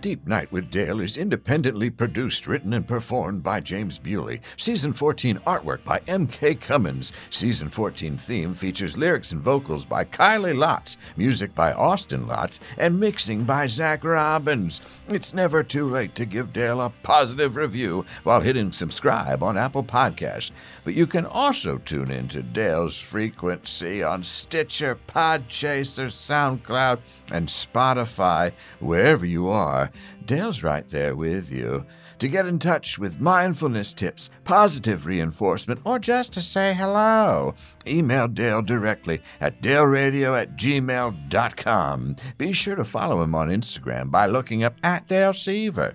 Deep 0.00 0.26
Night 0.26 0.50
with 0.50 0.70
Dale 0.70 1.00
is 1.00 1.18
independently 1.18 1.90
produced, 1.90 2.46
written, 2.46 2.72
and 2.72 2.88
performed 2.88 3.42
by 3.42 3.60
James 3.60 3.98
Bewley. 3.98 4.40
Season 4.56 4.94
14 4.94 5.36
artwork 5.40 5.84
by 5.84 6.00
M.K. 6.08 6.54
Cummins. 6.54 7.12
Season 7.28 7.68
14 7.68 8.16
theme 8.16 8.54
features 8.54 8.96
lyrics 8.96 9.32
and 9.32 9.42
vocals 9.42 9.84
by 9.84 10.04
Kylie 10.04 10.56
Lotz, 10.56 10.96
music 11.16 11.54
by 11.54 11.72
Austin 11.72 12.26
Lotz, 12.26 12.60
and 12.78 12.98
mixing 12.98 13.44
by 13.44 13.66
Zach 13.66 14.02
Robbins. 14.02 14.80
It's 15.08 15.34
never 15.34 15.62
too 15.62 15.90
late 15.90 16.14
to 16.14 16.24
give 16.24 16.52
Dale 16.52 16.80
a 16.80 16.92
positive 17.02 17.56
review 17.56 18.06
while 18.22 18.40
hitting 18.40 18.72
subscribe 18.72 19.42
on 19.42 19.58
Apple 19.58 19.84
Podcasts. 19.84 20.50
But 20.82 20.94
you 20.94 21.06
can 21.06 21.26
also 21.26 21.76
tune 21.78 22.10
in 22.10 22.28
to 22.28 22.42
Dale's 22.42 22.98
frequency 22.98 24.02
on 24.02 24.24
Stitcher, 24.24 24.98
Podchaser, 25.06 26.08
SoundCloud, 26.08 27.00
and 27.30 27.48
Spotify, 27.48 28.52
wherever 28.78 29.26
you 29.26 29.48
are. 29.48 29.89
Dale's 30.26 30.62
right 30.62 30.86
there 30.88 31.14
with 31.14 31.50
you. 31.50 31.86
To 32.18 32.28
get 32.28 32.46
in 32.46 32.58
touch 32.58 32.98
with 32.98 33.20
mindfulness 33.20 33.94
tips, 33.94 34.28
positive 34.44 35.06
reinforcement, 35.06 35.80
or 35.84 35.98
just 35.98 36.34
to 36.34 36.42
say 36.42 36.74
hello, 36.74 37.54
email 37.86 38.28
Dale 38.28 38.60
directly 38.60 39.22
at 39.40 39.62
daleradio 39.62 40.38
at 40.38 40.56
gmail.com. 40.56 42.16
Be 42.36 42.52
sure 42.52 42.76
to 42.76 42.84
follow 42.84 43.22
him 43.22 43.34
on 43.34 43.48
Instagram 43.48 44.10
by 44.10 44.26
looking 44.26 44.62
up 44.62 44.74
at 44.82 45.08
Dale 45.08 45.32
Seaver. 45.32 45.94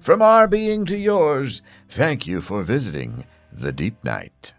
From 0.00 0.22
our 0.22 0.48
being 0.48 0.86
to 0.86 0.96
yours, 0.96 1.60
thank 1.88 2.26
you 2.26 2.40
for 2.40 2.62
visiting 2.62 3.26
The 3.52 3.72
Deep 3.72 4.02
Night. 4.02 4.54